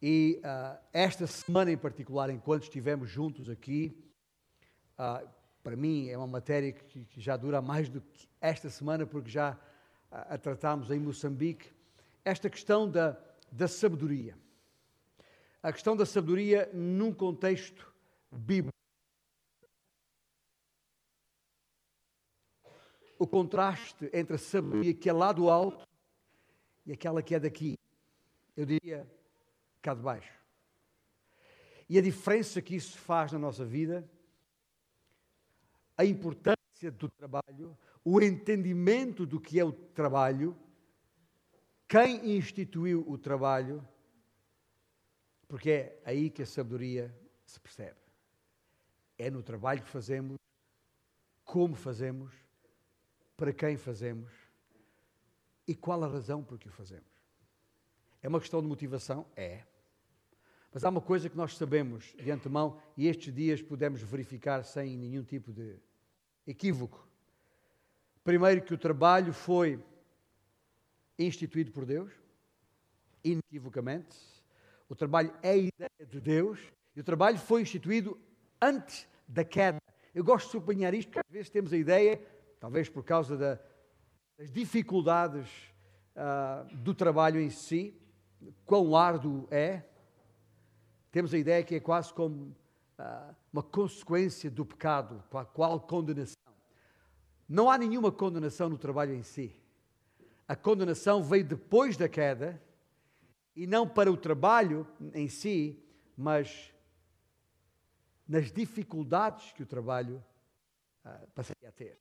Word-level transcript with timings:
E 0.00 0.40
uh, 0.44 0.78
esta 0.92 1.26
semana 1.26 1.70
em 1.70 1.76
particular, 1.76 2.28
enquanto 2.28 2.64
estivemos 2.64 3.08
juntos 3.08 3.48
aqui, 3.48 3.96
uh, 4.98 5.26
para 5.62 5.74
mim 5.74 6.08
é 6.08 6.16
uma 6.18 6.26
matéria 6.26 6.72
que, 6.72 7.04
que, 7.06 7.20
já 7.20 7.36
dura 7.36 7.62
mais 7.62 7.88
do 7.88 8.00
que 8.00 8.28
esta 8.40 8.68
semana, 8.68 9.06
porque 9.06 9.30
já 9.30 9.52
uh, 9.52 9.56
a 10.10 10.38
tratámos 10.38 10.90
em 10.90 11.00
Moçambique, 11.00 11.70
esta 12.24 12.50
questão 12.50 12.90
da, 12.90 13.16
da 13.50 13.66
sabedoria. 13.66 14.36
A 15.62 15.72
questão 15.72 15.96
da 15.96 16.04
sabedoria 16.04 16.70
num 16.74 17.12
contexto 17.12 17.92
bíblico. 18.30 18.76
O 23.18 23.26
contraste 23.26 24.10
entre 24.12 24.36
a 24.36 24.38
sabedoria 24.38 24.92
que 24.92 25.08
é 25.08 25.12
lá 25.12 25.32
do 25.32 25.48
alto 25.48 25.88
e 26.84 26.92
aquela 26.92 27.22
que 27.22 27.34
é 27.34 27.40
daqui. 27.40 27.78
Eu 28.54 28.66
diria 28.66 29.06
cá 29.86 29.94
de 29.94 30.02
baixo. 30.02 30.34
E 31.88 31.96
a 31.96 32.02
diferença 32.02 32.60
que 32.60 32.74
isso 32.74 32.98
faz 32.98 33.30
na 33.30 33.38
nossa 33.38 33.64
vida, 33.64 34.04
a 35.96 36.04
importância 36.04 36.90
do 36.90 37.08
trabalho, 37.08 37.78
o 38.04 38.20
entendimento 38.20 39.24
do 39.24 39.40
que 39.40 39.60
é 39.60 39.64
o 39.64 39.70
trabalho, 39.70 40.56
quem 41.86 42.36
instituiu 42.36 43.08
o 43.08 43.16
trabalho, 43.16 43.86
porque 45.46 45.70
é 45.70 46.02
aí 46.04 46.30
que 46.30 46.42
a 46.42 46.46
sabedoria 46.46 47.16
se 47.44 47.60
percebe. 47.60 48.00
É 49.16 49.30
no 49.30 49.40
trabalho 49.40 49.84
que 49.84 49.88
fazemos, 49.88 50.36
como 51.44 51.76
fazemos, 51.76 52.34
para 53.36 53.52
quem 53.52 53.76
fazemos 53.76 54.32
e 55.64 55.76
qual 55.76 56.02
a 56.02 56.08
razão 56.08 56.42
por 56.42 56.58
que 56.58 56.68
o 56.68 56.72
fazemos. 56.72 57.06
É 58.20 58.28
uma 58.28 58.40
questão 58.40 58.60
de 58.60 58.66
motivação? 58.66 59.24
É. 59.36 59.64
Mas 60.76 60.84
há 60.84 60.90
uma 60.90 61.00
coisa 61.00 61.30
que 61.30 61.36
nós 61.38 61.56
sabemos 61.56 62.14
de 62.22 62.30
antemão 62.30 62.78
e 62.98 63.06
estes 63.06 63.32
dias 63.32 63.62
podemos 63.62 64.02
verificar 64.02 64.62
sem 64.62 64.94
nenhum 64.94 65.24
tipo 65.24 65.50
de 65.50 65.78
equívoco. 66.46 67.08
Primeiro, 68.22 68.60
que 68.60 68.74
o 68.74 68.76
trabalho 68.76 69.32
foi 69.32 69.82
instituído 71.18 71.72
por 71.72 71.86
Deus, 71.86 72.12
inequivocamente. 73.24 74.18
O 74.86 74.94
trabalho 74.94 75.32
é 75.42 75.52
a 75.52 75.56
ideia 75.56 76.06
de 76.10 76.20
Deus 76.20 76.60
e 76.94 77.00
o 77.00 77.04
trabalho 77.04 77.38
foi 77.38 77.62
instituído 77.62 78.20
antes 78.60 79.08
da 79.26 79.44
queda. 79.44 79.78
Eu 80.14 80.22
gosto 80.22 80.44
de 80.44 80.52
sublinhar 80.52 80.92
isto 80.92 81.08
porque 81.08 81.26
às 81.26 81.32
vezes 81.32 81.48
temos 81.48 81.72
a 81.72 81.78
ideia, 81.78 82.20
talvez 82.60 82.86
por 82.86 83.02
causa 83.02 83.34
da, 83.34 83.58
das 84.36 84.52
dificuldades 84.52 85.48
uh, 86.14 86.76
do 86.76 86.92
trabalho 86.92 87.40
em 87.40 87.48
si, 87.48 87.98
quão 88.66 88.94
árduo 88.94 89.48
é. 89.50 89.95
Temos 91.16 91.32
a 91.32 91.38
ideia 91.38 91.64
que 91.64 91.74
é 91.74 91.80
quase 91.80 92.12
como 92.12 92.54
uh, 92.98 93.34
uma 93.50 93.62
consequência 93.62 94.50
do 94.50 94.66
pecado, 94.66 95.24
qual 95.54 95.80
condenação. 95.80 96.36
Não 97.48 97.70
há 97.70 97.78
nenhuma 97.78 98.12
condenação 98.12 98.68
no 98.68 98.76
trabalho 98.76 99.14
em 99.14 99.22
si. 99.22 99.58
A 100.46 100.54
condenação 100.54 101.22
veio 101.22 101.42
depois 101.42 101.96
da 101.96 102.06
queda 102.06 102.62
e 103.54 103.66
não 103.66 103.88
para 103.88 104.12
o 104.12 104.16
trabalho 104.18 104.86
em 105.14 105.26
si, 105.26 105.82
mas 106.14 106.70
nas 108.28 108.52
dificuldades 108.52 109.52
que 109.52 109.62
o 109.62 109.66
trabalho 109.66 110.22
uh, 111.02 111.26
passaria 111.34 111.70
a 111.70 111.72
ter. 111.72 111.98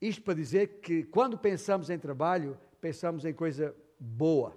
Isto 0.00 0.22
para 0.22 0.34
dizer 0.34 0.78
que 0.78 1.02
quando 1.02 1.36
pensamos 1.36 1.90
em 1.90 1.98
trabalho, 1.98 2.56
pensamos 2.80 3.24
em 3.24 3.34
coisa 3.34 3.74
boa. 3.98 4.56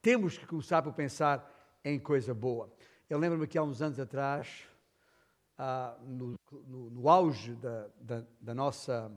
Temos 0.00 0.38
que 0.38 0.46
começar 0.46 0.80
por 0.80 0.92
pensar 0.92 1.57
em 1.84 1.98
coisa 1.98 2.34
boa. 2.34 2.72
Eu 3.08 3.18
lembro-me 3.18 3.46
que 3.46 3.56
há 3.56 3.62
uns 3.62 3.80
anos 3.80 3.98
atrás, 3.98 4.64
ah, 5.56 5.96
no, 6.02 6.34
no, 6.66 6.90
no, 6.90 7.08
auge 7.08 7.54
da, 7.56 7.88
da, 8.00 8.24
da, 8.40 8.54
nossa, 8.54 9.10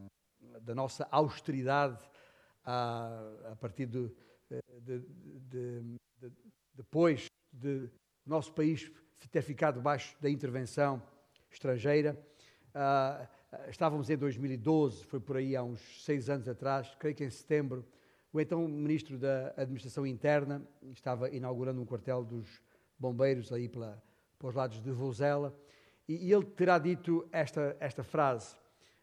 da 0.61 0.73
nossa 0.73 1.07
austeridade, 1.11 1.99
ah, 2.65 3.51
a 3.51 3.55
partir 3.55 3.85
de, 3.85 4.11
de, 4.81 4.99
de, 5.49 5.97
de 6.19 6.31
depois 6.73 7.27
de 7.51 7.89
nosso 8.25 8.53
país 8.53 8.91
ter 9.29 9.41
ficado 9.41 9.75
debaixo 9.75 10.15
da 10.21 10.29
intervenção 10.29 11.01
estrangeira, 11.49 12.17
ah, 12.73 13.27
estávamos 13.69 14.09
em 14.09 14.17
2012, 14.17 15.03
foi 15.05 15.19
por 15.19 15.37
aí 15.37 15.55
há 15.55 15.63
uns 15.63 15.81
seis 16.03 16.29
anos 16.29 16.47
atrás, 16.47 16.95
creio 16.97 17.15
que 17.15 17.23
em 17.23 17.29
setembro, 17.29 17.85
o 18.33 18.39
então 18.39 18.67
Ministro 18.67 19.17
da 19.17 19.53
Administração 19.57 20.05
Interna 20.05 20.65
estava 20.91 21.29
inaugurando 21.29 21.81
um 21.81 21.85
quartel 21.85 22.23
dos 22.23 22.61
bombeiros 22.97 23.51
aí 23.51 23.67
pela, 23.67 24.01
os 24.41 24.55
lados 24.55 24.81
de 24.81 24.91
Vozela, 24.91 25.57
e, 26.07 26.27
e 26.27 26.33
ele 26.33 26.45
terá 26.45 26.79
dito 26.79 27.27
esta, 27.31 27.75
esta 27.79 28.03
frase, 28.03 28.55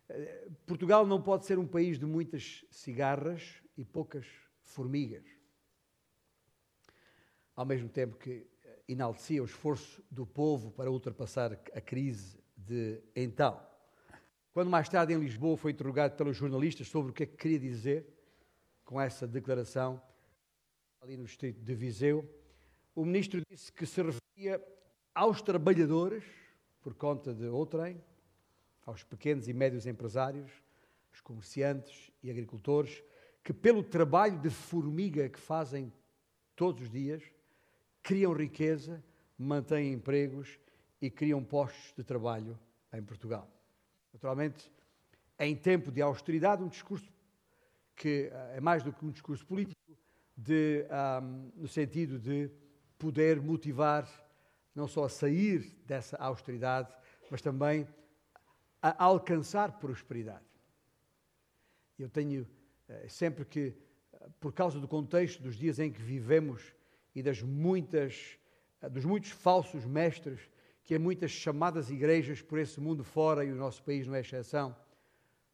eh, 0.09 0.49
Portugal 0.67 1.07
não 1.07 1.21
pode 1.21 1.45
ser 1.45 1.59
um 1.59 1.67
país 1.67 1.99
de 1.99 2.07
muitas 2.07 2.65
cigarras 2.71 3.63
e 3.77 3.85
poucas 3.85 4.27
formigas. 4.63 5.25
Ao 7.55 7.67
mesmo 7.67 7.89
tempo 7.89 8.17
que 8.17 8.47
eh, 8.65 8.83
enaltecia 8.89 9.43
o 9.43 9.47
esforço 9.47 10.03
do 10.11 10.27
povo 10.27 10.71
para 10.71 10.91
ultrapassar 10.91 11.53
a 11.53 11.81
crise 11.81 12.39
de 12.57 13.03
então. 13.15 13.61
Quando 14.53 14.71
mais 14.71 14.89
tarde 14.89 15.13
em 15.13 15.19
Lisboa 15.19 15.57
foi 15.57 15.73
interrogado 15.73 16.17
pelos 16.17 16.37
jornalistas 16.37 16.89
sobre 16.89 17.11
o 17.11 17.15
que 17.15 17.25
é 17.25 17.27
que 17.27 17.37
queria 17.37 17.59
dizer, 17.59 18.18
com 18.89 18.99
essa 18.99 19.27
declaração 19.27 20.01
ali 21.03 21.15
no 21.15 21.25
distrito 21.25 21.61
de 21.61 21.75
Viseu, 21.75 22.27
o 22.95 23.05
ministro 23.05 23.43
disse 23.47 23.71
que 23.71 23.85
se 23.85 24.01
referia 24.01 24.67
aos 25.15 25.43
trabalhadores, 25.43 26.25
por 26.81 26.95
conta 26.95 27.35
de 27.35 27.45
outrem, 27.49 28.03
aos 28.87 29.05
pequenos 29.05 29.47
e 29.47 29.53
médios 29.53 29.87
empresários, 29.87 30.51
os 31.13 31.21
comerciantes 31.21 32.11
e 32.23 32.31
agricultores, 32.31 33.05
que 33.45 33.53
pelo 33.53 33.83
trabalho 33.83 34.41
de 34.41 34.49
formiga 34.49 35.29
que 35.29 35.39
fazem 35.39 35.93
todos 36.57 36.85
os 36.85 36.91
dias, 36.91 37.23
criam 38.03 38.33
riqueza, 38.33 39.05
mantêm 39.37 39.93
empregos 39.93 40.59
e 40.99 41.11
criam 41.11 41.45
postos 41.45 41.93
de 41.95 42.03
trabalho 42.03 42.59
em 42.95 43.03
Portugal. 43.03 43.51
Naturalmente, 44.15 44.73
em 45.39 45.55
tempo 45.55 45.93
de 45.93 46.01
austeridade, 46.01 46.63
um 46.63 46.69
discurso 46.69 47.13
que 47.99 48.31
eh, 48.33 48.55
é 48.57 48.61
mais 48.61 48.83
do 48.83 48.93
que 48.93 49.05
um 49.05 49.11
discurso 49.11 49.45
político, 49.45 49.81
de, 50.37 50.87
um, 51.21 51.51
no 51.57 51.69
sentido 51.69 52.19
de 52.19 52.49
poder 52.97 53.43
motivar 53.43 54.09
não 54.75 54.87
só 54.87 55.05
a 55.05 55.09
sair 55.09 55.77
dessa 55.85 56.17
austeridade, 56.17 56.89
mas 57.29 57.43
também 57.43 57.87
a 58.81 59.05
alcançar 59.05 59.73
prosperidade. 59.81 60.47
Eu 61.99 62.09
tenho 62.09 62.47
eh, 62.89 63.09
sempre 63.09 63.45
que, 63.45 63.75
eh, 64.13 64.29
por 64.39 64.53
causa 64.53 64.79
do 64.79 64.87
contexto 64.87 65.43
dos 65.43 65.57
dias 65.57 65.81
em 65.81 65.91
que 65.91 66.01
vivemos 66.01 66.73
e 67.13 67.23
das 67.23 67.43
muitas, 67.43 68.39
dos 68.93 69.05
muitos 69.05 69.31
falsos 69.31 69.85
mestres 69.85 70.49
que 70.85 70.95
em 70.95 70.99
muitas 70.99 71.33
chamadas 71.33 71.91
igrejas 71.91 72.41
por 72.41 72.59
esse 72.59 72.81
mundo 72.81 73.03
fora, 73.03 73.45
e 73.45 73.51
o 73.51 73.57
nosso 73.57 73.83
país 73.83 74.07
não 74.07 74.15
é 74.15 74.21
exceção, 74.21 74.75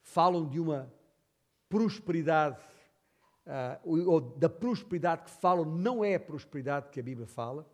falam 0.01 0.47
de 0.47 0.59
uma 0.59 0.93
prosperidade, 1.75 2.57
uh, 3.45 4.09
ou 4.09 4.21
da 4.21 4.47
prosperidade 4.47 5.23
que 5.23 5.29
falam, 5.29 5.65
não 5.65 6.05
é 6.05 6.15
a 6.15 6.19
prosperidade 6.19 6.87
que 6.89 7.01
a 7.01 7.03
Bíblia 7.03 7.27
fala, 7.27 7.69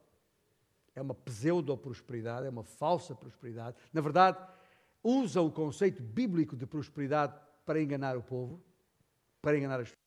é 0.96 1.02
uma 1.04 1.14
pseudo-prosperidade, 1.14 2.48
é 2.48 2.50
uma 2.50 2.64
falsa 2.64 3.14
prosperidade. 3.14 3.78
Na 3.94 4.02
verdade, 4.02 4.40
usam 5.04 5.46
o 5.46 5.52
conceito 5.52 6.02
bíblico 6.02 6.56
de 6.56 6.66
prosperidade 6.66 7.40
para 7.64 7.80
enganar 7.80 8.18
o 8.18 8.24
povo, 8.24 8.60
para 9.40 9.56
enganar 9.56 9.80
as 9.80 9.90
pessoas, 9.90 10.02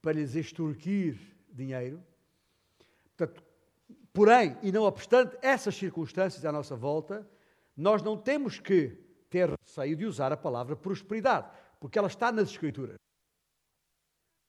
para 0.00 0.12
lhes 0.12 0.36
extorquir 0.36 1.18
dinheiro. 1.52 2.00
Portanto, 3.16 3.42
porém, 4.12 4.56
e 4.62 4.70
não 4.70 4.84
obstante 4.84 5.36
essas 5.42 5.74
circunstâncias 5.74 6.44
à 6.44 6.52
nossa 6.52 6.76
volta, 6.76 7.28
nós 7.76 8.00
não 8.00 8.16
temos 8.16 8.60
que 8.60 8.96
ter 9.28 9.50
receio 9.50 9.96
de 9.96 10.06
usar 10.06 10.32
a 10.32 10.36
palavra 10.36 10.76
prosperidade 10.76 11.50
porque 11.80 11.98
ela 11.98 12.08
está 12.08 12.32
nas 12.32 12.50
Escrituras. 12.50 12.96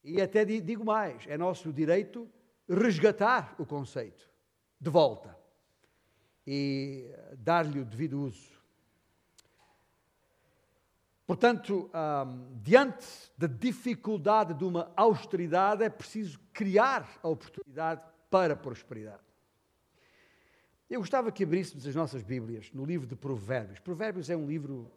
E 0.04 0.22
até 0.22 0.46
digo 0.46 0.86
mais: 0.86 1.26
é 1.28 1.38
nosso 1.38 1.72
direito 1.74 2.30
resgatar 2.68 3.56
o 3.60 3.66
conceito 3.66 4.30
de 4.80 4.90
volta 4.90 5.38
e 6.46 7.14
dar-lhe 7.38 7.80
o 7.80 7.86
devido 7.86 8.22
uso. 8.22 8.58
Portanto, 11.26 11.92
diante 12.64 13.06
da 13.38 13.48
dificuldade 13.48 14.54
de 14.54 14.64
uma 14.64 14.90
austeridade, 14.96 15.84
é 15.84 15.90
preciso 15.90 16.40
criar 16.54 17.20
a 17.22 17.28
oportunidade 17.28 18.02
para 18.30 18.54
a 18.54 18.58
prosperidade. 18.58 19.22
Eu 20.90 21.02
gostava 21.02 21.30
que 21.30 21.44
abríssemos 21.44 21.86
as 21.86 21.94
nossas 21.94 22.24
Bíblias 22.24 22.72
no 22.72 22.86
livro 22.86 23.06
de 23.06 23.14
Provérbios. 23.14 23.78
Provérbios 23.80 24.30
é 24.30 24.38
um 24.38 24.48
livro 24.48 24.90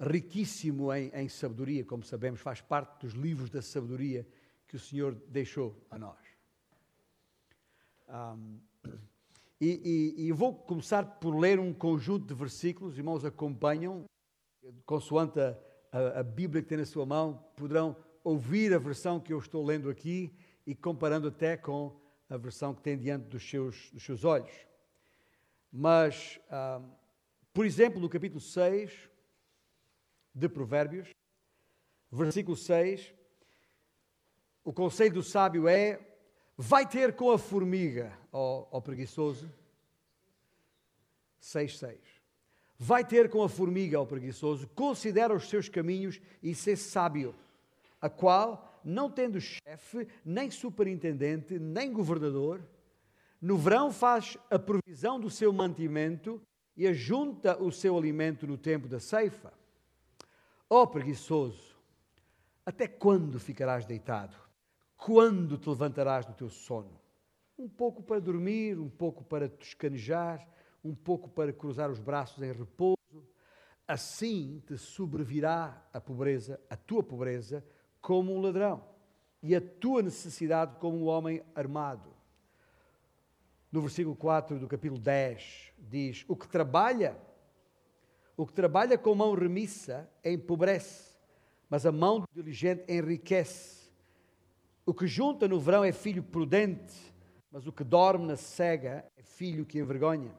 riquíssimo 0.00 0.92
em, 0.92 1.10
em 1.12 1.28
sabedoria, 1.28 1.84
como 1.84 2.02
sabemos, 2.04 2.40
faz 2.40 2.60
parte 2.60 3.00
dos 3.04 3.14
livros 3.14 3.50
da 3.50 3.60
sabedoria 3.60 4.26
que 4.66 4.76
o 4.76 4.78
Senhor 4.78 5.14
deixou 5.28 5.76
a 5.90 5.98
nós. 5.98 6.18
Um, 8.08 8.60
e, 9.60 10.14
e, 10.16 10.26
e, 10.26 10.32
vou 10.32 10.54
começar 10.54 11.04
por 11.18 11.36
ler 11.36 11.58
um 11.58 11.74
conjunto 11.74 12.26
de 12.26 12.34
versículos, 12.34 12.92
os 12.92 12.98
irmãos 12.98 13.24
acompanham, 13.24 14.04
consoante 14.86 15.40
a, 15.40 15.58
a, 15.90 16.20
a 16.20 16.22
Bíblia 16.22 16.62
que 16.62 16.68
tem 16.68 16.78
na 16.78 16.86
sua 16.86 17.04
mão, 17.04 17.44
poderão 17.56 17.96
ouvir 18.22 18.72
a 18.72 18.78
versão 18.78 19.18
que 19.18 19.32
eu 19.32 19.38
estou 19.38 19.64
lendo 19.64 19.90
aqui 19.90 20.32
e 20.66 20.74
comparando 20.74 21.28
até 21.28 21.56
com 21.56 21.98
a 22.30 22.36
versão 22.36 22.74
que 22.74 22.82
tem 22.82 22.96
diante 22.96 23.26
dos 23.26 23.48
seus, 23.48 23.90
dos 23.90 24.02
seus 24.02 24.24
olhos. 24.24 24.52
Mas, 25.72 26.38
por 27.52 27.66
exemplo, 27.66 28.00
no 28.00 28.08
capítulo 28.08 28.40
6 28.40 29.10
de 30.34 30.48
Provérbios, 30.48 31.08
versículo 32.10 32.56
6, 32.56 33.12
o 34.64 34.72
conselho 34.72 35.14
do 35.14 35.22
sábio 35.22 35.68
é: 35.68 36.00
vai 36.56 36.86
ter 36.86 37.14
com 37.14 37.30
a 37.30 37.38
formiga, 37.38 38.16
ó, 38.32 38.66
ó 38.70 38.80
preguiçoso. 38.80 39.50
6, 41.40 41.78
6. 41.78 41.98
Vai 42.78 43.04
ter 43.04 43.28
com 43.28 43.42
a 43.42 43.48
formiga, 43.48 43.98
ao 43.98 44.06
preguiçoso, 44.06 44.68
considera 44.68 45.34
os 45.34 45.48
seus 45.48 45.68
caminhos 45.68 46.20
e 46.42 46.54
ser 46.54 46.76
sábio, 46.76 47.34
a 48.00 48.08
qual, 48.08 48.80
não 48.84 49.10
tendo 49.10 49.40
chefe, 49.40 50.06
nem 50.24 50.50
superintendente, 50.50 51.58
nem 51.58 51.92
governador, 51.92 52.62
no 53.40 53.56
verão 53.56 53.92
faz 53.92 54.36
a 54.50 54.58
provisão 54.58 55.18
do 55.18 55.30
seu 55.30 55.52
mantimento 55.52 56.40
e 56.76 56.86
ajunta 56.86 57.60
o 57.60 57.72
seu 57.72 57.96
alimento 57.96 58.46
no 58.46 58.56
tempo 58.56 58.86
da 58.86 59.00
ceifa. 59.00 59.52
Ó 60.70 60.82
oh, 60.82 60.86
preguiçoso, 60.86 61.78
até 62.64 62.86
quando 62.86 63.40
ficarás 63.40 63.86
deitado? 63.86 64.36
Quando 64.98 65.56
te 65.56 65.66
levantarás 65.66 66.26
do 66.26 66.34
teu 66.34 66.50
sono? 66.50 67.00
Um 67.58 67.66
pouco 67.66 68.02
para 68.02 68.20
dormir, 68.20 68.78
um 68.78 68.90
pouco 68.90 69.24
para 69.24 69.48
toscanejar, 69.48 70.46
um 70.84 70.94
pouco 70.94 71.30
para 71.30 71.54
cruzar 71.54 71.90
os 71.90 71.98
braços 71.98 72.42
em 72.42 72.52
repouso. 72.52 72.98
Assim 73.86 74.62
te 74.66 74.76
sobrevirá 74.76 75.88
a 75.90 76.00
pobreza, 76.02 76.60
a 76.68 76.76
tua 76.76 77.02
pobreza, 77.02 77.64
como 78.02 78.34
um 78.34 78.40
ladrão, 78.40 78.84
e 79.42 79.56
a 79.56 79.60
tua 79.62 80.02
necessidade 80.02 80.76
como 80.76 80.98
um 80.98 81.06
homem 81.06 81.42
armado. 81.54 82.12
No 83.72 83.80
versículo 83.80 84.14
4 84.14 84.58
do 84.58 84.68
capítulo 84.68 85.00
10 85.00 85.72
diz: 85.78 86.24
O 86.28 86.36
que 86.36 86.46
trabalha, 86.46 87.16
o 88.38 88.46
que 88.46 88.52
trabalha 88.52 88.96
com 88.96 89.16
mão 89.16 89.34
remissa 89.34 90.08
empobrece, 90.24 91.12
mas 91.68 91.84
a 91.84 91.90
mão 91.90 92.22
diligente 92.32 92.84
enriquece. 92.88 93.90
O 94.86 94.94
que 94.94 95.08
junta 95.08 95.48
no 95.48 95.58
verão 95.58 95.82
é 95.82 95.90
filho 95.90 96.22
prudente, 96.22 96.94
mas 97.50 97.66
o 97.66 97.72
que 97.72 97.82
dorme 97.82 98.26
na 98.26 98.36
cega 98.36 99.04
é 99.16 99.22
filho 99.24 99.66
que 99.66 99.80
envergonha. 99.80 100.32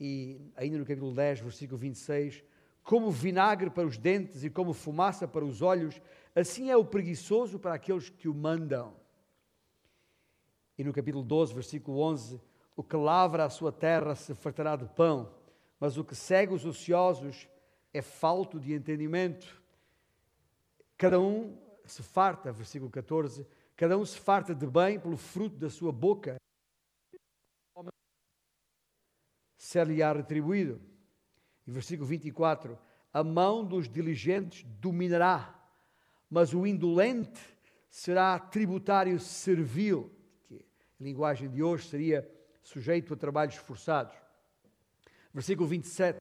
E 0.00 0.40
ainda 0.56 0.78
no 0.78 0.84
capítulo 0.84 1.14
10, 1.14 1.38
versículo 1.38 1.78
26, 1.78 2.42
como 2.82 3.08
vinagre 3.08 3.70
para 3.70 3.86
os 3.86 3.96
dentes 3.96 4.42
e 4.42 4.50
como 4.50 4.72
fumaça 4.72 5.28
para 5.28 5.44
os 5.44 5.62
olhos, 5.62 6.02
assim 6.34 6.70
é 6.70 6.76
o 6.76 6.84
preguiçoso 6.84 7.60
para 7.60 7.74
aqueles 7.74 8.10
que 8.10 8.28
o 8.28 8.34
mandam. 8.34 8.96
E 10.76 10.82
no 10.82 10.92
capítulo 10.92 11.22
12, 11.22 11.54
versículo 11.54 12.00
11, 12.00 12.40
o 12.74 12.82
que 12.82 12.96
lavra 12.96 13.44
a 13.44 13.48
sua 13.48 13.70
terra 13.70 14.16
se 14.16 14.34
fartará 14.34 14.74
de 14.74 14.86
pão, 14.86 15.38
mas 15.80 15.96
o 15.96 16.04
que 16.04 16.14
segue 16.14 16.52
os 16.52 16.66
ociosos 16.66 17.48
é 17.92 18.02
falto 18.02 18.60
de 18.60 18.74
entendimento. 18.74 19.60
Cada 20.98 21.18
um 21.18 21.58
se 21.86 22.02
farta, 22.02 22.52
versículo 22.52 22.90
14, 22.90 23.46
cada 23.74 23.96
um 23.96 24.04
se 24.04 24.18
farta 24.18 24.54
de 24.54 24.66
bem 24.66 25.00
pelo 25.00 25.16
fruto 25.16 25.56
da 25.56 25.70
sua 25.70 25.90
boca, 25.90 26.36
ser-lhe-á 29.56 30.12
retribuído. 30.12 30.78
E 31.66 31.70
versículo 31.70 32.06
24, 32.06 32.78
a 33.12 33.24
mão 33.24 33.64
dos 33.64 33.88
diligentes 33.88 34.64
dominará, 34.78 35.58
mas 36.28 36.52
o 36.52 36.66
indolente 36.66 37.40
será 37.88 38.38
tributário 38.38 39.18
servil, 39.18 40.12
que 40.44 40.56
a 41.00 41.02
linguagem 41.02 41.48
de 41.48 41.62
hoje 41.62 41.88
seria 41.88 42.30
sujeito 42.62 43.14
a 43.14 43.16
trabalhos 43.16 43.56
forçados. 43.56 44.19
Versículo 45.32 45.68
27, 45.68 46.18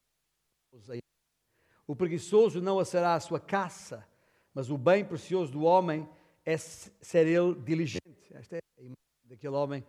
o 1.88 1.96
preguiçoso 1.96 2.62
não 2.62 2.78
assará 2.78 3.16
a 3.16 3.20
sua 3.20 3.40
caça, 3.40 4.08
mas 4.54 4.70
o 4.70 4.78
bem 4.78 5.04
precioso 5.04 5.52
do 5.52 5.64
homem 5.64 6.08
é 6.46 6.56
ser 6.58 7.26
ele 7.26 7.56
diligente. 7.56 8.32
Esta 8.32 8.58
é 8.58 8.60
a 8.78 8.82
imagem 8.82 8.96
daquele 9.26 9.56
homem 9.56 9.84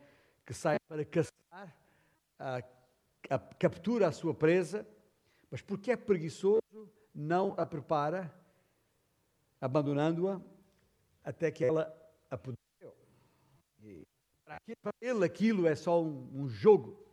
que 0.47 0.55
sai 0.55 0.79
para 0.89 1.05
caçar, 1.05 1.77
a, 2.39 2.63
a, 3.29 3.39
captura 3.39 4.09
a 4.09 4.13
sua 4.13 4.35
presa, 4.35 4.87
mas 5.51 5.61
porque 5.61 5.91
é 5.91 5.97
preguiçoso, 5.97 6.91
não 7.15 7.55
a 7.59 7.67
prepara, 7.67 8.35
abandonando-a 9.61 10.41
até 11.23 11.51
que 11.51 11.65
ela 11.65 11.95
apodreceu. 12.31 12.97
Para 14.83 14.93
ele 15.01 15.25
aquilo 15.25 15.67
é 15.67 15.75
só 15.75 16.03
um, 16.03 16.29
um 16.33 16.49
jogo, 16.49 17.10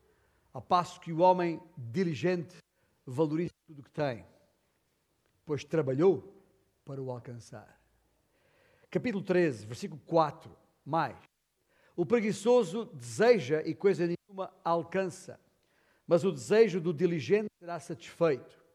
a 0.57 0.61
passo 0.61 0.99
que 0.99 1.13
o 1.13 1.19
homem 1.19 1.61
diligente 1.77 2.57
valoriza 3.05 3.53
tudo 3.67 3.81
o 3.81 3.83
que 3.83 3.91
tem, 3.91 4.25
pois 5.45 5.63
trabalhou 5.63 6.43
para 6.83 6.99
o 6.99 7.11
alcançar. 7.11 7.79
Capítulo 8.89 9.23
13, 9.23 9.67
versículo 9.67 10.01
4, 10.07 10.49
mais. 10.83 11.15
O 11.95 12.07
preguiçoso 12.07 12.85
deseja 12.85 13.61
e 13.67 13.75
coisa 13.75 14.07
nenhuma 14.07 14.51
alcança, 14.63 15.39
mas 16.07 16.23
o 16.23 16.31
desejo 16.31 16.81
do 16.81 16.91
diligente 16.91 17.51
será 17.59 17.79
satisfeito. 17.79 18.65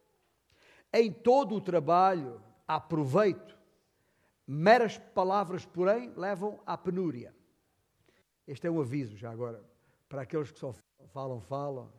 Em 0.93 1.12
todo 1.12 1.56
o 1.56 1.61
trabalho 1.61 2.40
há 2.64 2.79
proveito, 2.79 3.58
meras 4.46 4.99
palavras, 4.99 5.67
porém, 5.67 6.12
levam 6.14 6.62
à 6.64 6.79
penúria. 6.79 7.34
Este 8.46 8.69
é 8.69 8.70
um 8.70 8.81
aviso, 8.81 9.17
já 9.17 9.32
agora, 9.32 9.72
para 10.12 10.23
aqueles 10.23 10.53
que 10.53 10.59
só 10.59 10.75
falam, 11.06 11.41
falam. 11.41 11.91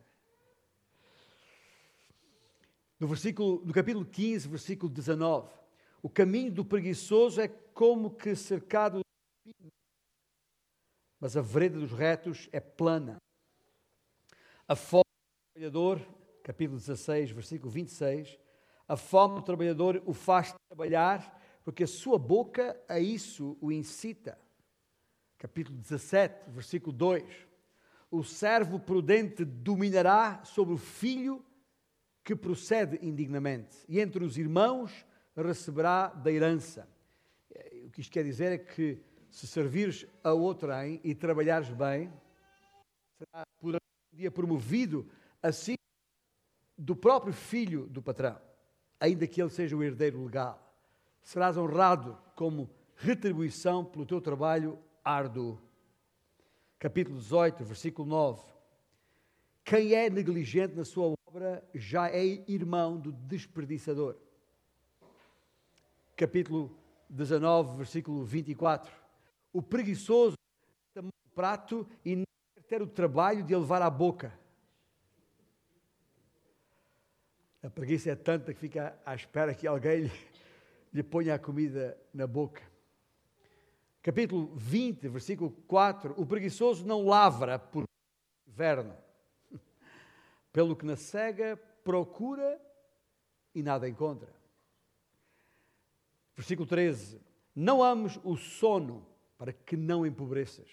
No, 3.00 3.08
versículo, 3.08 3.60
no 3.64 3.72
capítulo 3.72 4.06
15, 4.06 4.46
versículo 4.46 4.92
19. 4.92 5.50
O 6.00 6.08
caminho 6.08 6.52
do 6.52 6.64
preguiçoso 6.64 7.40
é 7.40 7.48
como 7.48 8.14
que 8.14 8.36
cercado 8.36 9.00
mas 11.18 11.36
a 11.36 11.40
vereda 11.40 11.80
dos 11.80 11.90
retos 11.90 12.48
é 12.52 12.60
plana. 12.60 13.16
A 14.68 14.76
fome 14.76 15.02
do 15.02 15.52
trabalhador, 15.52 16.06
capítulo 16.44 16.78
16, 16.78 17.32
versículo 17.32 17.70
26, 17.72 18.38
a 18.86 18.96
fome 18.96 19.36
do 19.36 19.42
trabalhador 19.42 20.00
o 20.06 20.12
faz 20.12 20.54
trabalhar, 20.68 21.42
porque 21.64 21.82
a 21.82 21.88
sua 21.88 22.18
boca 22.18 22.80
a 22.88 23.00
isso 23.00 23.58
o 23.60 23.72
incita. 23.72 24.38
Capítulo 25.36 25.76
17, 25.78 26.50
versículo 26.50 26.92
2. 26.92 27.53
O 28.10 28.22
servo 28.22 28.78
prudente 28.78 29.44
dominará 29.44 30.42
sobre 30.44 30.74
o 30.74 30.78
filho 30.78 31.44
que 32.22 32.34
procede 32.34 32.98
indignamente, 33.02 33.76
e 33.88 34.00
entre 34.00 34.24
os 34.24 34.38
irmãos 34.38 35.04
receberá 35.36 36.08
da 36.08 36.30
herança. 36.32 36.88
O 37.84 37.90
que 37.90 38.00
isto 38.00 38.12
quer 38.12 38.24
dizer 38.24 38.52
é 38.52 38.58
que 38.58 38.98
se 39.30 39.46
servires 39.46 40.06
a 40.22 40.32
outrem 40.32 41.00
e 41.04 41.14
trabalhares 41.14 41.68
bem, 41.68 42.10
será 43.18 43.44
por 43.58 43.74
um 43.74 44.16
dia 44.16 44.30
promovido 44.30 45.08
assim 45.42 45.74
do 46.78 46.96
próprio 46.96 47.32
filho 47.32 47.86
do 47.86 48.00
patrão, 48.00 48.40
ainda 48.98 49.26
que 49.26 49.42
ele 49.42 49.50
seja 49.50 49.76
o 49.76 49.82
herdeiro 49.82 50.24
legal. 50.24 50.60
Serás 51.22 51.56
honrado 51.56 52.16
como 52.36 52.70
retribuição 52.96 53.84
pelo 53.84 54.06
teu 54.06 54.20
trabalho 54.20 54.78
árduo. 55.04 55.60
Capítulo 56.84 57.16
18, 57.18 57.64
versículo 57.64 58.06
9. 58.06 58.42
Quem 59.64 59.94
é 59.94 60.10
negligente 60.10 60.74
na 60.74 60.84
sua 60.84 61.14
obra 61.26 61.66
já 61.74 62.10
é 62.10 62.22
irmão 62.46 63.00
do 63.00 63.10
desperdiçador 63.10 64.16
capítulo 66.14 66.78
19, 67.08 67.78
versículo 67.78 68.22
24. 68.22 68.92
O 69.50 69.62
preguiçoso 69.62 70.36
toma 70.92 71.08
o 71.08 71.28
prato 71.30 71.88
e 72.04 72.16
não 72.16 72.24
quer 72.54 72.62
ter 72.64 72.82
o 72.82 72.86
trabalho 72.86 73.42
de 73.42 73.56
levar 73.56 73.80
à 73.80 73.88
boca. 73.88 74.38
A 77.62 77.70
preguiça 77.70 78.10
é 78.10 78.14
tanta 78.14 78.52
que 78.52 78.60
fica 78.60 78.94
à 79.06 79.14
espera 79.14 79.54
que 79.54 79.66
alguém 79.66 80.02
lhe, 80.02 80.12
lhe 80.92 81.02
ponha 81.02 81.34
a 81.34 81.38
comida 81.38 81.98
na 82.12 82.26
boca. 82.26 82.73
Capítulo 84.04 84.54
20, 84.54 85.08
versículo 85.08 85.50
4. 85.66 86.12
O 86.20 86.26
preguiçoso 86.26 86.84
não 86.84 87.06
lavra 87.06 87.58
por 87.58 87.84
inverno, 88.46 88.94
pelo 90.52 90.76
que 90.76 90.84
na 90.84 90.94
cega 90.94 91.56
procura 91.82 92.60
e 93.54 93.62
nada 93.62 93.88
encontra. 93.88 94.30
Versículo 96.36 96.68
13: 96.68 97.18
Não 97.56 97.82
ames 97.82 98.20
o 98.22 98.36
sono 98.36 99.06
para 99.38 99.54
que 99.54 99.74
não 99.74 100.04
empobreças. 100.04 100.68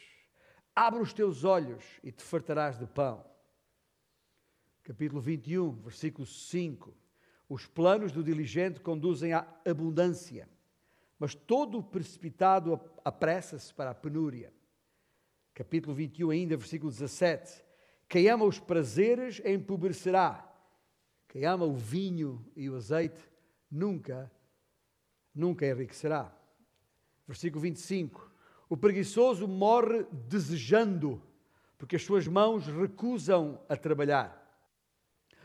Abre 0.76 1.00
os 1.00 1.14
teus 1.14 1.46
olhos 1.46 1.86
e 2.04 2.12
te 2.12 2.24
fartarás 2.24 2.78
de 2.78 2.86
pão. 2.86 3.26
Capítulo 4.84 5.22
21, 5.22 5.72
versículo 5.72 6.28
5. 6.28 6.94
Os 7.48 7.66
planos 7.66 8.12
do 8.12 8.22
diligente 8.22 8.82
conduzem 8.82 9.32
à 9.32 9.48
abundância, 9.66 10.50
mas 11.22 11.36
todo 11.36 11.78
o 11.78 11.84
precipitado 11.84 12.82
apressa-se 13.06 13.72
para 13.76 13.92
a 13.92 13.94
penúria. 13.94 14.52
Capítulo 15.54 15.94
21, 15.94 16.32
ainda, 16.32 16.58
versículo 16.58 16.92
17. 16.92 17.64
Quem 18.10 18.28
ama 18.28 18.44
os 18.44 18.58
prazeres 18.58 19.40
empobrecerá. 19.46 20.52
Quem 21.28 21.46
ama 21.46 21.64
o 21.64 21.76
vinho 21.76 22.44
e 22.56 22.68
o 22.72 22.76
azeite 22.76 23.22
nunca, 23.70 24.32
nunca 25.32 25.64
enriquecerá. 25.64 26.36
Versículo 27.28 27.62
25. 27.62 28.34
O 28.68 28.76
preguiçoso 28.76 29.48
morre 29.48 30.08
desejando, 30.28 31.22
porque 31.78 31.98
as 31.98 32.04
suas 32.04 32.28
mãos 32.28 32.66
recusam 32.66 33.62
a 33.70 33.78
trabalhar. 33.78 34.42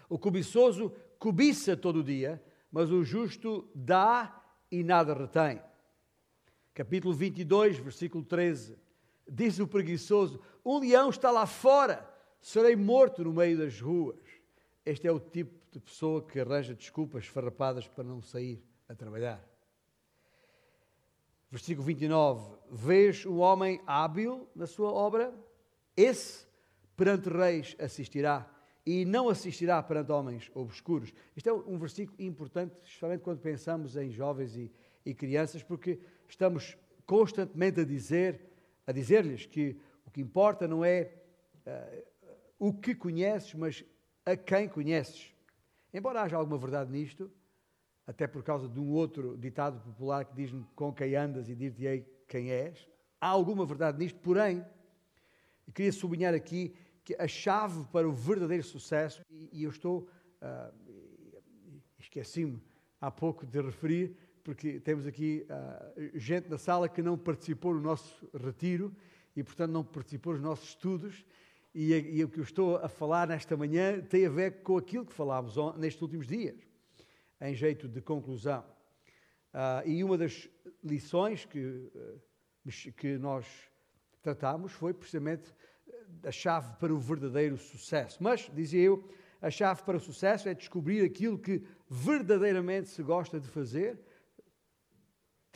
O 0.08 0.18
cobiçoso 0.18 0.90
cobiça 1.18 1.76
todo 1.76 2.02
dia, 2.02 2.42
mas 2.72 2.90
o 2.90 3.04
justo 3.04 3.70
dá 3.74 4.42
e 4.70 4.82
nada 4.82 5.12
retém. 5.12 5.65
Capítulo 6.76 7.14
22, 7.14 7.78
versículo 7.78 8.22
13. 8.22 8.76
Diz 9.26 9.58
o 9.58 9.66
preguiçoso: 9.66 10.38
Um 10.62 10.78
leão 10.78 11.08
está 11.08 11.30
lá 11.30 11.46
fora, 11.46 12.06
serei 12.38 12.76
morto 12.76 13.24
no 13.24 13.32
meio 13.32 13.56
das 13.56 13.80
ruas. 13.80 14.20
Este 14.84 15.08
é 15.08 15.10
o 15.10 15.18
tipo 15.18 15.58
de 15.72 15.80
pessoa 15.80 16.20
que 16.20 16.38
arranja 16.38 16.74
desculpas 16.74 17.26
farrapadas 17.26 17.88
para 17.88 18.04
não 18.04 18.20
sair 18.20 18.62
a 18.86 18.94
trabalhar. 18.94 19.42
Versículo 21.50 21.86
29. 21.86 22.58
Vês 22.70 23.24
um 23.24 23.38
homem 23.38 23.80
hábil 23.86 24.46
na 24.54 24.66
sua 24.66 24.92
obra? 24.92 25.32
Esse 25.96 26.46
perante 26.94 27.30
reis 27.30 27.74
assistirá 27.78 28.46
e 28.84 29.06
não 29.06 29.30
assistirá 29.30 29.82
perante 29.82 30.12
homens 30.12 30.50
obscuros. 30.54 31.10
Isto 31.34 31.48
é 31.48 31.52
um 31.54 31.78
versículo 31.78 32.16
importante, 32.20 32.76
especialmente 32.84 33.22
quando 33.22 33.40
pensamos 33.40 33.96
em 33.96 34.10
jovens 34.10 34.54
e, 34.54 34.70
e 35.06 35.14
crianças, 35.14 35.62
porque 35.62 36.00
estamos 36.28 36.76
constantemente 37.06 37.80
a 37.80 37.84
dizer, 37.84 38.40
a 38.84 38.90
dizer-lhes 38.90 39.46
que 39.46 39.80
o 40.04 40.10
que 40.10 40.20
importa 40.20 40.66
não 40.66 40.84
é 40.84 41.12
uh, 41.64 42.04
o 42.58 42.72
que 42.74 42.94
conheces, 42.94 43.54
mas 43.54 43.84
a 44.24 44.36
quem 44.36 44.68
conheces. 44.68 45.32
Embora 45.94 46.22
haja 46.22 46.36
alguma 46.36 46.58
verdade 46.58 46.90
nisto, 46.90 47.30
até 48.06 48.26
por 48.26 48.42
causa 48.42 48.68
de 48.68 48.80
um 48.80 48.90
outro 48.90 49.36
ditado 49.38 49.80
popular 49.80 50.24
que 50.24 50.34
diz-me 50.34 50.66
com 50.74 50.92
quem 50.92 51.14
andas 51.14 51.48
e 51.48 51.54
dir-te-ei 51.54 52.04
quem 52.26 52.50
és, 52.50 52.88
há 53.20 53.28
alguma 53.28 53.64
verdade 53.64 53.98
nisto, 53.98 54.18
porém, 54.18 54.64
queria 55.72 55.92
sublinhar 55.92 56.34
aqui 56.34 56.74
que 57.04 57.14
a 57.18 57.28
chave 57.28 57.84
para 57.92 58.08
o 58.08 58.12
verdadeiro 58.12 58.64
sucesso, 58.64 59.22
e, 59.30 59.48
e 59.52 59.62
eu 59.62 59.70
estou, 59.70 60.08
uh, 60.42 60.74
esqueci-me 61.98 62.60
há 63.00 63.10
pouco 63.10 63.46
de 63.46 63.60
referir, 63.60 64.16
porque 64.46 64.78
temos 64.78 65.08
aqui 65.08 65.44
uh, 65.50 66.16
gente 66.16 66.48
na 66.48 66.56
sala 66.56 66.88
que 66.88 67.02
não 67.02 67.18
participou 67.18 67.74
no 67.74 67.80
nosso 67.80 68.30
retiro 68.32 68.94
e, 69.34 69.42
portanto, 69.42 69.72
não 69.72 69.82
participou 69.82 70.34
nos 70.34 70.40
nossos 70.40 70.68
estudos. 70.68 71.26
E, 71.74 71.92
e 71.92 72.22
o 72.22 72.28
que 72.28 72.38
eu 72.38 72.44
estou 72.44 72.76
a 72.76 72.88
falar 72.88 73.26
nesta 73.26 73.56
manhã 73.56 74.00
tem 74.00 74.24
a 74.24 74.30
ver 74.30 74.62
com 74.62 74.78
aquilo 74.78 75.04
que 75.04 75.12
falámos 75.12 75.56
nestes 75.76 76.00
últimos 76.00 76.28
dias, 76.28 76.54
em 77.40 77.56
jeito 77.56 77.88
de 77.88 78.00
conclusão. 78.00 78.64
Uh, 79.52 79.88
e 79.88 80.04
uma 80.04 80.16
das 80.16 80.48
lições 80.84 81.44
que, 81.44 81.90
que 82.96 83.18
nós 83.18 83.44
tratámos 84.22 84.70
foi 84.70 84.94
precisamente 84.94 85.52
a 86.24 86.30
chave 86.30 86.72
para 86.76 86.94
o 86.94 86.98
verdadeiro 87.00 87.56
sucesso. 87.56 88.22
Mas, 88.22 88.48
dizia 88.54 88.80
eu, 88.80 89.10
a 89.42 89.50
chave 89.50 89.82
para 89.82 89.96
o 89.96 90.00
sucesso 90.00 90.48
é 90.48 90.54
descobrir 90.54 91.04
aquilo 91.04 91.36
que 91.36 91.64
verdadeiramente 91.90 92.90
se 92.90 93.02
gosta 93.02 93.40
de 93.40 93.48
fazer, 93.48 93.98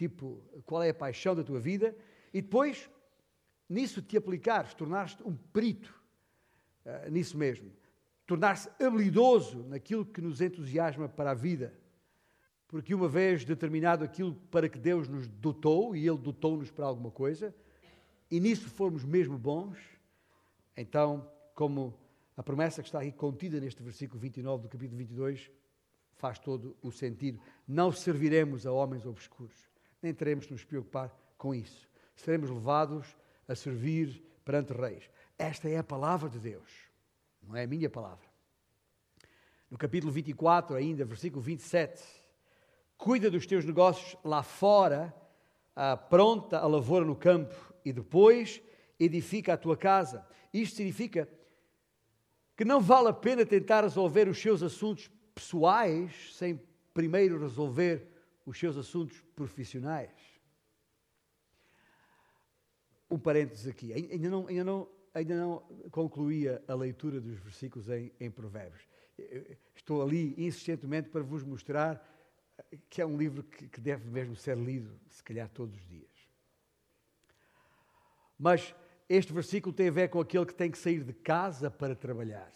tipo, 0.01 0.43
qual 0.65 0.83
é 0.83 0.89
a 0.89 0.95
paixão 0.95 1.35
da 1.35 1.45
tua 1.45 1.61
vida, 1.61 1.95
e 2.33 2.41
depois, 2.41 2.89
nisso 3.69 4.01
te 4.01 4.17
aplicares, 4.17 4.73
tornar-te 4.73 5.23
um 5.23 5.37
perito 5.37 5.95
uh, 6.87 7.11
nisso 7.11 7.37
mesmo. 7.37 7.71
Tornar-se 8.27 8.71
habilidoso 8.83 9.63
naquilo 9.65 10.07
que 10.07 10.23
nos 10.23 10.41
entusiasma 10.41 11.07
para 11.07 11.33
a 11.33 11.35
vida. 11.35 11.79
Porque 12.67 12.95
uma 12.95 13.09
vez 13.09 13.45
determinado 13.45 14.03
aquilo 14.03 14.35
para 14.51 14.71
que 14.71 14.79
Deus 14.79 15.07
nos 15.07 15.29
dotou, 15.29 15.95
e 15.95 16.09
Ele 16.09 16.17
dotou-nos 16.17 16.71
para 16.71 16.87
alguma 16.87 17.11
coisa, 17.11 17.55
e 18.31 18.41
nisso 18.41 18.71
formos 18.71 19.05
mesmo 19.05 19.37
bons, 19.37 19.77
então, 20.75 21.31
como 21.55 21.93
a 22.35 22.43
promessa 22.43 22.81
que 22.81 22.89
está 22.89 23.01
aqui 23.01 23.13
contida 23.13 23.61
neste 23.61 23.83
versículo 23.83 24.19
29 24.19 24.63
do 24.63 24.69
capítulo 24.71 24.97
22 24.97 25.51
faz 26.15 26.39
todo 26.39 26.75
o 26.81 26.91
sentido. 26.91 27.39
Não 27.69 27.93
serviremos 27.93 28.67
a 28.67 28.73
homens 28.73 29.05
obscuros, 29.05 29.70
nem 30.03 30.15
teremos 30.15 30.47
de 30.47 30.53
nos 30.53 30.65
preocupar 30.65 31.15
com 31.37 31.55
isso. 31.55 31.89
Seremos 32.17 32.51
levados 32.51 33.17
a 33.47 33.55
servir 33.55 34.23
perante 34.45 34.73
reis. 34.73 35.09
Esta 35.39 35.69
é 35.69 35.79
a 35.79 35.85
palavra 35.85 36.29
de 36.29 36.39
Deus, 36.39 36.71
não 37.43 37.57
é 37.57 37.65
a 37.65 37.67
minha 37.67 37.89
palavra. 37.89 38.29
No 39.71 39.79
capítulo 39.79 40.13
24, 40.13 40.77
ainda, 40.77 41.05
versículo 41.05 41.41
27, 41.41 42.03
cuida 42.99 43.31
dos 43.31 43.47
teus 43.47 43.65
negócios 43.65 44.17
lá 44.25 44.43
fora, 44.43 45.15
pronta 46.09 46.59
a 46.59 46.67
lavoura 46.67 47.05
no 47.05 47.17
campo, 47.17 47.55
e 47.85 47.93
depois 47.93 48.61
edifica 48.99 49.55
a 49.55 49.57
tua 49.57 49.77
casa. 49.77 50.27
Isto 50.53 50.77
significa 50.77 51.29
que 52.57 52.65
não 52.65 52.81
vale 52.81 53.09
a 53.09 53.13
pena 53.13 53.47
tentar 53.47 53.83
resolver 53.83 54.29
os 54.29 54.39
seus 54.39 54.63
assuntos 54.63 55.11
pessoais 55.35 56.37
sem 56.37 56.61
primeiro 56.93 57.41
resolver 57.41 58.10
os 58.51 58.59
seus 58.59 58.77
assuntos 58.77 59.21
profissionais. 59.37 60.11
Um 63.09 63.17
parênteses 63.17 63.69
aqui, 63.69 63.93
ainda 63.93 64.29
não, 64.29 64.49
ainda 64.49 64.65
não, 64.65 64.89
ainda 65.15 65.37
não 65.37 65.59
concluía 65.93 66.63
a 66.67 66.75
leitura 66.75 67.21
dos 67.21 67.39
versículos 67.39 67.89
em, 67.89 68.13
em 68.19 68.29
Provérbios. 68.29 68.83
Estou 69.75 70.03
ali 70.03 70.35
insistentemente 70.37 71.09
para 71.11 71.23
vos 71.23 71.45
mostrar 71.45 72.05
que 72.89 73.01
é 73.01 73.07
um 73.07 73.17
livro 73.17 73.45
que, 73.45 73.69
que 73.69 73.81
deve 73.81 74.09
mesmo 74.09 74.35
ser 74.35 74.57
lido, 74.57 74.99
se 75.09 75.23
calhar 75.23 75.49
todos 75.49 75.77
os 75.77 75.89
dias. 75.89 76.11
Mas 78.37 78.75
este 79.09 79.33
versículo 79.33 79.73
tem 79.73 79.89
a 79.89 79.93
ver 79.93 80.09
com 80.09 80.19
aquele 80.19 80.47
que 80.47 80.55
tem 80.55 80.73
que 80.73 80.79
sair 80.79 81.05
de 81.05 81.13
casa 81.13 81.71
para 81.71 81.95
trabalhar. 81.95 82.53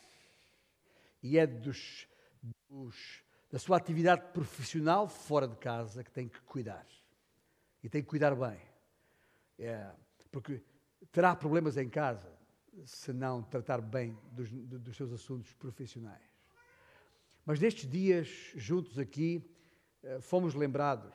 E 1.23 1.39
é 1.39 1.47
dos, 1.47 2.09
dos, 2.69 3.24
da 3.55 3.61
sua 3.61 3.77
atividade 3.77 4.33
profissional 4.33 5.09
fora 5.09 5.47
de 5.47 5.55
casa 5.55 6.03
que 6.03 6.11
tem 6.11 6.27
que 6.27 6.41
cuidar. 6.41 6.85
E 7.85 7.89
tem 7.89 8.03
que 8.03 8.09
cuidar 8.09 8.35
bem. 8.35 8.59
É, 9.57 9.93
porque 10.33 10.61
terá 11.13 11.37
problemas 11.37 11.77
em 11.77 11.89
casa 11.89 12.37
se 12.85 13.13
não 13.13 13.45
tratar 13.45 13.81
bem 13.81 14.19
dos, 14.33 14.51
dos 14.51 14.97
seus 14.97 15.13
assuntos 15.13 15.53
profissionais. 15.53 16.21
Mas 17.47 17.61
nestes 17.61 17.89
dias, 17.89 18.29
juntos 18.57 18.99
aqui, 18.99 19.49
eh, 20.03 20.21
fomos 20.21 20.57
lembrados, 20.57 21.15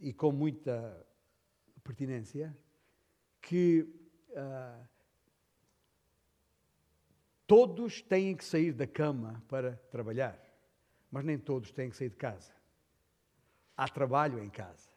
e 0.00 0.14
com 0.14 0.32
muita 0.32 1.06
pertinência, 1.82 2.56
que 3.42 3.82
uh, 4.30 4.88
todos 7.46 8.00
têm 8.00 8.34
que 8.34 8.46
sair 8.46 8.72
da 8.72 8.86
cama 8.86 9.44
para 9.46 9.76
trabalhar, 9.90 10.42
mas 11.14 11.24
nem 11.24 11.38
todos 11.38 11.70
têm 11.70 11.88
que 11.88 11.96
sair 11.96 12.08
de 12.08 12.16
casa. 12.16 12.50
Há 13.76 13.86
trabalho 13.88 14.42
em 14.42 14.50
casa, 14.50 14.90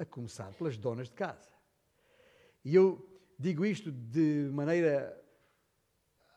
a 0.00 0.04
começar 0.04 0.52
pelas 0.54 0.76
donas 0.76 1.08
de 1.08 1.14
casa. 1.14 1.48
E 2.64 2.74
eu 2.74 3.08
digo 3.38 3.64
isto 3.64 3.92
de 3.92 4.50
maneira 4.52 5.16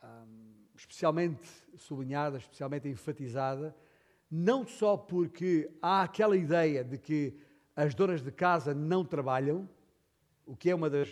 um, 0.04 0.06
ah, 0.06 0.26
especialmente 0.76 1.48
sublinhada, 1.76 2.38
especialmente 2.38 2.88
enfatizada, 2.88 3.76
não 4.30 4.68
só 4.68 4.96
porque 4.96 5.68
há 5.82 6.04
aquela 6.04 6.38
ideia 6.38 6.84
de 6.84 7.00
que 7.00 7.36
as 7.76 7.96
donas 7.96 8.22
de 8.22 8.32
casa 8.32 8.72
não 8.72 9.04
trabalham, 9.04 9.68
o 10.46 10.56
que 10.56 10.70
é 10.70 10.76
uma 10.76 10.92
das 10.92 11.10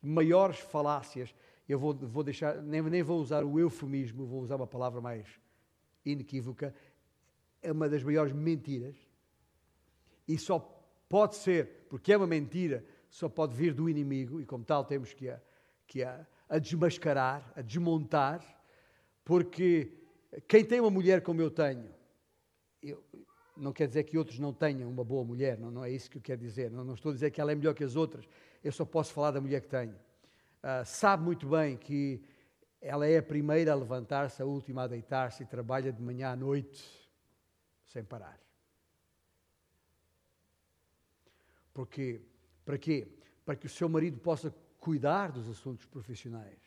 maiores 0.00 0.60
falácias. 0.60 1.34
Eu 1.68 1.80
vou, 1.80 1.92
vou 1.92 2.22
deixar, 2.22 2.62
nem, 2.62 2.80
nem 2.82 3.02
vou 3.02 3.20
usar 3.20 3.42
o 3.42 3.58
eufemismo, 3.58 4.24
vou 4.24 4.42
usar 4.42 4.54
uma 4.54 4.66
palavra 4.66 5.00
mais 5.00 5.26
inequívoca. 6.04 6.72
É 7.64 7.72
uma 7.72 7.88
das 7.88 8.02
maiores 8.02 8.32
mentiras. 8.32 8.96
E 10.28 10.38
só 10.38 10.58
pode 11.08 11.36
ser, 11.36 11.86
porque 11.88 12.12
é 12.12 12.16
uma 12.16 12.26
mentira, 12.26 12.84
só 13.10 13.28
pode 13.28 13.54
vir 13.54 13.72
do 13.72 13.88
inimigo, 13.88 14.40
e 14.40 14.44
como 14.44 14.64
tal 14.64 14.84
temos 14.84 15.12
que 15.12 15.28
a, 15.28 15.40
que 15.86 16.02
a, 16.02 16.26
a 16.48 16.58
desmascarar, 16.58 17.52
a 17.56 17.62
desmontar, 17.62 18.42
porque 19.24 19.92
quem 20.48 20.64
tem 20.64 20.80
uma 20.80 20.90
mulher 20.90 21.22
como 21.22 21.40
eu 21.40 21.50
tenho, 21.50 21.88
eu, 22.82 23.02
não 23.56 23.72
quer 23.72 23.86
dizer 23.86 24.04
que 24.04 24.18
outros 24.18 24.38
não 24.38 24.52
tenham 24.52 24.90
uma 24.90 25.04
boa 25.04 25.24
mulher, 25.24 25.58
não, 25.58 25.70
não 25.70 25.84
é 25.84 25.90
isso 25.90 26.10
que 26.10 26.18
eu 26.18 26.22
quero 26.22 26.40
dizer. 26.40 26.70
Não, 26.70 26.84
não, 26.84 26.94
estou 26.94 27.10
a 27.10 27.14
dizer 27.14 27.30
que 27.30 27.40
ela 27.40 27.52
é 27.52 27.54
melhor 27.54 27.74
que 27.74 27.84
as 27.84 27.96
outras, 27.96 28.28
eu 28.62 28.72
só 28.72 28.84
posso 28.84 29.12
falar 29.12 29.30
da 29.30 29.40
mulher 29.40 29.60
que 29.60 29.68
tenho. 29.68 29.94
uh, 29.94 30.84
sabe 30.84 31.22
muito 31.22 31.48
bem 31.48 31.76
que 31.76 32.22
ela 32.80 33.06
é 33.06 33.18
a 33.18 33.22
primeira 33.22 33.72
a 33.72 33.74
levantar-se, 33.74 34.42
a 34.42 34.44
última 34.44 34.82
a 34.82 34.86
deitar-se 34.86 35.42
e 35.42 35.46
trabalha 35.46 35.92
de 35.92 36.02
manhã 36.02 36.30
à 36.30 36.36
noite, 36.36 37.03
sem 37.94 38.02
parar. 38.02 38.40
Porque, 41.72 42.20
para 42.64 42.76
quê? 42.76 43.06
Para 43.44 43.54
que 43.54 43.66
o 43.66 43.70
seu 43.70 43.88
marido 43.88 44.18
possa 44.18 44.52
cuidar 44.80 45.30
dos 45.30 45.48
assuntos 45.48 45.86
profissionais. 45.86 46.58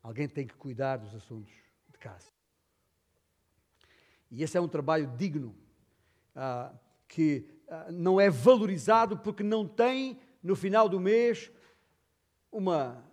Alguém 0.00 0.28
tem 0.28 0.46
que 0.46 0.54
cuidar 0.54 0.98
dos 0.98 1.12
assuntos 1.14 1.52
de 1.90 1.98
casa. 1.98 2.32
E 4.30 4.42
esse 4.42 4.56
é 4.56 4.60
um 4.60 4.68
trabalho 4.68 5.08
digno, 5.16 5.54
uh, 6.36 6.78
que 7.08 7.44
uh, 7.66 7.90
não 7.90 8.20
é 8.20 8.30
valorizado 8.30 9.18
porque 9.18 9.42
não 9.42 9.66
tem, 9.66 10.20
no 10.42 10.54
final 10.54 10.88
do 10.88 11.00
mês, 11.00 11.50
uma, 12.52 13.04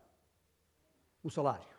um 1.23 1.29
salário. 1.31 1.70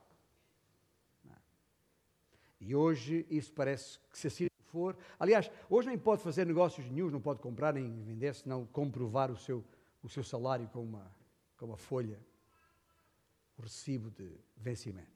E 2.65 2.75
hoje 2.77 3.27
isso 3.29 3.53
parece 3.53 3.99
que 4.11 4.19
se 4.19 4.29
assim 4.29 4.47
for. 4.67 4.97
Aliás, 5.19 5.51
hoje 5.69 5.89
nem 5.89 5.99
pode 5.99 6.23
fazer 6.23 6.47
negócios 6.47 6.89
nenhum, 6.89 7.11
não 7.11 7.21
pode 7.21 7.41
comprar 7.41 7.75
nem 7.75 8.03
vender, 8.03 8.35
senão 8.35 8.65
comprovar 8.67 9.31
o 9.31 9.37
seu, 9.37 9.65
o 10.03 10.09
seu 10.09 10.23
salário 10.23 10.69
com 10.69 10.83
uma, 10.83 11.13
com 11.57 11.67
uma 11.67 11.77
folha, 11.77 12.19
o 13.59 13.63
recibo 13.63 14.11
de 14.11 14.33
vencimento. 14.57 15.11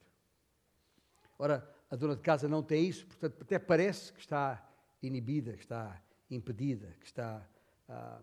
Ora, 1.39 1.67
a 1.89 1.95
dona 1.95 2.15
de 2.15 2.21
casa 2.21 2.47
não 2.49 2.61
tem 2.61 2.85
isso, 2.85 3.07
portanto, 3.07 3.41
até 3.41 3.57
parece 3.57 4.11
que 4.11 4.19
está 4.19 4.63
inibida, 5.01 5.53
que 5.53 5.63
está 5.63 6.01
impedida, 6.29 6.95
que 6.99 7.05
está 7.05 7.47
ah, 7.87 8.21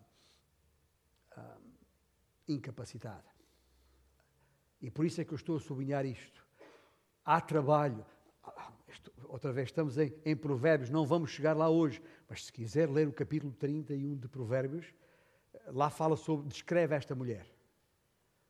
ah, 1.36 1.58
incapacitada. 2.46 3.24
E 4.82 4.90
por 4.90 5.06
isso 5.06 5.18
é 5.20 5.24
que 5.24 5.32
eu 5.32 5.36
estou 5.36 5.56
a 5.56 5.60
sublinhar 5.60 6.04
isto. 6.04 6.44
Há 7.24 7.40
trabalho. 7.40 8.04
Outra 9.28 9.52
vez, 9.52 9.68
estamos 9.68 9.98
em, 9.98 10.12
em, 10.24 10.36
Provérbios, 10.36 10.90
não 10.90 11.06
vamos 11.06 11.30
chegar 11.30 11.56
lá 11.56 11.68
hoje, 11.68 12.02
mas 12.28 12.44
se 12.44 12.52
quiser 12.52 12.88
ler 12.88 13.08
o 13.08 13.12
capítulo 13.12 13.52
31 13.52 14.16
de 14.16 14.28
Provérbios, 14.28 14.92
lá 15.68 15.90
fala 15.90 16.16
sobre, 16.16 16.48
descreve 16.48 16.94
esta 16.94 17.14
mulher, 17.14 17.46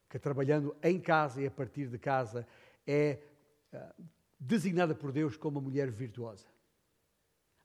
que 0.09 0.19
trabalhando 0.19 0.77
em 0.83 1.01
casa 1.01 1.41
e 1.41 1.47
a 1.47 1.51
partir 1.51 1.89
de 1.89 1.99
casa 1.99 2.47
é 2.87 3.19
uh, 3.73 4.05
designada 4.39 4.95
por 4.95 5.13
Deus 5.13 5.37
como 5.37 5.59
uma 5.59 5.65
mulher 5.69 5.91
virtuosa. 5.91 6.47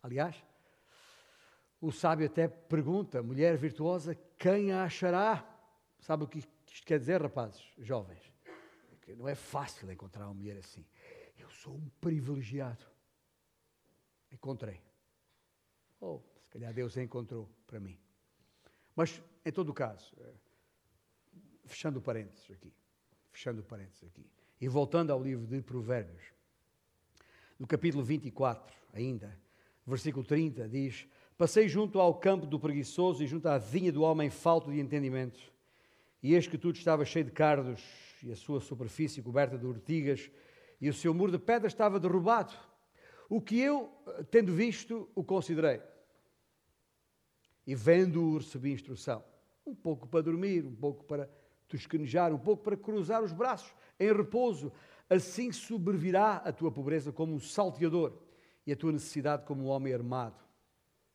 Aliás, 0.01 0.41
o 1.81 1.91
sábio 1.91 2.25
até 2.25 2.47
pergunta: 2.47 3.21
mulher 3.21 3.57
virtuosa, 3.57 4.15
quem 4.37 4.71
a 4.71 4.83
achará? 4.83 5.45
Sabe 5.99 6.23
o 6.23 6.27
que 6.27 6.39
isto 6.39 6.85
quer 6.85 6.99
dizer, 6.99 7.21
rapazes, 7.21 7.61
jovens? 7.77 8.21
Que 9.01 9.13
não 9.15 9.27
é 9.27 9.35
fácil 9.35 9.91
encontrar 9.91 10.25
uma 10.25 10.33
mulher 10.33 10.57
assim. 10.57 10.85
Sou 11.59 11.75
um 11.75 11.89
privilegiado. 11.99 12.85
Encontrei. 14.31 14.79
Ou, 15.99 16.23
oh, 16.25 16.39
se 16.41 16.49
calhar 16.51 16.73
Deus 16.73 16.95
encontrou 16.95 17.49
para 17.67 17.81
mim. 17.81 17.99
Mas, 18.95 19.21
em 19.43 19.51
todo 19.51 19.67
o 19.67 19.73
caso, 19.73 20.15
eh, 20.21 20.33
fechando 21.65 22.01
parênteses 22.01 22.49
aqui, 22.49 22.73
fechando 23.29 23.61
parênteses 23.61 24.05
aqui, 24.05 24.25
e 24.61 24.69
voltando 24.69 25.11
ao 25.11 25.21
livro 25.21 25.45
de 25.45 25.61
Provérbios, 25.61 26.31
no 27.59 27.67
capítulo 27.67 28.05
24, 28.05 28.73
ainda, 28.93 29.37
versículo 29.85 30.23
30, 30.25 30.65
diz: 30.69 31.09
Passei 31.37 31.67
junto 31.67 31.99
ao 31.99 32.15
campo 32.15 32.45
do 32.45 32.57
preguiçoso 32.57 33.21
e 33.21 33.27
junto 33.27 33.47
à 33.47 33.57
vinha 33.57 33.91
do 33.91 34.03
homem 34.03 34.29
falto 34.29 34.71
de 34.71 34.79
entendimento, 34.79 35.51
e 36.23 36.35
eis 36.35 36.47
que 36.47 36.57
tudo 36.57 36.77
estava 36.77 37.03
cheio 37.03 37.25
de 37.25 37.31
cardos, 37.31 37.83
e 38.23 38.31
a 38.31 38.35
sua 38.37 38.61
superfície 38.61 39.21
coberta 39.21 39.57
de 39.57 39.65
urtigas, 39.65 40.31
e 40.79 40.89
o 40.89 40.93
seu 40.93 41.13
muro 41.13 41.31
de 41.31 41.39
pedra 41.39 41.67
estava 41.67 41.99
derrubado. 41.99 42.53
O 43.29 43.41
que 43.41 43.59
eu, 43.59 43.91
tendo 44.31 44.53
visto, 44.53 45.09
o 45.13 45.23
considerei. 45.23 45.81
E 47.65 47.75
vendo-o, 47.75 48.37
recebi 48.37 48.71
instrução. 48.71 49.23
Um 49.65 49.75
pouco 49.75 50.07
para 50.07 50.21
dormir, 50.21 50.65
um 50.65 50.75
pouco 50.75 51.03
para 51.03 51.29
tosquenejar, 51.67 52.33
um 52.33 52.39
pouco 52.39 52.63
para 52.63 52.75
cruzar 52.75 53.23
os 53.23 53.31
braços 53.31 53.73
em 53.99 54.11
repouso, 54.11 54.71
Assim 55.09 55.51
sobrevirá 55.51 56.35
a 56.35 56.53
tua 56.53 56.71
pobreza 56.71 57.11
como 57.11 57.33
um 57.33 57.39
salteador 57.39 58.13
e 58.65 58.71
a 58.71 58.75
tua 58.75 58.91
necessidade 58.91 59.43
como 59.43 59.63
um 59.63 59.67
homem 59.67 59.91
armado. 59.91 60.39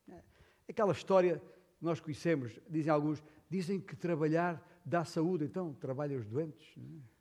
É, 0.08 0.20
aquela 0.68 0.92
história 0.92 1.40
que 1.78 1.84
nós 1.84 2.00
conhecemos, 2.00 2.58
dizem 2.68 2.90
alguns, 2.90 3.22
dizem 3.48 3.80
que 3.80 3.94
trabalhar 3.94 4.60
dá 4.84 5.04
saúde, 5.04 5.44
então 5.44 5.72
trabalha 5.74 6.18
os 6.18 6.26
doentes. 6.26 6.74
É? 6.76 7.13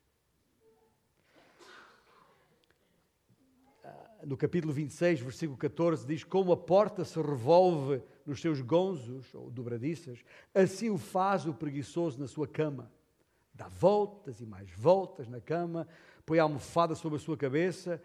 No 4.26 4.36
capítulo 4.36 4.72
26, 4.72 5.20
versículo 5.20 5.58
14, 5.58 6.06
diz: 6.06 6.24
Como 6.24 6.52
a 6.52 6.56
porta 6.56 7.04
se 7.04 7.20
revolve 7.20 8.02
nos 8.24 8.40
seus 8.40 8.60
gonzos, 8.60 9.34
ou 9.34 9.50
dobradiças, 9.50 10.24
assim 10.54 10.90
o 10.90 10.98
faz 10.98 11.46
o 11.46 11.54
preguiçoso 11.54 12.18
na 12.18 12.26
sua 12.26 12.48
cama. 12.48 12.90
Dá 13.52 13.68
voltas 13.68 14.40
e 14.40 14.46
mais 14.46 14.70
voltas 14.70 15.28
na 15.28 15.40
cama, 15.40 15.86
põe 16.26 16.38
a 16.38 16.42
almofada 16.42 16.94
sobre 16.94 17.16
a 17.16 17.20
sua 17.20 17.36
cabeça 17.36 18.02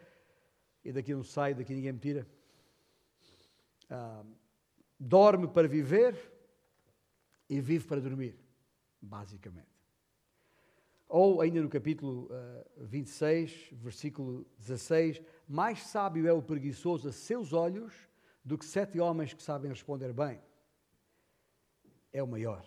e 0.84 0.92
daqui 0.92 1.14
não 1.14 1.24
sai, 1.24 1.54
daqui 1.54 1.74
ninguém 1.74 1.94
me 1.94 2.00
tira. 2.00 2.28
Ah, 3.90 4.24
dorme 5.00 5.48
para 5.48 5.68
viver 5.68 6.16
e 7.50 7.60
vive 7.60 7.88
para 7.88 8.00
dormir, 8.00 8.38
basicamente. 9.02 9.68
Ou, 11.08 11.42
ainda 11.42 11.60
no 11.60 11.70
capítulo 11.70 12.30
uh, 12.30 12.86
26, 12.86 13.70
versículo 13.72 14.46
16: 14.60 15.20
Mais 15.50 15.82
sábio 15.82 16.26
é 16.26 16.32
o 16.32 16.42
preguiçoso 16.42 17.10
a 17.10 17.12
seus 17.12 17.52
olhos 17.52 17.94
do 18.46 18.58
que 18.58 18.66
sete 18.66 19.00
homens 19.00 19.34
que 19.34 19.44
sabem 19.44 19.70
responder 19.70 20.14
bem. 20.14 20.40
É 22.14 22.24
o 22.24 22.28
maior, 22.28 22.66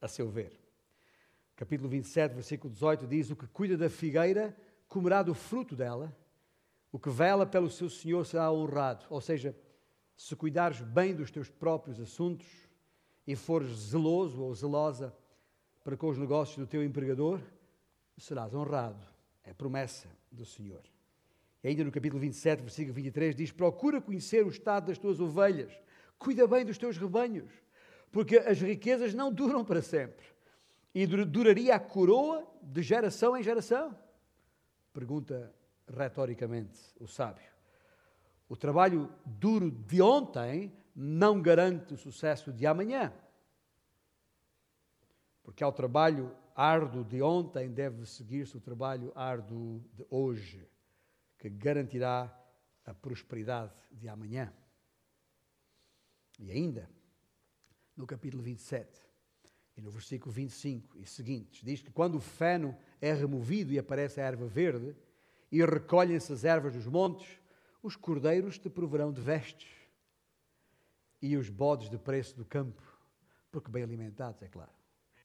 a 0.00 0.08
seu 0.08 0.28
ver 0.28 0.58
capítulo 1.58 1.88
27, 1.88 2.34
versículo 2.34 2.72
18, 2.72 3.04
diz: 3.08 3.30
O 3.30 3.36
que 3.36 3.48
cuida 3.48 3.76
da 3.76 3.90
figueira 3.90 4.56
comerá 4.86 5.24
do 5.24 5.34
fruto 5.34 5.74
dela, 5.74 6.16
o 6.92 7.00
que 7.00 7.10
vela 7.10 7.44
pelo 7.44 7.68
seu 7.68 7.90
Senhor 7.90 8.24
será 8.24 8.50
honrado. 8.52 9.04
Ou 9.10 9.20
seja, 9.20 9.56
se 10.16 10.36
cuidares 10.36 10.80
bem 10.80 11.14
dos 11.14 11.32
teus 11.32 11.50
próprios 11.50 11.98
assuntos 11.98 12.46
e 13.26 13.34
fores 13.34 13.70
zeloso 13.76 14.40
ou 14.40 14.54
zelosa 14.54 15.12
para 15.82 15.96
com 15.96 16.08
os 16.08 16.16
negócios 16.16 16.58
do 16.58 16.66
teu 16.66 16.84
empregador, 16.84 17.40
serás 18.16 18.54
honrado. 18.54 19.04
É 19.42 19.52
promessa 19.52 20.08
do 20.30 20.44
Senhor. 20.44 20.82
E 21.62 21.68
ainda 21.68 21.84
no 21.84 21.90
capítulo 21.90 22.20
27, 22.20 22.62
versículo 22.62 22.94
23, 22.94 23.34
diz: 23.34 23.50
Procura 23.50 24.00
conhecer 24.00 24.44
o 24.44 24.48
estado 24.48 24.86
das 24.86 24.98
tuas 24.98 25.20
ovelhas, 25.20 25.72
cuida 26.18 26.46
bem 26.46 26.64
dos 26.64 26.78
teus 26.78 26.96
rebanhos, 26.96 27.50
porque 28.12 28.36
as 28.36 28.60
riquezas 28.60 29.14
não 29.14 29.32
duram 29.32 29.64
para 29.64 29.82
sempre 29.82 30.26
e 30.94 31.06
duraria 31.06 31.74
a 31.74 31.80
coroa 31.80 32.46
de 32.62 32.82
geração 32.82 33.36
em 33.36 33.42
geração? 33.42 33.96
Pergunta 34.92 35.54
retoricamente 35.86 36.78
o 36.98 37.06
sábio. 37.06 37.48
O 38.48 38.56
trabalho 38.56 39.12
duro 39.24 39.70
de 39.70 40.00
ontem 40.00 40.72
não 40.94 41.40
garante 41.40 41.94
o 41.94 41.96
sucesso 41.96 42.52
de 42.52 42.66
amanhã. 42.66 43.12
Porque 45.42 45.62
ao 45.62 45.72
trabalho 45.72 46.34
árduo 46.54 47.04
de 47.04 47.22
ontem 47.22 47.70
deve 47.70 48.04
seguir-se 48.04 48.56
o 48.56 48.60
trabalho 48.60 49.12
árduo 49.14 49.80
de 49.94 50.04
hoje, 50.10 50.68
que 51.38 51.48
garantirá 51.48 52.34
a 52.84 52.92
prosperidade 52.92 53.72
de 53.92 54.08
amanhã. 54.08 54.52
E 56.38 56.50
ainda, 56.50 56.88
no 57.96 58.06
capítulo 58.06 58.42
27, 58.42 59.00
e 59.76 59.80
no 59.80 59.90
versículo 59.90 60.32
25 60.32 60.98
e 60.98 61.06
seguintes, 61.06 61.62
diz 61.62 61.80
que 61.80 61.92
quando 61.92 62.16
o 62.16 62.20
feno 62.20 62.76
é 63.00 63.12
removido 63.12 63.72
e 63.72 63.78
aparece 63.78 64.20
a 64.20 64.24
erva 64.24 64.46
verde, 64.46 64.96
e 65.50 65.64
recolhem-se 65.64 66.32
as 66.32 66.44
ervas 66.44 66.74
dos 66.74 66.86
montes, 66.86 67.40
os 67.82 67.96
cordeiros 67.96 68.58
te 68.58 68.68
proverão 68.68 69.12
de 69.12 69.20
vestes, 69.20 69.70
e 71.22 71.36
os 71.36 71.48
bodes 71.48 71.88
de 71.88 71.98
preço 71.98 72.36
do 72.36 72.44
campo, 72.44 72.82
porque 73.50 73.70
bem 73.70 73.82
alimentados, 73.82 74.42
é 74.42 74.48
claro. 74.48 74.72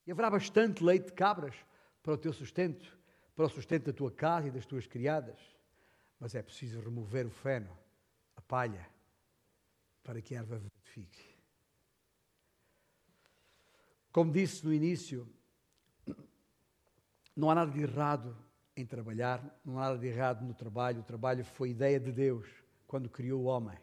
E 0.06 0.12
haverá 0.12 0.30
bastante 0.30 0.82
leite 0.82 1.06
de 1.06 1.12
cabras 1.12 1.54
para 2.02 2.14
o 2.14 2.18
teu 2.18 2.32
sustento, 2.32 2.98
para 3.34 3.46
o 3.46 3.48
sustento 3.48 3.86
da 3.86 3.92
tua 3.92 4.10
casa 4.10 4.48
e 4.48 4.50
das 4.50 4.66
tuas 4.66 4.86
criadas, 4.86 5.53
mas 6.18 6.34
é 6.34 6.42
preciso 6.42 6.80
remover 6.80 7.26
o 7.26 7.30
feno, 7.30 7.76
a 8.36 8.40
palha, 8.40 8.88
para 10.02 10.20
que 10.20 10.34
a 10.34 10.38
erva 10.38 10.60
fique. 10.82 11.34
Como 14.12 14.30
disse 14.30 14.64
no 14.64 14.72
início, 14.72 15.28
não 17.34 17.50
há 17.50 17.54
nada 17.54 17.72
de 17.72 17.80
errado 17.80 18.36
em 18.76 18.86
trabalhar, 18.86 19.60
não 19.64 19.78
há 19.78 19.88
nada 19.88 19.98
de 19.98 20.06
errado 20.06 20.44
no 20.44 20.54
trabalho. 20.54 21.00
O 21.00 21.04
trabalho 21.04 21.44
foi 21.44 21.70
ideia 21.70 21.98
de 21.98 22.12
Deus 22.12 22.48
quando 22.86 23.08
criou 23.08 23.42
o 23.42 23.44
homem. 23.46 23.78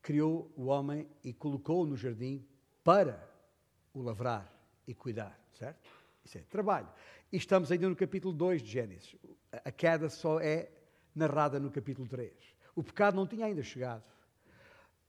Criou 0.00 0.52
o 0.56 0.66
homem 0.66 1.08
e 1.22 1.32
colocou-o 1.32 1.86
no 1.86 1.96
jardim 1.96 2.46
para 2.82 3.28
o 3.92 4.02
lavrar 4.02 4.50
e 4.86 4.94
cuidar, 4.94 5.38
certo? 5.52 5.88
Isso 6.24 6.38
é 6.38 6.42
trabalho. 6.42 6.88
E 7.30 7.36
estamos 7.36 7.70
ainda 7.70 7.88
no 7.88 7.96
capítulo 7.96 8.32
2 8.32 8.62
de 8.62 8.70
Gênesis. 8.70 9.16
A 9.52 9.70
queda 9.70 10.08
só 10.08 10.40
é 10.40 10.70
narrada 11.14 11.60
no 11.60 11.70
capítulo 11.70 12.08
3. 12.08 12.32
O 12.74 12.82
pecado 12.82 13.14
não 13.14 13.26
tinha 13.26 13.46
ainda 13.46 13.62
chegado. 13.62 14.02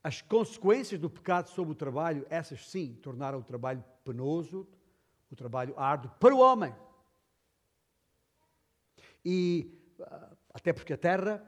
As 0.02 0.22
consequências 0.22 1.00
do 1.00 1.10
pecado 1.10 1.48
sobre 1.48 1.72
o 1.72 1.74
trabalho, 1.74 2.24
essas 2.30 2.68
sim, 2.70 2.94
tornaram 3.02 3.40
o 3.40 3.42
trabalho 3.42 3.84
penoso, 4.04 4.66
o 5.30 5.34
trabalho 5.34 5.74
árduo 5.76 6.10
para 6.20 6.34
o 6.34 6.38
homem. 6.38 6.74
E 9.24 9.76
ah, 10.00 10.30
até 10.54 10.72
porque 10.72 10.92
a 10.92 10.96
terra 10.96 11.44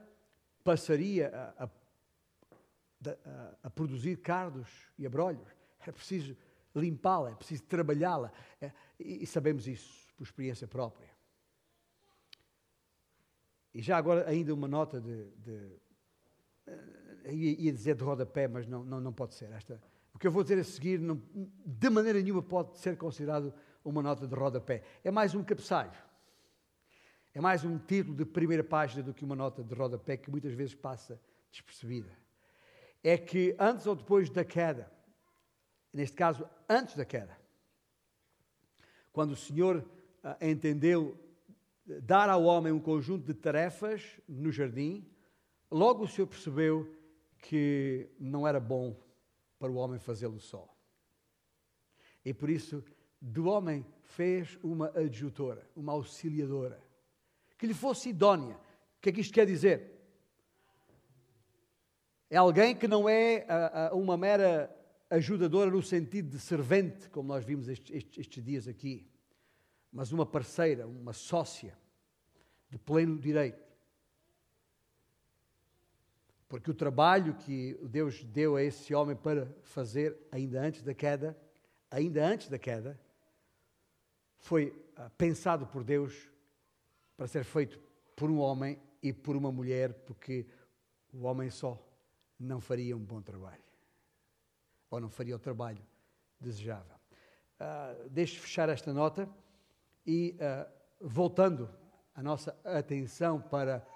passaria 0.65 1.31
a, 1.59 1.65
a, 1.65 1.71
a, 3.63 3.71
produzir 3.71 4.17
cardos 4.17 4.69
e 4.99 5.07
abrolhos. 5.07 5.49
É 5.87 5.93
preciso 5.93 6.37
limpá-la, 6.75 7.31
é 7.31 7.35
preciso 7.35 7.63
trabalhá-la. 7.63 8.33
É, 8.61 8.73
e 8.99 9.27
sabemos 9.27 9.67
isso 9.67 10.13
por 10.17 10.25
experiência 10.25 10.67
própria. 10.67 11.09
E 13.75 13.83
já 13.83 13.97
agora 13.97 14.29
ainda 14.29 14.55
uma 14.55 14.69
nota 14.69 15.01
de, 15.01 15.31
de 15.37 15.81
eh, 17.25 17.35
ia 17.35 17.73
dizer 17.73 17.95
de 17.95 18.03
rodapé, 18.03 18.49
mas 18.49 18.67
não, 18.67 18.85
não, 18.85 19.01
não 19.01 19.13
pode 19.13 19.35
ser. 19.35 19.51
Esta, 19.53 19.81
o 20.15 20.19
que 20.19 20.27
eu 20.27 20.33
vou 20.33 20.43
dizer 20.43 20.59
a 20.59 20.65
seguir, 20.65 20.99
não, 20.99 21.21
de 21.65 21.91
maneira 21.91 22.21
nenhuma, 22.21 22.43
pode 22.43 22.79
ser 22.79 22.97
considerado 22.97 23.53
uma 23.85 24.03
nota 24.03 24.27
de 24.27 24.35
rodapé. 24.35 24.83
É 25.05 25.11
mais 25.11 25.35
um 25.35 25.45
cabeçalho. 25.45 25.93
É 27.35 27.41
mais 27.41 27.65
um 27.65 27.79
título 27.79 28.17
de 28.17 28.25
primeira 28.25 28.65
página 28.65 29.03
do 29.03 29.15
que 29.15 29.25
uma 29.25 29.37
nota 29.37 29.63
de 29.63 29.75
rodapé 29.75 30.17
que 30.17 30.31
muitas 30.31 30.53
vezes 30.53 30.75
passa 30.75 31.21
despercebida. 31.51 32.11
É 33.03 33.17
que 33.17 33.55
antes 33.59 33.87
ou 33.87 33.95
depois 33.95 34.29
da 34.29 34.45
queda, 34.45 34.91
neste 35.93 36.17
caso, 36.17 36.49
antes 36.69 36.97
da 36.97 37.05
queda, 37.05 37.39
quando 39.13 39.33
o 39.33 39.37
Senhor 39.37 39.85
ah, 40.23 40.37
entendeu 40.41 41.17
dar 42.03 42.29
ao 42.29 42.45
homem 42.45 42.73
um 42.73 42.81
conjunto 42.81 43.27
de 43.27 43.35
tarefas 43.35 44.21
no 44.29 44.53
jardim, 44.53 45.07
logo 45.71 46.05
o 46.05 46.09
Senhor 46.09 46.27
percebeu 46.27 46.95
que 47.39 48.09
não 48.19 48.47
era 48.47 48.61
bom 48.61 48.97
para 49.59 49.71
o 49.71 49.77
homem 49.77 49.99
fazê-lo 49.99 50.41
só. 50.41 50.69
E 52.25 52.35
por 52.35 52.51
isso, 52.51 52.85
do 53.21 53.47
homem 53.47 53.87
fez 54.03 54.59
uma 54.63 54.89
adjutora, 54.99 55.69
uma 55.75 55.93
auxiliadora, 55.93 56.83
que 57.57 57.67
lhe 57.67 57.75
fosse 57.75 58.11
idónea. 58.11 58.55
O 58.55 59.01
que 59.01 59.09
é 59.09 59.13
que 59.13 59.21
isto 59.21 59.33
quer 59.33 59.47
dizer? 59.47 59.99
É 62.31 62.37
alguém 62.37 62.77
que 62.77 62.87
não 62.87 63.09
é 63.09 63.47
a, 63.49 63.89
a, 63.89 63.95
uma 63.95 64.17
mera 64.17 64.75
ajudadora 65.09 65.71
no 65.71 65.83
sentido 65.83 66.29
de 66.29 66.39
servente, 66.39 67.09
como 67.09 67.29
nós 67.29 67.45
vimos 67.45 67.69
estes, 67.69 67.95
estes, 67.95 68.19
estes 68.19 68.45
dias 68.45 68.69
aqui, 68.69 69.09
mas 69.93 70.13
uma 70.13 70.27
parceira, 70.27 70.87
uma 70.87 71.13
sócia 71.13 71.77
de 72.69 72.79
pleno 72.79 73.19
direito. 73.19 73.67
Porque 76.49 76.71
o 76.71 76.75
trabalho 76.75 77.35
que 77.35 77.79
Deus 77.83 78.25
deu 78.25 78.57
a 78.57 78.63
esse 78.63 78.95
homem 78.95 79.15
para 79.15 79.47
fazer 79.63 80.17
ainda 80.31 80.61
antes 80.61 80.83
da 80.83 80.95
queda, 80.95 81.37
ainda 81.91 82.27
antes 82.27 82.49
da 82.49 82.59
queda, 82.59 82.99
foi 84.39 84.75
ah, 84.97 85.11
pensado 85.11 85.67
por 85.67 85.85
Deus 85.85 86.31
para 87.17 87.27
ser 87.27 87.45
feito 87.45 87.79
por 88.17 88.31
um 88.31 88.39
homem 88.39 88.81
e 89.03 89.13
por 89.13 89.37
uma 89.37 89.53
mulher, 89.53 89.93
porque 89.93 90.47
o 91.13 91.25
homem 91.25 91.51
só 91.51 91.79
não 92.39 92.61
faria 92.61 92.97
um 92.97 93.05
bom 93.05 93.21
trabalho. 93.21 93.63
Ou 94.91 95.01
não 95.01 95.11
faria 95.11 95.37
o 95.37 95.39
trabalho 95.39 95.85
desejável. 96.41 96.97
Uh, 97.61 98.09
deixe 98.09 98.39
fechar 98.39 98.69
esta 98.69 98.93
nota 98.93 99.29
e, 100.09 100.35
uh, 100.41 100.67
voltando 101.07 101.69
a 102.15 102.23
nossa 102.23 102.59
atenção 102.65 103.43
para 103.43 103.87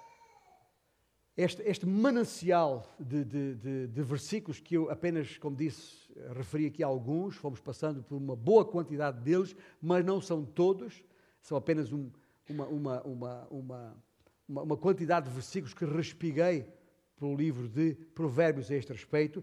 este, 1.34 1.62
este 1.62 1.86
manancial 1.86 2.86
de, 3.00 3.24
de, 3.24 3.54
de, 3.54 3.86
de, 3.86 4.02
versículos 4.02 4.60
que 4.60 4.74
eu 4.76 4.90
apenas, 4.90 5.38
como 5.38 5.56
disse, 5.56 6.12
referi 6.36 6.66
aqui 6.66 6.82
a 6.82 6.86
alguns, 6.86 7.36
fomos 7.36 7.60
passando 7.60 8.02
por 8.02 8.16
uma 8.16 8.36
boa 8.36 8.62
quantidade 8.62 9.20
deles, 9.22 9.56
mas 9.80 10.04
não 10.04 10.20
são 10.20 10.44
todos, 10.44 11.02
são 11.40 11.56
apenas 11.56 11.90
um, 11.90 12.10
uma, 12.46 12.66
uma, 12.66 13.02
uma, 13.02 13.48
uma, 13.50 14.04
uma 14.46 14.76
quantidade 14.76 15.30
de 15.30 15.34
versículos 15.34 15.72
que 15.72 15.86
respiguei 15.86 16.66
pelo 17.16 17.34
livro 17.34 17.66
de 17.70 17.94
Provérbios 18.14 18.70
a 18.70 18.74
este 18.74 18.92
respeito. 18.92 19.42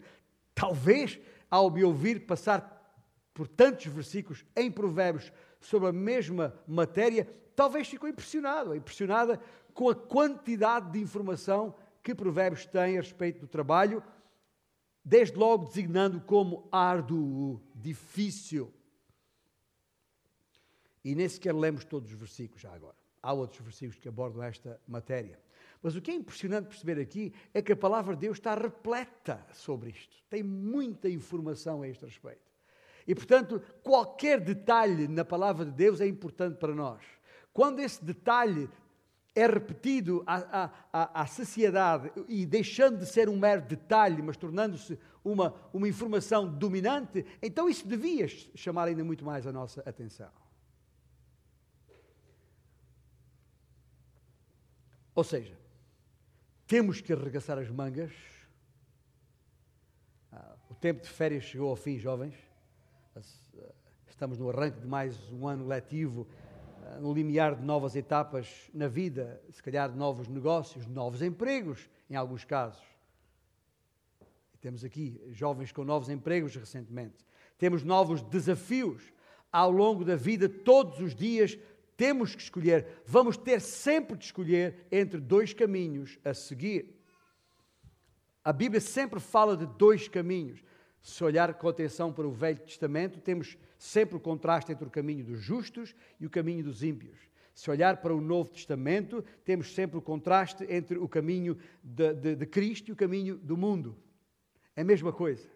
Talvez, 0.53 1.19
ao 1.49 1.71
me 1.71 1.84
ouvir 1.84 2.27
passar 2.27 2.77
por 3.34 3.47
tantos 3.47 3.88
versículos 3.88 4.45
em 4.55 4.71
Provérbios 4.71 5.32
sobre 5.60 5.89
a 5.89 5.93
mesma 5.93 6.54
matéria, 6.67 7.28
talvez 7.56 7.88
ficou 7.88 8.08
impressionado, 8.08 8.76
impressionada 8.76 9.39
com 9.74 9.89
a 9.89 9.95
quantidade 9.95 10.91
de 10.91 11.00
informação 11.00 11.76
que 12.02 12.15
Provérbios 12.15 12.65
tem 12.65 12.98
a 12.98 13.02
respeito 13.02 13.41
do 13.41 13.48
trabalho, 13.48 14.04
desde 15.04 15.38
logo 15.38 15.65
designando 15.65 16.22
como 16.22 16.67
árduo, 16.72 17.62
difícil. 17.76 18.74
E 21.04 21.15
nem 21.15 21.28
sequer 21.28 21.56
lemos 21.56 21.84
todos 21.86 22.12
os 22.12 22.17
versículos 22.17 22.62
já 22.62 22.74
agora. 22.74 22.95
Há 23.22 23.34
outros 23.34 23.62
versículos 23.62 24.00
que 24.00 24.08
abordam 24.08 24.43
esta 24.43 24.80
matéria. 24.88 25.39
Mas 25.82 25.95
o 25.95 26.02
que 26.02 26.12
é 26.12 26.13
impressionante 26.13 26.67
perceber 26.67 27.00
aqui 27.02 27.34
é 27.54 27.62
que 27.62 27.72
a 27.72 27.78
palavra 27.78 28.15
de 28.15 28.22
Deus 28.22 28.38
está 28.38 28.54
repleta 28.56 29.45
sobre 29.54 29.91
isto. 29.91 30.15
Tem 30.30 30.43
muita 30.43 31.10
informação 31.10 31.82
a 31.82 31.88
este 31.88 32.06
respeito. 32.06 32.49
E, 33.10 33.15
portanto, 33.15 33.60
qualquer 33.82 34.39
detalhe 34.39 35.08
na 35.08 35.26
palavra 35.26 35.65
de 35.65 35.72
Deus 35.72 36.00
é 36.00 36.06
importante 36.06 36.60
para 36.60 36.76
nós. 36.76 37.04
Quando 37.52 37.80
esse 37.80 38.06
detalhe 38.06 38.69
é 39.34 39.48
repetido 39.48 40.24
à, 40.28 40.69
à, 40.93 41.24
à, 41.24 41.26
saciedade 41.26 42.12
e 42.28 42.45
deixando 42.45 43.00
de 43.00 43.08
ser 43.08 43.28
um 43.28 43.36
mero 43.36 43.63
detalhe, 43.63 44.22
mas 44.22 44.38
tornando-se 44.38 45.00
uma, 45.24 45.56
uma 45.74 45.88
informação 45.88 46.48
dominante, 46.48 47.26
então 47.41 47.67
isso 47.67 47.88
devia 47.88 48.28
chamar 48.28 48.89
ainda 48.89 49.04
muito 49.04 49.26
mais 49.26 49.48
a 49.48 49.52
nossa 49.52 49.82
atenção. 49.89 50.30
Ou 55.15 55.24
seja, 55.24 55.58
temos 56.67 57.02
que 57.02 57.12
arregaçar 57.12 57.58
as 57.58 57.72
mangas. 57.72 58.13
Ah, 60.32 60.56
o 60.69 60.76
tempo 60.76 61.02
de 61.02 61.10
férias 61.10 61.45
chegou 61.45 61.72
ao 61.72 61.76
fim, 61.76 61.98
jovens. 61.98 62.49
Ah, 63.15 63.22
estamos 64.08 64.38
no 64.38 64.50
arranque 64.50 64.80
de 64.80 64.88
mais 64.88 65.17
um 65.32 65.48
ano 65.48 65.65
letivo 65.65 66.28
no 67.00 67.13
limiar 67.13 67.56
de 67.56 67.63
novas 67.63 67.95
etapas 67.95 68.69
na 68.74 68.88
vida, 68.88 69.41
se 69.52 69.62
calhar 69.62 69.91
de 69.91 69.98
novos 69.98 70.28
negócios, 70.28 70.86
de 70.86 70.91
novos 70.91 71.22
empregos, 71.22 71.89
em 72.10 72.15
alguns 72.15 72.43
casos. 72.43 72.84
Temos 74.60 74.84
aqui 74.84 75.22
jovens 75.30 75.72
com 75.72 75.84
novos 75.84 76.10
empregos 76.10 76.56
recentemente. 76.56 77.26
Temos 77.58 77.84
novos 77.84 78.22
desafios 78.22 79.13
ao 79.52 79.72
longo 79.72 80.04
da 80.04 80.15
vida, 80.15 80.50
todos 80.50 81.00
os 81.00 81.15
dias 81.15 81.58
temos 81.95 82.34
que 82.34 82.41
escolher, 82.41 83.02
vamos 83.06 83.36
ter 83.36 83.60
sempre 83.60 84.17
de 84.17 84.26
escolher 84.26 84.88
entre 84.91 85.19
dois 85.19 85.54
caminhos 85.54 86.17
a 86.24 86.34
seguir. 86.34 86.98
A 88.43 88.54
Bíblia 88.54 88.80
sempre 88.80 89.19
fala 89.19 89.58
de 89.58 89.65
dois 89.65 90.08
caminhos. 90.08 90.63
Se 91.02 91.24
olhar 91.24 91.54
com 91.54 91.68
atenção 91.68 92.12
para 92.12 92.28
o 92.28 92.32
Velho 92.32 92.60
Testamento, 92.60 93.20
temos 93.20 93.58
sempre 93.78 94.18
o 94.18 94.20
contraste 94.20 94.72
entre 94.72 94.86
o 94.86 94.92
caminho 94.92 95.24
dos 95.24 95.40
justos 95.40 95.96
e 96.20 96.26
o 96.26 96.30
caminho 96.30 96.64
dos 96.64 96.84
ímpios. 96.84 97.18
Se 97.54 97.70
olhar 97.70 97.98
para 97.98 98.16
o 98.16 98.22
Novo 98.22 98.52
Testamento, 98.52 99.24
temos 99.44 99.74
sempre 99.74 99.98
o 99.98 100.02
contraste 100.02 100.66
entre 100.70 100.98
o 100.98 101.08
caminho 101.08 101.58
de, 101.84 102.14
de, 102.14 102.36
de 102.36 102.46
Cristo 102.46 102.90
e 102.90 102.92
o 102.92 102.96
caminho 102.96 103.38
do 103.38 103.58
mundo. 103.58 103.98
É 104.76 104.82
a 104.82 104.86
mesma 104.86 105.12
coisa. 105.12 105.50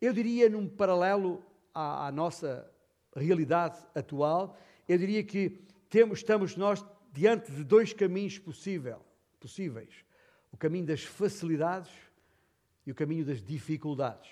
Eu 0.00 0.12
diria, 0.12 0.48
num 0.48 0.68
paralelo 0.68 1.44
à, 1.74 2.06
à 2.06 2.12
nossa 2.12 2.68
realidade 3.14 3.78
atual, 3.94 4.56
eu 4.88 4.96
diria 4.96 5.22
que 5.22 5.60
temos, 5.90 6.18
estamos 6.18 6.56
nós 6.56 6.84
diante 7.12 7.50
de 7.50 7.64
dois 7.64 7.92
caminhos 7.92 8.38
possível, 8.38 9.00
possíveis: 9.40 10.04
o 10.52 10.56
caminho 10.56 10.86
das 10.86 11.02
facilidades 11.02 11.90
e 12.88 12.90
o 12.90 12.94
caminho 12.94 13.22
das 13.22 13.42
dificuldades. 13.42 14.30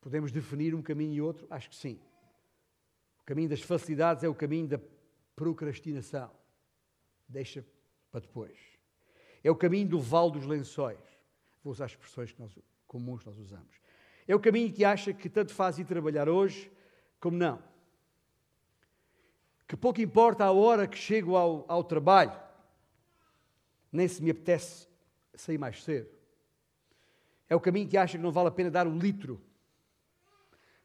Podemos 0.00 0.32
definir 0.32 0.74
um 0.74 0.80
caminho 0.80 1.12
e 1.12 1.20
outro? 1.20 1.46
Acho 1.50 1.68
que 1.68 1.76
sim. 1.76 2.00
O 3.20 3.24
caminho 3.26 3.50
das 3.50 3.60
facilidades 3.60 4.24
é 4.24 4.28
o 4.30 4.34
caminho 4.34 4.66
da 4.66 4.80
procrastinação. 5.36 6.30
Deixa 7.28 7.62
para 8.10 8.20
depois. 8.20 8.58
É 9.44 9.50
o 9.50 9.54
caminho 9.54 9.90
do 9.90 10.00
vale 10.00 10.32
dos 10.32 10.46
lençóis. 10.46 10.98
Vou 11.62 11.70
usar 11.72 11.84
as 11.84 11.90
expressões 11.90 12.32
que 12.32 12.40
nós, 12.40 12.58
comuns 12.86 13.20
que 13.20 13.26
nós 13.26 13.36
usamos. 13.36 13.76
É 14.26 14.34
o 14.34 14.40
caminho 14.40 14.72
que 14.72 14.86
acha 14.86 15.12
que 15.12 15.28
tanto 15.28 15.52
faz 15.52 15.78
ir 15.78 15.84
trabalhar 15.84 16.30
hoje 16.30 16.72
como 17.20 17.36
não. 17.36 17.62
Que 19.68 19.76
pouco 19.76 20.00
importa 20.00 20.46
a 20.46 20.50
hora 20.50 20.88
que 20.88 20.96
chego 20.96 21.36
ao, 21.36 21.66
ao 21.68 21.84
trabalho, 21.84 22.40
nem 23.92 24.08
se 24.08 24.22
me 24.22 24.30
apetece 24.30 24.88
sair 25.34 25.58
mais 25.58 25.84
cedo. 25.84 26.08
É 27.48 27.54
o 27.54 27.60
caminho 27.60 27.86
que 27.86 27.98
acha 27.98 28.16
que 28.16 28.24
não 28.24 28.32
vale 28.32 28.48
a 28.48 28.52
pena 28.52 28.70
dar 28.70 28.86
o 28.86 28.98
litro. 28.98 29.38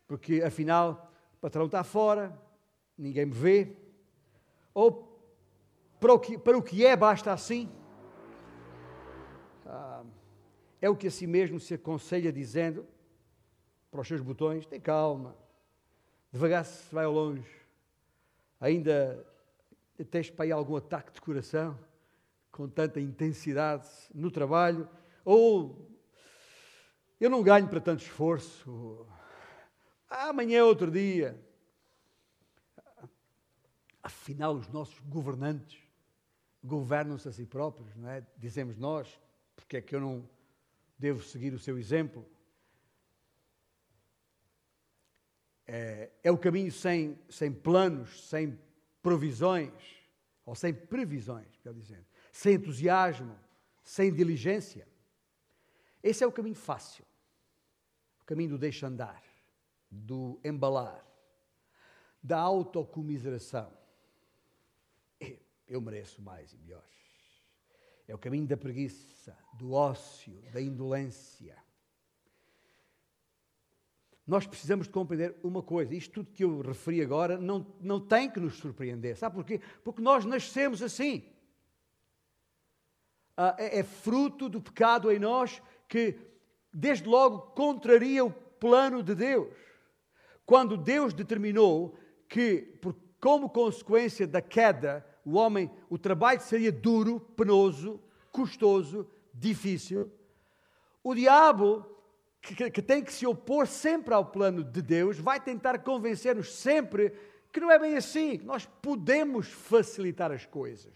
Porque 0.06 0.42
afinal 0.42 1.12
o 1.34 1.38
patrão 1.38 1.66
está 1.66 1.84
fora, 1.84 2.38
ninguém 2.98 3.26
me 3.26 3.34
vê, 3.34 3.74
ou 4.74 5.08
para 6.00 6.14
o 6.14 6.20
que, 6.20 6.38
para 6.38 6.58
o 6.58 6.62
que 6.62 6.86
é, 6.86 6.96
basta 6.96 7.32
assim. 7.32 7.70
Ah, 9.66 10.04
é 10.82 10.90
o 10.90 10.96
que 10.96 11.08
a 11.08 11.12
si 11.12 11.26
mesmo 11.26 11.60
se 11.60 11.74
aconselha 11.74 12.32
dizendo 12.32 12.86
para 13.90 14.02
os 14.02 14.08
seus 14.08 14.22
botões: 14.22 14.66
tem 14.66 14.80
calma, 14.80 15.36
devagar 16.32 16.66
se 16.66 16.94
vai 16.94 17.06
ao 17.06 17.14
longe, 17.14 17.50
ainda 18.60 19.26
tens 20.12 20.30
para 20.30 20.46
aí 20.46 20.52
algum 20.52 20.76
ataque 20.76 21.12
de 21.12 21.22
coração 21.22 21.78
com 22.58 22.68
tanta 22.68 23.00
intensidade 23.00 23.88
no 24.16 24.32
trabalho, 24.32 24.90
ou 25.24 25.96
eu 27.20 27.30
não 27.30 27.44
ganho 27.44 27.70
para 27.70 27.80
tanto 27.80 28.02
esforço, 28.02 29.06
amanhã 30.10 30.58
é 30.58 30.64
outro 30.64 30.90
dia. 30.90 31.40
Afinal, 34.02 34.56
os 34.56 34.68
nossos 34.70 35.00
governantes 35.02 35.80
governam-se 36.64 37.28
a 37.28 37.32
si 37.32 37.46
próprios, 37.46 37.96
não 37.96 38.10
é? 38.10 38.26
Dizemos 38.38 38.76
nós, 38.76 39.08
porque 39.56 39.78
é 39.78 39.82
que 39.82 39.96
eu 39.96 40.02
não 40.02 40.28
devo 40.98 41.22
seguir 41.22 41.54
o 41.54 41.60
seu 41.60 41.78
exemplo? 41.78 42.28
É, 45.68 46.10
é 46.24 46.32
o 46.32 46.38
caminho 46.40 46.72
sem, 46.72 47.20
sem 47.30 47.52
planos, 47.52 48.28
sem 48.28 48.60
provisões, 49.04 49.72
ou 50.44 50.56
sem 50.56 50.74
previsões, 50.74 51.46
melhor 51.64 51.80
dizendo, 51.80 52.07
sem 52.38 52.54
entusiasmo, 52.54 53.36
sem 53.84 54.14
diligência. 54.14 54.88
Esse 56.04 56.24
é 56.24 56.28
o 56.28 56.32
caminho 56.32 56.56
fácil, 56.56 57.04
o 58.22 58.26
caminho 58.26 58.52
do 58.52 58.60
deixa 58.60 58.86
andar, 58.86 59.24
do 59.90 60.40
embalar, 60.44 61.04
da 62.22 62.38
autocomiseração. 62.38 63.76
Eu 65.68 65.82
mereço 65.82 66.22
mais 66.22 66.54
e 66.54 66.58
melhor. 66.58 66.84
É 68.08 68.14
o 68.14 68.20
caminho 68.20 68.46
da 68.46 68.56
preguiça, 68.56 69.36
do 69.54 69.74
ócio, 69.74 70.40
da 70.52 70.62
indolência. 70.62 71.58
Nós 74.28 74.46
precisamos 74.46 74.86
de 74.86 74.94
compreender 74.94 75.36
uma 75.42 75.64
coisa: 75.64 75.96
isto 75.96 76.24
tudo 76.24 76.32
que 76.32 76.44
eu 76.44 76.62
referi 76.62 77.02
agora 77.02 77.40
não, 77.40 77.66
não 77.82 78.00
tem 78.00 78.30
que 78.30 78.40
nos 78.40 78.58
surpreender. 78.58 79.18
Sabe 79.18 79.38
porquê? 79.38 79.60
Porque 79.84 80.04
nós 80.04 80.24
nascemos 80.24 80.84
assim. 80.84 81.36
Ah, 83.40 83.56
é, 83.60 83.80
é 83.80 83.84
fruto 83.84 84.50
do 84.50 84.60
pecado 84.60 85.12
em 85.12 85.20
nós 85.20 85.62
que, 85.88 86.18
desde 86.74 87.08
logo, 87.08 87.52
contraria 87.52 88.26
o 88.26 88.32
plano 88.32 89.04
de 89.04 89.14
Deus. 89.14 89.54
Quando 90.44 90.76
Deus 90.76 91.14
determinou 91.14 91.96
que, 92.28 92.62
por, 92.82 92.96
como 93.22 93.48
consequência 93.48 94.26
da 94.26 94.42
queda, 94.42 95.06
o 95.24 95.36
homem, 95.36 95.70
o 95.88 96.00
trabalho 96.00 96.42
seria 96.42 96.72
duro, 96.72 97.20
penoso, 97.20 98.02
custoso, 98.32 99.08
difícil. 99.32 100.12
O 101.04 101.14
diabo, 101.14 101.86
que, 102.42 102.72
que 102.72 102.82
tem 102.82 103.04
que 103.04 103.14
se 103.14 103.28
opor 103.28 103.68
sempre 103.68 104.14
ao 104.14 104.26
plano 104.26 104.64
de 104.64 104.82
Deus, 104.82 105.20
vai 105.20 105.40
tentar 105.40 105.78
convencer-nos 105.80 106.54
sempre 106.56 107.14
que 107.54 107.60
não 107.60 107.72
é 107.72 107.78
bem 107.78 107.96
assim, 107.96 108.38
que 108.38 108.46
nós 108.46 108.66
podemos 108.82 109.48
facilitar 109.48 110.32
as 110.32 110.46
coisas. 110.46 110.94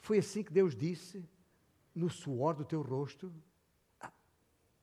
Foi 0.00 0.18
assim 0.18 0.42
que 0.42 0.52
Deus 0.52 0.74
disse, 0.74 1.28
no 1.94 2.08
suor 2.08 2.54
do 2.54 2.64
teu 2.64 2.82
rosto? 2.82 3.32
Ah, 4.00 4.12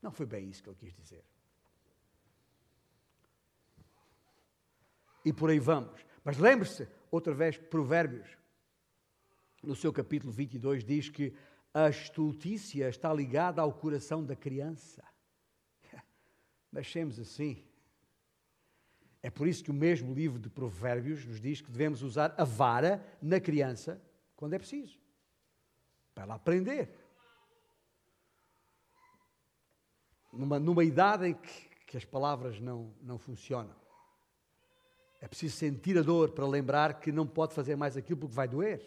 não 0.01 0.11
foi 0.11 0.25
bem 0.25 0.49
isso 0.49 0.63
que 0.63 0.69
ele 0.69 0.77
quis 0.77 0.93
dizer. 0.93 1.25
E 5.25 5.33
por 5.33 5.49
aí 5.49 5.59
vamos. 5.59 6.05
Mas 6.23 6.37
lembre-se, 6.37 6.87
outra 7.11 7.33
vez, 7.33 7.57
Provérbios, 7.57 8.37
no 9.61 9.75
seu 9.75 9.91
capítulo 9.91 10.31
22, 10.31 10.83
diz 10.83 11.09
que 11.09 11.35
a 11.73 11.89
estultícia 11.89 12.87
está 12.87 13.13
ligada 13.13 13.61
ao 13.61 13.73
coração 13.73 14.23
da 14.23 14.35
criança. 14.35 15.03
Nascemos 16.71 17.19
assim. 17.19 17.65
É 19.21 19.29
por 19.29 19.47
isso 19.47 19.63
que 19.63 19.71
o 19.71 19.73
mesmo 19.73 20.13
livro 20.13 20.39
de 20.39 20.49
Provérbios 20.49 21.25
nos 21.25 21.41
diz 21.41 21.59
que 21.59 21.71
devemos 21.71 22.01
usar 22.03 22.33
a 22.37 22.43
vara 22.43 23.03
na 23.21 23.39
criança 23.39 24.01
quando 24.37 24.53
é 24.53 24.59
preciso, 24.59 24.97
para 26.17 26.23
ela 26.23 26.35
aprender. 26.35 26.89
Numa, 30.33 30.57
numa 30.57 30.83
idade 30.83 31.27
em 31.27 31.33
que, 31.35 31.69
que 31.85 31.95
as 31.95 32.03
palavras 32.03 32.59
não, 32.59 32.91
não 33.03 33.19
funcionam. 33.19 33.75
É 35.21 35.27
preciso 35.27 35.55
sentir 35.55 35.95
a 35.95 36.01
dor 36.01 36.31
para 36.31 36.47
lembrar 36.47 36.99
que 36.99 37.11
não 37.11 37.27
pode 37.27 37.53
fazer 37.53 37.75
mais 37.75 37.95
aquilo 37.95 38.21
porque 38.21 38.35
vai 38.35 38.47
doer. 38.47 38.81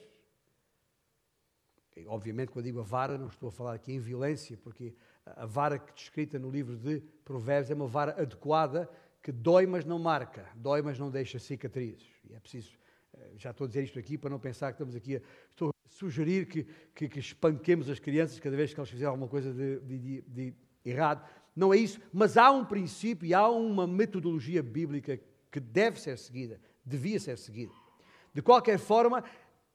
E, 1.96 2.04
obviamente, 2.08 2.50
quando 2.50 2.64
digo 2.64 2.80
a 2.80 2.82
vara, 2.82 3.16
não 3.16 3.28
estou 3.28 3.48
a 3.48 3.52
falar 3.52 3.74
aqui 3.74 3.92
em 3.92 4.00
violência, 4.00 4.56
porque 4.56 4.92
a 5.24 5.46
vara 5.46 5.78
que 5.78 5.92
descrita 5.94 6.36
no 6.36 6.50
livro 6.50 6.76
de 6.76 7.00
Provérbios 7.24 7.70
é 7.70 7.74
uma 7.74 7.86
vara 7.86 8.20
adequada 8.20 8.90
que 9.22 9.30
dói, 9.30 9.66
mas 9.66 9.84
não 9.84 10.00
marca, 10.00 10.48
dói, 10.56 10.82
mas 10.82 10.98
não 10.98 11.10
deixa 11.10 11.38
cicatrizes. 11.38 12.08
E 12.28 12.34
é 12.34 12.40
preciso, 12.40 12.76
eh, 13.14 13.34
já 13.36 13.50
estou 13.50 13.66
a 13.66 13.68
dizer 13.68 13.84
isto 13.84 13.98
aqui 14.00 14.18
para 14.18 14.30
não 14.30 14.40
pensar 14.40 14.72
que 14.72 14.74
estamos 14.74 14.96
aqui 14.96 15.22
estou 15.50 15.70
sugerir 16.00 16.46
que, 16.46 16.66
que, 16.94 17.08
que 17.08 17.18
espanquemos 17.18 17.90
as 17.90 17.98
crianças 17.98 18.40
cada 18.40 18.56
vez 18.56 18.72
que 18.72 18.80
elas 18.80 18.88
fizerem 18.88 19.10
alguma 19.10 19.28
coisa 19.28 19.52
de, 19.52 19.80
de, 19.80 20.22
de, 20.22 20.54
errado. 20.82 21.22
Não 21.54 21.74
é 21.74 21.76
isso, 21.76 22.00
mas 22.10 22.38
há 22.38 22.50
um 22.50 22.64
princípio 22.64 23.26
e 23.26 23.34
há 23.34 23.46
uma 23.48 23.86
metodologia 23.86 24.62
bíblica 24.62 25.20
que 25.50 25.60
deve 25.60 26.00
ser 26.00 26.16
seguida, 26.16 26.58
devia 26.84 27.20
ser 27.20 27.36
seguida. 27.36 27.72
De 28.32 28.40
qualquer 28.40 28.78
forma, 28.78 29.22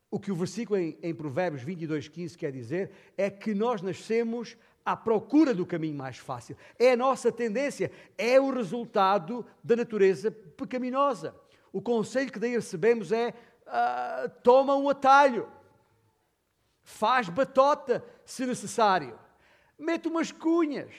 o 0.09 0.19
que 0.19 0.31
o 0.31 0.35
versículo 0.35 0.79
em, 0.79 0.97
em 1.03 1.13
Provérbios 1.13 1.61
22, 1.61 2.07
15 2.07 2.38
quer 2.38 2.51
dizer 2.51 2.89
é 3.15 3.29
que 3.29 3.53
nós 3.53 3.83
nascemos 3.83 4.57
à 4.83 4.95
procura 4.95 5.53
do 5.53 5.65
caminho 5.65 5.95
mais 5.95 6.17
fácil. 6.17 6.57
É 6.79 6.93
a 6.93 6.97
nossa 6.97 7.31
tendência, 7.31 7.91
é 8.17 8.39
o 8.39 8.49
resultado 8.49 9.45
da 9.63 9.75
natureza 9.75 10.31
pecaminosa. 10.31 11.35
O 11.71 11.81
conselho 11.81 12.31
que 12.31 12.39
daí 12.39 12.55
recebemos 12.55 13.11
é: 13.11 13.33
uh, 13.67 14.29
toma 14.41 14.75
um 14.75 14.89
atalho, 14.89 15.47
faz 16.86 17.28
batota 17.28 18.02
se 18.24 18.45
necessário, 18.45 19.19
mete 19.78 20.08
umas 20.08 20.32
cunhas. 20.32 20.93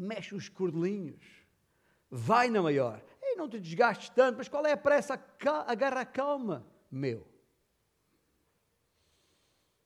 mexe 0.00 0.34
os 0.34 0.48
cordelinhos, 0.48 1.22
vai 2.10 2.48
na 2.48 2.62
maior. 2.62 3.04
E 3.22 3.36
não 3.36 3.48
te 3.48 3.60
desgastes 3.60 4.08
tanto, 4.08 4.38
mas 4.38 4.48
qual 4.48 4.64
é 4.64 4.72
a 4.72 4.76
pressa? 4.76 5.22
Agarra 5.66 6.00
a 6.00 6.06
calma, 6.06 6.66
meu. 6.90 7.26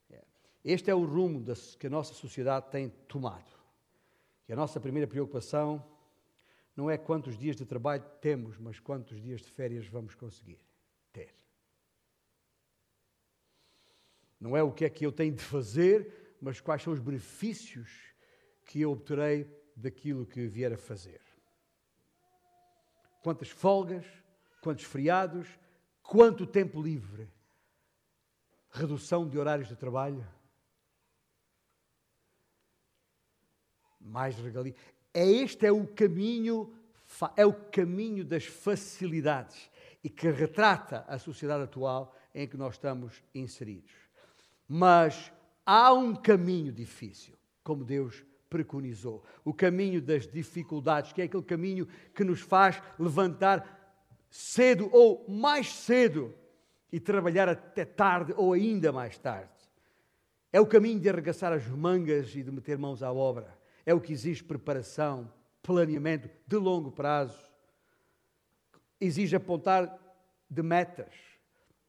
É. 0.08 0.22
Este 0.64 0.88
é 0.88 0.94
o 0.94 1.04
rumo 1.04 1.44
que 1.78 1.88
a 1.88 1.90
nossa 1.90 2.14
sociedade 2.14 2.70
tem 2.70 2.88
tomado. 3.08 3.52
E 4.48 4.52
a 4.52 4.56
nossa 4.56 4.78
primeira 4.78 5.08
preocupação 5.08 5.84
não 6.76 6.88
é 6.88 6.96
quantos 6.96 7.36
dias 7.36 7.56
de 7.56 7.66
trabalho 7.66 8.04
temos, 8.20 8.56
mas 8.56 8.78
quantos 8.78 9.20
dias 9.20 9.40
de 9.40 9.50
férias 9.50 9.86
vamos 9.88 10.14
conseguir 10.14 10.60
ter. 11.12 11.34
Não 14.44 14.54
é 14.54 14.62
o 14.62 14.70
que 14.70 14.84
é 14.84 14.90
que 14.90 15.06
eu 15.06 15.10
tenho 15.10 15.34
de 15.34 15.42
fazer, 15.42 16.36
mas 16.38 16.60
quais 16.60 16.82
são 16.82 16.92
os 16.92 17.00
benefícios 17.00 18.14
que 18.66 18.82
eu 18.82 18.92
obterei 18.92 19.50
daquilo 19.74 20.26
que 20.26 20.46
vier 20.46 20.70
a 20.70 20.76
fazer. 20.76 21.22
Quantas 23.22 23.48
folgas, 23.48 24.04
quantos 24.60 24.84
feriados, 24.84 25.48
quanto 26.02 26.46
tempo 26.46 26.82
livre, 26.82 27.26
redução 28.70 29.26
de 29.26 29.38
horários 29.38 29.68
de 29.68 29.76
trabalho, 29.76 30.28
mais 33.98 34.36
regalia. 34.36 34.74
É 35.14 35.26
este 35.26 35.64
é 35.64 35.72
o 35.72 35.86
caminho, 35.86 36.76
é 37.34 37.46
o 37.46 37.54
caminho 37.70 38.22
das 38.22 38.44
facilidades 38.44 39.70
e 40.02 40.10
que 40.10 40.28
retrata 40.30 41.02
a 41.08 41.18
sociedade 41.18 41.64
atual 41.64 42.14
em 42.34 42.46
que 42.46 42.58
nós 42.58 42.74
estamos 42.74 43.24
inseridos. 43.34 44.03
Mas 44.68 45.32
há 45.64 45.92
um 45.92 46.14
caminho 46.14 46.72
difícil, 46.72 47.34
como 47.62 47.84
Deus 47.84 48.24
preconizou. 48.48 49.24
O 49.44 49.52
caminho 49.52 50.00
das 50.00 50.26
dificuldades, 50.26 51.12
que 51.12 51.20
é 51.20 51.24
aquele 51.24 51.42
caminho 51.42 51.88
que 52.14 52.22
nos 52.22 52.40
faz 52.40 52.80
levantar 52.98 53.84
cedo 54.30 54.88
ou 54.92 55.24
mais 55.28 55.72
cedo 55.72 56.34
e 56.92 57.00
trabalhar 57.00 57.48
até 57.48 57.84
tarde 57.84 58.32
ou 58.36 58.52
ainda 58.52 58.92
mais 58.92 59.18
tarde. 59.18 59.50
É 60.52 60.60
o 60.60 60.66
caminho 60.66 61.00
de 61.00 61.08
arregaçar 61.08 61.52
as 61.52 61.66
mangas 61.66 62.34
e 62.36 62.42
de 62.44 62.50
meter 62.52 62.78
mãos 62.78 63.02
à 63.02 63.12
obra. 63.12 63.58
É 63.84 63.92
o 63.92 64.00
que 64.00 64.12
exige 64.12 64.44
preparação, 64.44 65.28
planeamento 65.60 66.30
de 66.46 66.56
longo 66.56 66.92
prazo. 66.92 67.50
Exige 69.00 69.34
apontar 69.34 69.98
de 70.48 70.62
metas, 70.62 71.12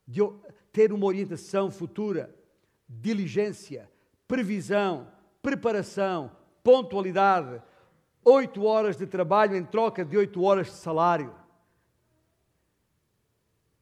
de 0.08 0.22
ter 0.72 0.92
uma 0.92 1.06
orientação 1.06 1.70
futura, 1.70 2.36
diligência, 2.88 3.90
previsão, 4.28 5.12
preparação, 5.42 6.32
pontualidade, 6.64 7.62
oito 8.24 8.64
horas 8.64 8.98
de 8.98 9.06
trabalho 9.06 9.56
em 9.56 9.64
troca 9.64 10.04
de 10.04 10.18
oito 10.18 10.42
horas 10.44 10.68
de 10.68 10.74
salário. 10.74 11.34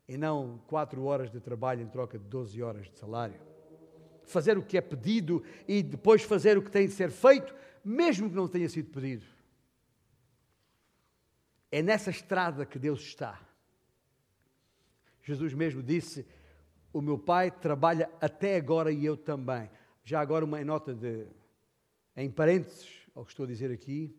E 0.07 0.17
não 0.17 0.59
quatro 0.67 1.03
horas 1.05 1.31
de 1.31 1.39
trabalho 1.39 1.81
em 1.81 1.87
troca 1.87 2.19
de 2.19 2.25
doze 2.25 2.61
horas 2.61 2.89
de 2.89 2.97
salário. 2.97 3.39
Fazer 4.25 4.57
o 4.57 4.63
que 4.63 4.77
é 4.77 4.81
pedido 4.81 5.43
e 5.67 5.81
depois 5.81 6.23
fazer 6.23 6.57
o 6.57 6.61
que 6.61 6.71
tem 6.71 6.87
de 6.87 6.93
ser 6.93 7.09
feito, 7.09 7.55
mesmo 7.83 8.29
que 8.29 8.35
não 8.35 8.47
tenha 8.47 8.67
sido 8.67 8.89
pedido. 8.89 9.25
É 11.71 11.81
nessa 11.81 12.09
estrada 12.09 12.65
que 12.65 12.77
Deus 12.77 13.01
está. 13.01 13.41
Jesus 15.23 15.53
mesmo 15.53 15.81
disse: 15.81 16.27
O 16.93 17.01
meu 17.01 17.17
Pai 17.17 17.49
trabalha 17.49 18.09
até 18.21 18.55
agora 18.55 18.91
e 18.91 19.03
eu 19.03 19.17
também. 19.17 19.69
Já 20.03 20.21
agora, 20.21 20.45
uma 20.45 20.63
nota 20.63 20.93
de, 20.93 21.25
em 22.15 22.29
parênteses 22.29 22.87
ao 23.15 23.25
que 23.25 23.31
estou 23.31 23.45
a 23.45 23.47
dizer 23.47 23.71
aqui. 23.71 24.15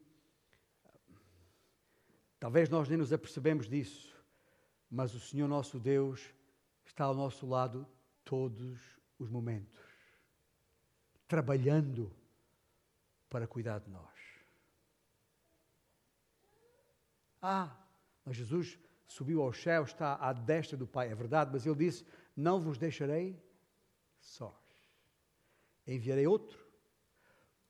Talvez 2.40 2.68
nós 2.68 2.88
nem 2.88 2.98
nos 2.98 3.12
apercebemos 3.12 3.68
disso, 3.68 4.12
mas 4.90 5.14
o 5.14 5.20
Senhor 5.20 5.48
nosso 5.48 5.78
Deus 5.78 6.34
está 6.84 7.04
ao 7.04 7.14
nosso 7.14 7.46
lado 7.46 7.86
todos 8.24 8.80
os 9.18 9.30
momentos, 9.30 9.80
trabalhando 11.26 12.12
para 13.30 13.46
cuidar 13.46 13.78
de 13.78 13.90
nós. 13.90 14.12
Ah, 17.40 17.76
mas 18.24 18.36
Jesus 18.36 18.78
subiu 19.06 19.42
ao 19.42 19.52
céu, 19.52 19.84
está 19.84 20.14
à 20.16 20.32
destra 20.32 20.76
do 20.76 20.86
Pai, 20.86 21.10
é 21.10 21.14
verdade, 21.14 21.50
mas 21.52 21.66
ele 21.66 21.76
disse: 21.76 22.04
Não 22.36 22.60
vos 22.60 22.78
deixarei 22.78 23.40
sós. 24.20 24.54
Enviarei 25.86 26.26
outro, 26.26 26.64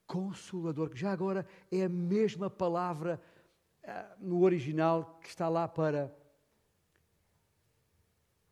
Consolador, 0.07 0.91
que 0.91 0.99
já 0.99 1.13
agora 1.13 1.47
é 1.73 1.85
a 1.85 1.89
mesma 1.89 2.51
palavra 2.51 3.21
uh, 3.83 4.25
no 4.25 4.43
original 4.43 5.19
que 5.21 5.29
está 5.29 5.49
lá 5.49 5.67
para. 5.67 6.15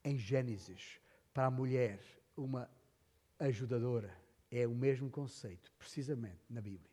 Em 0.04 0.18
Gênesis, 0.18 1.00
para 1.32 1.46
a 1.46 1.50
mulher, 1.50 2.00
uma 2.36 2.68
ajudadora. 3.38 4.12
É 4.50 4.66
o 4.66 4.74
mesmo 4.74 5.08
conceito, 5.08 5.72
precisamente, 5.78 6.42
na 6.50 6.60
Bíblia. 6.60 6.90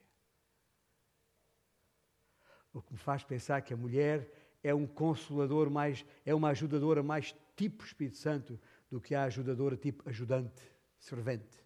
O 2.71 2.81
que 2.81 2.93
me 2.93 2.99
faz 2.99 3.23
pensar 3.23 3.61
que 3.61 3.73
a 3.73 3.77
mulher 3.77 4.31
é 4.63 4.73
um 4.73 4.85
consolador 4.85 5.69
mais, 5.69 6.05
é 6.25 6.35
uma 6.35 6.49
ajudadora 6.49 7.01
mais 7.01 7.35
tipo 7.55 7.83
Espírito 7.83 8.17
Santo 8.17 8.59
do 8.89 8.99
que 8.99 9.13
a 9.13 9.23
ajudadora 9.23 9.77
tipo 9.77 10.07
ajudante, 10.09 10.61
servente. 10.97 11.63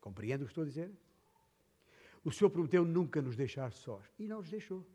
Compreende 0.00 0.42
o 0.42 0.46
que 0.46 0.50
estou 0.50 0.64
a 0.64 0.66
dizer? 0.66 0.90
O 2.24 2.30
Senhor 2.30 2.50
prometeu 2.50 2.84
nunca 2.84 3.22
nos 3.22 3.36
deixar 3.36 3.72
sós 3.72 4.04
e 4.18 4.26
não 4.26 4.38
nos 4.38 4.50
deixou. 4.50 4.86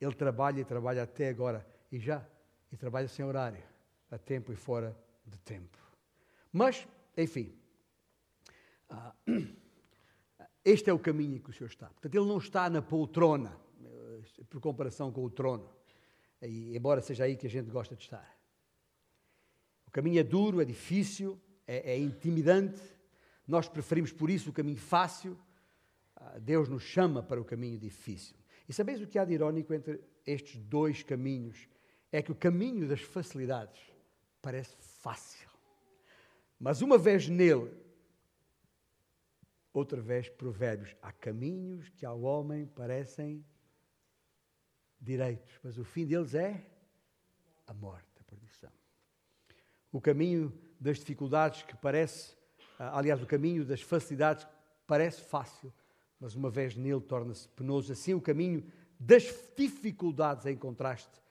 Ele 0.00 0.14
trabalha 0.14 0.60
e 0.60 0.64
trabalha 0.64 1.02
até 1.02 1.28
agora 1.28 1.66
e 1.90 1.98
já, 1.98 2.26
e 2.70 2.76
trabalha 2.76 3.08
sem 3.08 3.24
horário, 3.24 3.62
a 4.10 4.18
tempo 4.18 4.52
e 4.52 4.56
fora 4.56 4.96
de 5.26 5.38
tempo. 5.38 5.78
Mas, 6.52 6.86
enfim, 7.16 7.54
ah, 8.90 9.14
este 10.64 10.90
é 10.90 10.92
o 10.92 10.98
caminho 10.98 11.36
em 11.36 11.40
que 11.40 11.50
o 11.50 11.52
Senhor 11.52 11.68
está. 11.68 11.88
Portanto, 11.88 12.14
Ele 12.14 12.26
não 12.26 12.38
está 12.38 12.68
na 12.68 12.82
poltrona 12.82 13.58
por 14.48 14.60
comparação 14.60 15.12
com 15.12 15.24
o 15.24 15.30
trono, 15.30 15.68
embora 16.40 17.00
seja 17.00 17.24
aí 17.24 17.36
que 17.36 17.46
a 17.46 17.50
gente 17.50 17.70
gosta 17.70 17.96
de 17.96 18.02
estar. 18.02 18.41
Caminho 19.92 20.18
é 20.18 20.22
duro, 20.22 20.60
é 20.60 20.64
difícil, 20.64 21.38
é, 21.66 21.92
é 21.92 21.98
intimidante, 21.98 22.80
nós 23.46 23.68
preferimos 23.68 24.10
por 24.12 24.30
isso 24.30 24.50
o 24.50 24.52
caminho 24.52 24.78
fácil, 24.78 25.38
ah, 26.16 26.38
Deus 26.38 26.68
nos 26.68 26.82
chama 26.82 27.22
para 27.22 27.40
o 27.40 27.44
caminho 27.44 27.78
difícil. 27.78 28.36
E 28.68 28.72
sabeis 28.72 29.02
o 29.02 29.06
que 29.06 29.18
há 29.18 29.24
de 29.24 29.34
irónico 29.34 29.74
entre 29.74 30.00
estes 30.26 30.56
dois 30.56 31.02
caminhos? 31.02 31.68
É 32.10 32.22
que 32.22 32.32
o 32.32 32.34
caminho 32.34 32.88
das 32.88 33.00
facilidades 33.00 33.80
parece 34.40 34.74
fácil, 34.78 35.48
mas 36.58 36.80
uma 36.80 36.96
vez 36.96 37.28
nele, 37.28 37.70
outra 39.72 40.00
vez, 40.00 40.28
Provérbios, 40.28 40.94
há 41.02 41.12
caminhos 41.12 41.88
que 41.90 42.06
ao 42.06 42.20
homem 42.22 42.66
parecem 42.66 43.44
direitos, 45.00 45.58
mas 45.62 45.76
o 45.78 45.84
fim 45.84 46.06
deles 46.06 46.34
é 46.34 46.64
a 47.66 47.74
morte. 47.74 48.11
O 49.92 50.00
caminho 50.00 50.52
das 50.80 50.98
dificuldades 50.98 51.62
que 51.62 51.76
parece, 51.76 52.34
ah, 52.78 52.98
aliás, 52.98 53.22
o 53.22 53.26
caminho 53.26 53.64
das 53.64 53.80
facilidades 53.80 54.46
parece 54.86 55.20
fácil, 55.22 55.72
mas 56.18 56.34
uma 56.34 56.50
vez 56.50 56.74
nele 56.74 57.00
torna-se 57.00 57.46
penoso. 57.50 57.92
Assim, 57.92 58.14
o 58.14 58.20
caminho 58.20 58.64
das 58.98 59.32
dificuldades 59.56 60.46
em 60.46 60.56
contraste, 60.56 61.22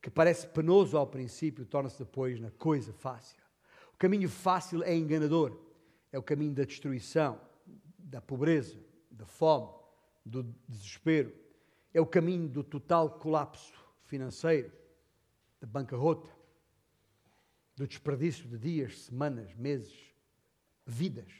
que 0.00 0.10
parece 0.10 0.46
penoso 0.48 0.96
ao 0.96 1.06
princípio, 1.06 1.64
torna-se 1.64 1.98
depois 1.98 2.40
na 2.40 2.50
coisa 2.50 2.92
fácil. 2.92 3.40
O 3.94 3.96
caminho 3.96 4.28
fácil 4.28 4.82
é 4.82 4.94
enganador, 4.94 5.56
é 6.10 6.18
o 6.18 6.22
caminho 6.22 6.54
da 6.54 6.64
destruição, 6.64 7.40
da 7.98 8.20
pobreza, 8.20 8.78
da 9.10 9.26
fome, 9.26 9.68
do 10.24 10.42
desespero 10.68 11.32
é 11.96 12.00
o 12.00 12.04
caminho 12.04 12.46
do 12.46 12.62
total 12.62 13.08
colapso 13.08 13.72
financeiro, 14.04 14.70
da 15.58 15.66
bancarrota, 15.66 16.28
do 17.76 17.86
desperdício 17.86 18.48
de 18.48 18.56
dias, 18.56 19.02
semanas, 19.02 19.54
meses, 19.54 19.94
vidas. 20.86 21.30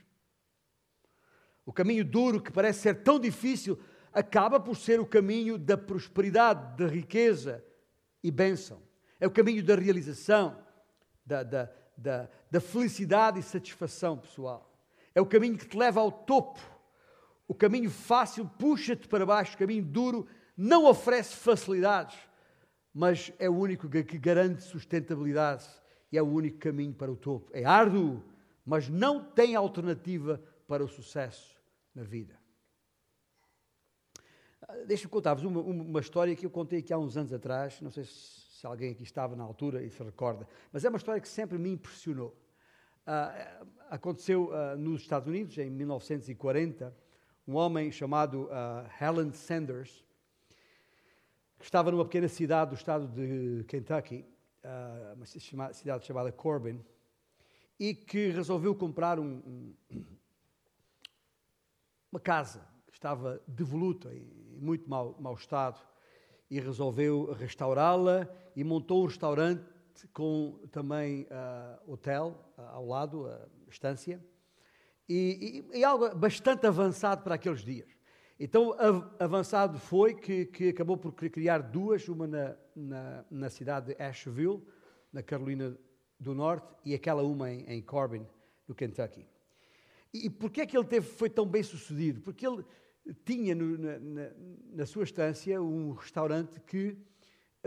O 1.65 1.73
caminho 1.73 2.05
duro, 2.05 2.41
que 2.41 2.53
parece 2.53 2.81
ser 2.81 3.03
tão 3.03 3.19
difícil, 3.19 3.79
acaba 4.13 4.61
por 4.61 4.77
ser 4.77 5.01
o 5.01 5.07
caminho 5.07 5.59
da 5.59 5.77
prosperidade, 5.79 6.77
da 6.77 6.87
riqueza 6.87 7.65
e 8.23 8.31
bênção. 8.31 8.83
É 9.19 9.27
o 9.27 9.31
caminho 9.31 9.65
da 9.65 9.75
realização, 9.75 10.63
da, 11.25 11.43
da, 11.43 11.73
da, 11.97 12.29
da 12.51 12.61
felicidade 12.61 13.41
e 13.41 13.43
satisfação 13.43 14.19
pessoal. 14.19 14.79
É 15.15 15.21
o 15.21 15.27
caminho 15.27 15.57
que 15.57 15.67
te 15.67 15.77
leva 15.77 16.01
ao 16.01 16.13
topo. 16.13 16.61
O 17.49 17.55
caminho 17.55 17.91
fácil 17.91 18.47
puxa-te 18.59 19.09
para 19.09 19.25
baixo, 19.25 19.55
o 19.55 19.59
caminho 19.59 19.85
duro 19.85 20.27
não 20.57 20.85
oferece 20.85 21.35
facilidades, 21.35 22.19
mas 22.93 23.33
é 23.39 23.49
o 23.49 23.57
único 23.57 23.89
que 23.89 24.19
garante 24.19 24.63
sustentabilidade 24.63 25.67
e 26.11 26.19
é 26.19 26.23
o 26.23 26.27
único 26.27 26.59
caminho 26.59 26.95
para 26.95 27.11
o 27.11 27.17
topo. 27.17 27.51
É 27.53 27.65
árduo, 27.65 28.23
mas 28.65 28.89
não 28.89 29.23
tem 29.23 29.55
alternativa 29.55 30.43
para 30.67 30.85
o 30.85 30.89
sucesso 30.89 31.57
na 31.95 32.03
vida. 32.03 32.39
Ah, 34.69 34.85
deixa-me 34.87 35.11
contar-vos 35.11 35.45
uma, 35.45 35.61
uma, 35.61 36.01
história 36.01 36.35
que 36.35 36.45
eu 36.45 36.51
contei 36.51 36.81
aqui 36.81 36.93
há 36.93 36.99
uns 36.99 37.17
anos 37.17 37.33
atrás, 37.33 37.81
não 37.81 37.91
sei 37.91 38.05
se, 38.05 38.67
alguém 38.67 38.91
aqui 38.91 39.05
estava 39.05 39.37
na 39.37 39.45
altura 39.45 39.85
e 39.85 39.91
se 39.91 40.03
recorda, 40.03 40.49
mas 40.73 40.85
é 40.85 40.89
uma 40.89 40.97
história 40.97 41.21
que 41.21 41.29
sempre 41.29 41.57
me 41.57 41.71
impressionou. 41.71 42.37
Uh, 43.07 43.67
aconteceu 43.89 44.51
uh, 44.51 44.77
nos 44.77 45.03
Estados 45.03 45.29
Unidos, 45.29 45.57
em 45.59 45.71
1940, 45.71 46.93
um 47.47 47.55
homem 47.55 47.93
chamado 47.93 48.47
uh, 48.47 48.51
Helen 49.01 49.33
Sanders, 49.33 50.05
que 51.59 51.65
estava 51.65 51.93
numa 51.93 52.05
pequena 52.05 52.27
cidade 52.27 52.71
do 52.71 52.75
estado 52.77 53.07
de 53.07 53.65
Kentucky, 53.69 54.27
uma 55.15 55.73
cidade 55.73 56.05
chamada 56.07 56.33
Corbin, 56.33 56.85
e 57.79 57.95
que 57.95 58.29
resolveu 58.29 58.75
comprar 58.75 59.19
um, 59.19 59.43
um, 59.47 59.75
uma 62.11 62.21
casa 62.21 62.67
que 62.87 62.95
estava 62.95 63.43
devoluta 63.47 64.13
e 64.15 64.59
muito 64.59 64.89
mau, 64.89 65.17
mau 65.21 65.35
estado, 65.35 65.81
e 66.51 66.61
resolveu 66.61 67.33
restaurá-la 67.33 68.29
e 68.55 68.63
montou 68.63 69.03
um 69.03 69.07
restaurante 69.07 69.65
com 70.13 70.61
também 70.71 71.23
uh, 71.25 71.93
hotel 71.93 72.53
uh, 72.57 72.63
ao 72.63 72.87
lado, 72.87 73.27
a 73.27 73.49
estância, 73.69 74.25
e, 75.09 75.65
e, 75.73 75.79
e 75.79 75.85
algo 75.85 76.15
bastante 76.15 76.67
avançado 76.67 77.23
para 77.23 77.35
aqueles 77.35 77.65
dias. 77.65 77.96
Então, 78.39 78.77
avançado 79.19 79.79
foi 79.79 80.15
que, 80.15 80.45
que 80.47 80.69
acabou 80.69 80.99
por 80.99 81.13
criar 81.13 81.59
duas, 81.59 82.07
uma 82.07 82.27
na, 82.27 82.57
na, 82.75 83.25
na, 83.31 83.51
cidade 83.51 83.95
de 83.95 84.03
Asheville, 84.03 84.63
na 85.11 85.23
Carolina 85.23 85.77
do 86.21 86.35
Norte, 86.35 86.67
e 86.85 86.95
aquela 86.95 87.23
uma 87.23 87.51
em, 87.51 87.65
em 87.65 87.81
Corbin, 87.81 88.27
no 88.69 88.75
Kentucky. 88.75 89.27
E, 90.13 90.27
e 90.27 90.31
porquê 90.31 90.61
é 90.61 90.67
que 90.67 90.77
ele 90.77 90.85
teve, 90.85 91.07
foi 91.07 91.31
tão 91.31 91.47
bem 91.47 91.63
sucedido? 91.63 92.21
Porque 92.21 92.47
ele 92.47 92.63
tinha 93.25 93.55
no, 93.55 93.79
na, 93.79 94.31
na, 94.75 94.85
sua 94.87 95.05
estância 95.05 95.61
um 95.63 95.93
restaurante 95.93 96.61
que 96.61 96.95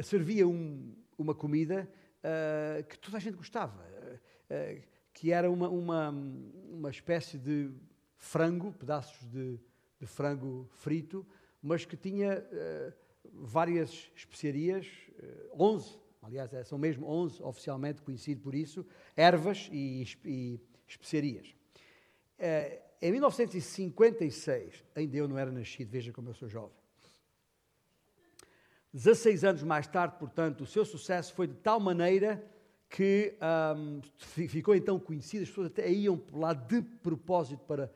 servia 0.04 0.48
um, 0.48 0.96
uma 1.18 1.34
comida 1.34 1.90
uh, 2.20 2.84
que 2.84 3.00
toda 3.00 3.18
a 3.18 3.20
gente 3.20 3.38
gostava, 3.38 3.82
uh, 3.82 4.82
que 5.14 5.32
era 5.32 5.50
uma, 5.50 5.68
uma, 5.68 6.10
uma 6.10 6.92
espécie 6.92 7.40
de 7.40 7.72
frango, 8.18 8.72
pedaços 8.72 9.28
de 9.32 9.60
de 10.00 10.06
frango 10.06 10.68
frito, 10.72 11.26
mas 11.62 11.86
que 11.86 11.98
tinha 11.98 12.40
uh, 12.40 12.94
várias 13.32 14.10
especiarias, 14.16 14.88
uh, 14.88 15.24
eh, 15.24 15.50
11, 15.54 16.00
aliás, 16.22 16.54
é, 16.54 16.64
são 16.64 16.78
mesmo 16.78 17.06
11 17.08 17.44
oficialmente 17.44 18.02
conhecido 18.02 18.42
por 18.42 18.56
isso, 18.56 18.86
ervas 19.16 19.70
e, 19.72 20.06
e 20.26 20.60
especiarias. 20.88 21.54
Uh, 22.40 22.90
em 23.02 23.12
1956, 23.12 24.84
ainda 24.96 25.18
eu 25.18 25.28
não 25.28 25.38
era 25.38 25.52
nascido, 25.52 25.90
veja 25.90 26.12
como 26.12 26.30
eu 26.30 26.34
sou 26.34 26.50
jovem. 26.50 26.78
16 28.94 29.44
anos 29.44 29.64
mais 29.64 29.88
tarde, 29.88 30.16
portanto, 30.18 30.62
o 30.62 30.66
seu 30.66 30.84
sucesso 30.84 31.34
foi 31.34 31.48
de 31.48 31.56
tal 31.56 31.80
maneira 31.80 32.44
que 32.90 33.38
um, 33.78 34.02
ficou 34.18 34.76
então 34.76 35.00
conhecido, 35.00 35.44
as 35.44 35.50
pessoas 35.50 35.68
até 35.68 35.90
iam 35.92 36.22
lá 36.34 36.54
de 36.54 36.82
propósito 36.82 37.64
para 37.66 37.92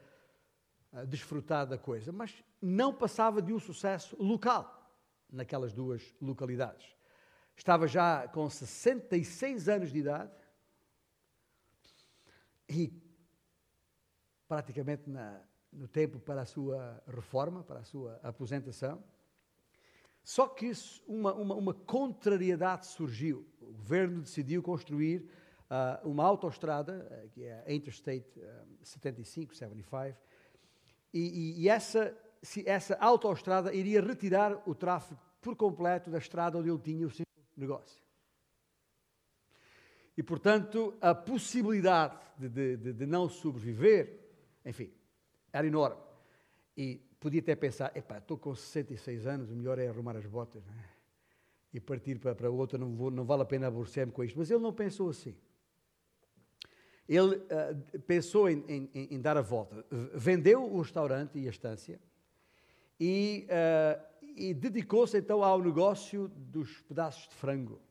desfrutar 1.08 1.66
da 1.66 1.78
coisa, 1.78 2.12
mas 2.12 2.44
não 2.62 2.94
passava 2.94 3.42
de 3.42 3.52
um 3.52 3.60
sucesso 3.60 4.16
local 4.22 4.80
naquelas 5.32 5.74
duas 5.74 6.14
localidades. 6.22 6.96
Estava 7.56 7.88
já 7.88 8.28
com 8.28 8.50
66 8.50 9.70
anos 9.70 9.92
de 9.92 10.00
idade 10.00 10.32
e 12.70 12.94
praticamente 14.48 15.10
na, 15.10 15.42
no 15.72 15.88
tempo 15.88 16.20
para 16.20 16.42
a 16.42 16.46
sua 16.46 17.02
reforma, 17.08 17.64
para 17.64 17.80
a 17.80 17.84
sua 17.84 18.20
aposentação. 18.22 19.04
Só 20.24 20.48
que 20.48 20.72
uma, 21.06 21.34
uma, 21.34 21.56
uma 21.56 21.74
contrariedade 21.74 22.88
surgiu. 22.88 23.46
O 23.60 23.74
governo 23.74 24.22
decidiu 24.22 24.64
construir 24.64 25.30
uh, 25.70 26.08
uma 26.08 26.24
autoestrada, 26.24 27.26
uh, 27.26 27.30
que 27.30 27.44
é 27.44 27.64
a 27.68 27.74
Interstate 27.74 28.40
uh, 28.40 28.86
75, 28.86 29.56
75, 29.56 30.18
e, 31.14 31.20
e, 31.20 31.62
e 31.62 31.70
essa, 31.70 32.18
essa 32.66 32.96
autoestrada 32.96 33.74
iria 33.74 34.02
retirar 34.02 34.62
o 34.68 34.74
tráfego 34.74 35.22
por 35.40 35.56
completo 35.56 36.10
da 36.10 36.18
estrada 36.18 36.58
onde 36.58 36.70
ele 36.70 36.80
tinha 36.80 37.06
o 37.06 37.12
seu 37.12 37.26
negócio. 37.56 38.02
E, 40.18 40.24
portanto, 40.24 40.96
a 41.02 41.14
possibilidade 41.14 42.18
de, 42.38 42.78
de, 42.78 42.94
de 42.94 43.06
não 43.06 43.28
sobreviver, 43.28 44.20
enfim, 44.66 44.92
era 45.52 45.66
enorme. 45.66 46.02
E 46.78 46.96
podia 47.20 47.42
até 47.42 47.56
pensar, 47.56 47.96
epá, 47.96 48.18
estou 48.18 48.38
com 48.38 48.54
66 48.54 49.28
anos, 49.28 49.52
o 49.52 49.56
melhor 49.56 49.80
é 49.80 49.88
arrumar 49.88 50.16
as 50.16 50.26
botas 50.26 50.64
é? 50.68 50.90
e 51.74 51.80
partir 51.80 52.20
para, 52.20 52.36
para 52.36 52.50
outra, 52.50 52.78
não, 52.78 52.96
vou, 52.96 53.10
não 53.10 53.26
vale 53.26 53.42
a 53.42 53.46
pena 53.46 53.68
aborrecer-me 53.68 54.12
com 54.12 54.24
isto. 54.24 54.38
Mas 54.38 54.52
ele 54.52 54.62
não 54.62 54.74
pensou 54.74 55.10
assim. 55.10 55.36
Ele 57.08 57.36
uh, 57.36 58.00
pensou 58.08 58.50
em, 58.50 58.64
em, 58.68 58.90
em, 59.12 59.22
dar 59.22 59.38
a 59.38 59.42
volta. 59.42 59.86
Vendeu 60.14 60.64
o 60.64 60.82
restaurante 60.82 61.38
e 61.38 61.48
a 61.48 61.50
estância 61.50 62.00
e, 63.00 63.46
uh, 63.50 64.02
e 64.22 64.54
dedicou-se 64.54 65.18
então 65.18 65.44
ao 65.44 65.62
negócio 65.62 66.30
dos 66.30 66.82
pedaços 66.82 67.28
de 67.28 67.36
frango 67.36 67.82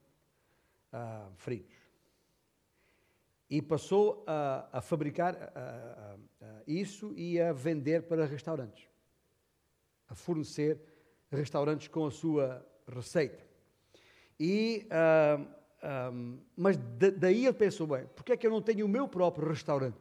uh, 0.92 1.30
fritos. 1.36 1.76
E 3.50 3.60
passou 3.60 4.24
a, 4.26 4.78
a 4.78 4.80
fabricar 4.80 5.36
isso 6.66 7.12
e 7.14 7.38
a 7.38 7.52
vender 7.52 8.04
para 8.04 8.24
restaurantes 8.24 8.88
a 10.12 10.14
fornecer 10.14 10.78
restaurantes 11.30 11.88
com 11.88 12.04
a 12.04 12.10
sua 12.10 12.64
receita. 12.86 13.42
E, 14.38 14.86
uh, 14.88 15.48
um, 15.82 16.38
mas 16.56 16.76
daí 17.18 17.44
ele 17.44 17.52
pensou, 17.52 17.86
bem, 17.86 18.06
porque 18.14 18.32
é 18.32 18.36
que 18.36 18.46
eu 18.46 18.50
não 18.50 18.62
tenho 18.62 18.86
o 18.86 18.88
meu 18.88 19.08
próprio 19.08 19.48
restaurante? 19.48 19.98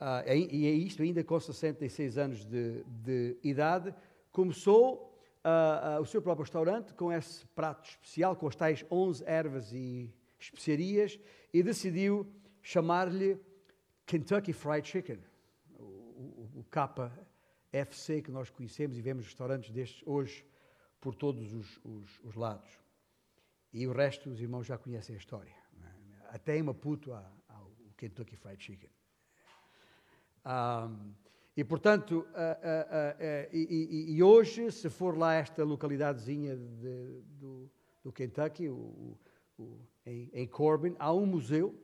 Uh, 0.00 0.28
e 0.50 0.66
é 0.66 0.70
isto, 0.70 1.02
ainda 1.02 1.22
com 1.22 1.38
66 1.38 2.18
anos 2.18 2.44
de, 2.44 2.82
de 2.84 3.38
idade, 3.42 3.94
começou 4.30 5.16
uh, 5.44 6.00
o 6.00 6.04
seu 6.04 6.20
próprio 6.20 6.42
restaurante 6.42 6.92
com 6.92 7.12
esse 7.12 7.46
prato 7.46 7.88
especial, 7.88 8.34
com 8.36 8.48
as 8.48 8.56
tais 8.56 8.84
11 8.90 9.24
ervas 9.24 9.72
e 9.72 10.12
especiarias, 10.38 11.18
e 11.54 11.62
decidiu 11.62 12.26
chamar-lhe 12.60 13.40
Kentucky 14.04 14.52
Fried 14.52 14.86
Chicken, 14.86 15.20
o, 15.78 15.84
o, 15.84 16.50
o 16.56 16.64
capa 16.68 17.12
FC 17.72 18.20
que 18.20 18.30
nós 18.30 18.50
conhecemos 18.50 18.98
e 18.98 19.00
vemos 19.00 19.24
restaurantes 19.24 19.70
destes 19.70 20.02
hoje 20.04 20.44
por 21.00 21.14
todos 21.14 21.52
os, 21.52 21.80
os, 21.84 22.20
os 22.24 22.34
lados. 22.34 22.81
E 23.72 23.86
o 23.86 23.92
resto, 23.92 24.28
os 24.28 24.40
irmãos 24.40 24.66
já 24.66 24.76
conhecem 24.76 25.14
a 25.14 25.18
história. 25.18 25.54
É? 25.82 26.36
Até 26.36 26.58
em 26.58 26.62
Maputo 26.62 27.12
há, 27.12 27.32
há, 27.48 27.62
o 27.62 27.92
Kentucky 27.96 28.36
Fried 28.36 28.62
Chicken. 28.62 28.90
Um, 30.44 31.14
e, 31.56 31.64
portanto, 31.64 32.12
uh, 32.12 32.20
uh, 32.20 32.24
uh, 32.24 33.48
e, 33.52 34.10
e, 34.10 34.16
e, 34.16 34.22
hoje, 34.22 34.70
se 34.70 34.90
for 34.90 35.16
lá 35.16 35.34
esta 35.34 35.64
localidadezinha 35.64 36.56
de, 36.56 37.22
do, 37.38 37.70
do, 38.02 38.12
Kentucky, 38.12 38.68
o, 38.68 39.18
o, 39.58 39.78
em, 40.04 40.30
em, 40.32 40.46
Corbin, 40.46 40.94
há 40.98 41.12
um 41.12 41.26
museu, 41.26 41.78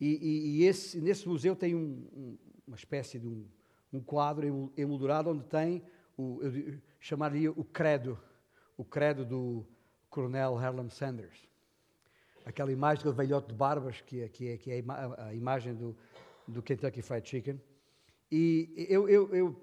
e, 0.00 0.62
esse, 0.64 1.00
nesse 1.00 1.28
museu 1.28 1.56
tem 1.56 1.74
um, 1.74 2.08
um, 2.12 2.38
uma 2.66 2.76
espécie 2.76 3.18
de 3.18 3.26
um, 3.26 3.48
um 3.92 4.00
quadro 4.00 4.72
emoldurado 4.76 5.30
onde 5.30 5.44
tem, 5.44 5.82
o, 6.16 6.40
eu 6.42 6.78
chamaria 7.00 7.50
o 7.50 7.64
credo, 7.64 8.18
o 8.76 8.84
credo 8.84 9.24
do 9.24 9.66
coronel 10.16 10.56
Harlan 10.56 10.88
Sanders. 10.88 11.46
Aquela 12.46 12.72
imagem 12.72 13.04
do 13.04 13.12
velhote 13.12 13.48
de 13.48 13.54
barbas, 13.54 14.00
que 14.00 14.22
é, 14.22 14.28
que 14.28 14.48
é, 14.48 14.56
que 14.56 14.70
é 14.70 14.82
a 15.18 15.34
imagem 15.34 15.74
do, 15.74 15.94
do 16.48 16.62
Kentucky 16.62 17.02
Fried 17.02 17.28
Chicken. 17.28 17.60
E 18.32 18.86
eu, 18.88 19.06
eu, 19.10 19.34
eu 19.34 19.60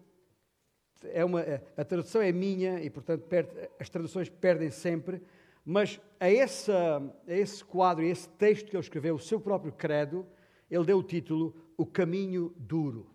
é 1.05 1.25
uma, 1.25 1.41
a 1.75 1.83
tradução 1.83 2.21
é 2.21 2.31
minha 2.31 2.79
e, 2.83 2.89
portanto, 2.89 3.23
perde, 3.23 3.49
as 3.79 3.89
traduções 3.89 4.29
perdem 4.29 4.69
sempre, 4.69 5.23
mas 5.65 5.99
a, 6.19 6.25
a 6.25 7.33
esse 7.33 7.63
quadro, 7.63 8.03
a 8.03 8.07
esse 8.07 8.29
texto 8.29 8.69
que 8.69 8.75
ele 8.75 8.83
escreveu, 8.83 9.15
o 9.15 9.19
seu 9.19 9.41
próprio 9.41 9.71
credo, 9.71 10.23
ele 10.69 10.85
deu 10.85 10.99
o 10.99 11.03
título 11.03 11.55
O 11.75 11.85
Caminho 11.85 12.53
Duro. 12.57 13.09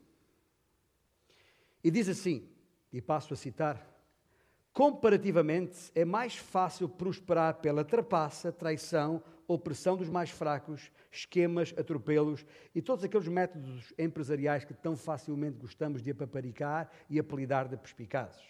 E 1.84 1.90
diz 1.90 2.08
assim, 2.08 2.48
e 2.92 3.00
passo 3.00 3.32
a 3.32 3.36
citar: 3.36 3.86
comparativamente 4.78 5.90
é 5.92 6.04
mais 6.04 6.36
fácil 6.36 6.88
prosperar 6.88 7.54
pela 7.54 7.84
trapaça, 7.84 8.52
traição, 8.52 9.20
opressão 9.48 9.96
dos 9.96 10.08
mais 10.08 10.30
fracos, 10.30 10.92
esquemas, 11.10 11.74
atropelos 11.76 12.46
e 12.72 12.80
todos 12.80 13.02
aqueles 13.02 13.26
métodos 13.26 13.92
empresariais 13.98 14.64
que 14.64 14.72
tão 14.72 14.96
facilmente 14.96 15.58
gostamos 15.58 16.00
de 16.00 16.12
apaparicar 16.12 16.88
e 17.10 17.18
apelidar 17.18 17.66
de 17.66 17.76
perspicazes. 17.76 18.40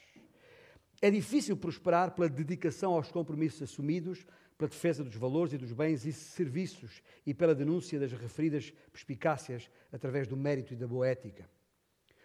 É 1.01 1.11
difícil 1.11 1.57
prosperar 1.57 2.11
pela 2.11 2.29
dedicação 2.29 2.93
aos 2.93 3.11
compromissos 3.11 3.63
assumidos, 3.63 4.27
pela 4.59 4.69
defesa 4.69 5.03
dos 5.03 5.17
valores 5.17 5.55
e 5.55 5.57
dos 5.57 5.73
bens 5.73 6.05
e 6.05 6.13
serviços 6.13 7.03
e 7.25 7.33
pela 7.33 7.55
denúncia 7.55 7.99
das 7.99 8.13
referidas 8.13 8.71
perspicácias 8.93 9.71
através 9.91 10.29
do 10.29 10.37
mérito 10.37 10.75
e 10.75 10.77
da 10.77 10.87
boa 10.87 11.09
ética. 11.09 11.49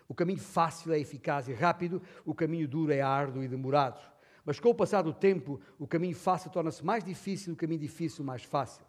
O 0.08 0.14
caminho 0.14 0.39
fácil 0.39 0.91
é 0.93 0.99
eficaz 0.99 1.47
e 1.47 1.54
rápido, 1.54 2.01
o 2.26 2.34
caminho 2.34 2.68
duro 2.68 2.91
é 2.91 3.01
árduo 3.01 3.43
e 3.43 3.47
demorado. 3.47 4.01
Mas 4.45 4.60
com 4.60 4.70
o 4.70 4.76
passar 4.76 5.01
do 5.01 5.14
tempo, 5.14 5.60
o 5.80 5.88
caminho 5.88 6.16
fácil 6.16 6.51
torna-se 6.51 6.84
mais 6.84 7.04
difícil, 7.04 7.54
o 7.54 7.56
caminho 7.56 7.80
difícil 7.80 8.24
mais 8.24 8.43
fácil. 8.43 8.86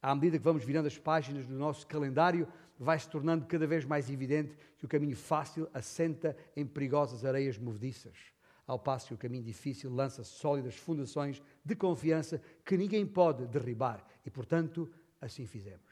À 0.00 0.14
medida 0.14 0.38
que 0.38 0.44
vamos 0.44 0.64
virando 0.64 0.86
as 0.86 0.98
páginas 0.98 1.46
do 1.46 1.54
nosso 1.54 1.86
calendário, 1.86 2.48
vai 2.76 2.98
se 2.98 3.08
tornando 3.08 3.46
cada 3.46 3.66
vez 3.66 3.84
mais 3.84 4.10
evidente 4.10 4.56
que 4.76 4.84
o 4.84 4.88
caminho 4.88 5.16
fácil 5.16 5.68
assenta 5.72 6.36
em 6.56 6.66
perigosas 6.66 7.24
areias 7.24 7.56
movediças, 7.56 8.16
ao 8.66 8.78
passo 8.78 9.08
que 9.08 9.14
o 9.14 9.18
caminho 9.18 9.44
difícil 9.44 9.94
lança 9.94 10.24
sólidas 10.24 10.74
fundações 10.74 11.40
de 11.64 11.76
confiança 11.76 12.42
que 12.64 12.76
ninguém 12.76 13.06
pode 13.06 13.46
derribar. 13.46 14.04
E, 14.26 14.30
portanto, 14.30 14.90
assim 15.20 15.46
fizemos. 15.46 15.91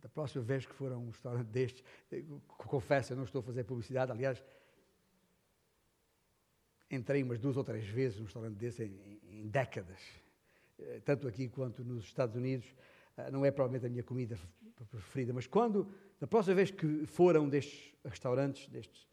Da 0.00 0.08
próxima 0.08 0.44
vez 0.44 0.64
que 0.64 0.74
for 0.74 0.92
a 0.92 0.96
um 0.96 1.10
restaurante 1.10 1.48
deste, 1.48 1.84
confesso, 2.46 3.12
eu 3.12 3.16
não 3.16 3.24
estou 3.24 3.40
a 3.40 3.42
fazer 3.42 3.64
publicidade, 3.64 4.12
aliás, 4.12 4.42
entrei 6.90 7.22
umas 7.22 7.38
duas 7.38 7.56
ou 7.56 7.64
três 7.64 7.86
vezes 7.86 8.18
num 8.18 8.24
restaurante 8.24 8.56
desse 8.56 8.84
em, 8.84 9.20
em 9.40 9.48
décadas, 9.48 10.00
eh, 10.78 11.00
tanto 11.04 11.26
aqui 11.28 11.48
quanto 11.48 11.84
nos 11.84 12.04
Estados 12.04 12.36
Unidos. 12.36 12.66
Eh, 13.16 13.30
não 13.30 13.44
é 13.44 13.50
provavelmente 13.50 13.86
a 13.86 13.90
minha 13.90 14.02
comida 14.02 14.38
preferida, 14.90 15.32
mas 15.32 15.46
quando, 15.46 15.92
da 16.20 16.26
próxima 16.26 16.54
vez 16.54 16.70
que 16.70 17.04
for 17.04 17.36
a 17.36 17.40
um 17.40 17.48
destes 17.48 17.92
restaurantes, 18.04 18.68
destes 18.68 19.08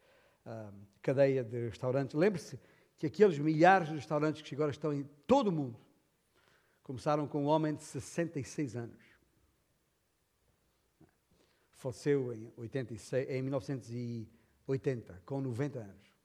uh, 0.45 0.71
cadeia 1.01 1.43
de 1.43 1.67
restaurantes, 1.67 2.13
lembre-se 2.15 2.59
que 2.97 3.07
aqueles 3.07 3.39
milhares 3.39 3.89
de 3.89 3.95
restaurantes 3.95 4.43
que 4.43 4.53
agora 4.53 4.71
estão 4.71 4.93
em 4.93 5.03
todo 5.25 5.47
o 5.47 5.51
mundo 5.51 5.79
começaram 6.83 7.27
com 7.27 7.43
um 7.43 7.47
homem 7.47 7.73
de 7.73 7.83
66 7.83 8.75
anos 8.75 9.14
faleceu 11.75 12.33
em, 12.33 12.51
86, 12.57 13.29
em 13.29 13.41
1980, 13.41 15.21
com 15.25 15.41
90 15.41 15.79
anos. 15.79 16.15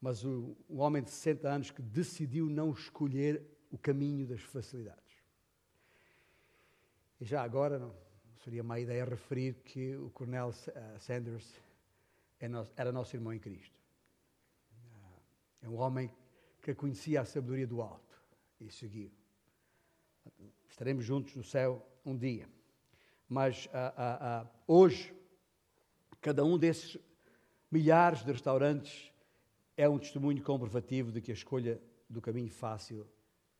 Mas 0.00 0.24
o, 0.24 0.56
um 0.68 0.80
homem 0.80 1.02
de 1.02 1.10
60 1.10 1.48
anos 1.48 1.70
que 1.70 1.80
decidiu 1.80 2.46
não 2.48 2.72
escolher 2.72 3.42
o 3.70 3.78
caminho 3.78 4.26
das 4.26 4.40
facilidades. 4.40 5.02
E 7.20 7.24
já 7.24 7.42
agora, 7.42 7.78
não 7.78 7.94
seria 8.42 8.62
má 8.62 8.78
ideia 8.78 9.04
referir 9.04 9.54
que 9.64 9.96
o 9.96 10.10
Coronel 10.10 10.52
eh, 10.68 10.98
Sanders 11.00 11.60
é 12.38 12.46
era 12.76 12.92
nosso 12.92 13.16
irmão 13.16 13.32
em 13.32 13.38
Cristo. 13.38 13.80
É 15.62 15.68
um 15.68 15.76
homem 15.76 16.10
que 16.60 16.74
conhecia 16.74 17.22
a 17.22 17.24
sabedoria 17.24 17.66
do 17.66 17.80
alto 17.80 18.22
e 18.60 18.70
seguiu. 18.70 19.10
Estaremos 20.68 21.04
juntos 21.04 21.34
no 21.36 21.42
céu 21.42 21.86
um 22.04 22.16
dia. 22.16 22.46
Mas 23.28 23.68
ah, 23.72 23.94
ah, 23.96 24.18
ah, 24.20 24.46
hoje, 24.66 25.14
cada 26.20 26.44
um 26.44 26.58
desses 26.58 26.98
milhares 27.70 28.24
de 28.24 28.32
restaurantes 28.32 29.12
é 29.76 29.88
um 29.88 29.98
testemunho 29.98 30.42
comprovativo 30.42 31.10
de 31.10 31.20
que 31.20 31.30
a 31.30 31.34
escolha 31.34 31.80
do 32.08 32.20
caminho 32.20 32.50
fácil 32.50 33.06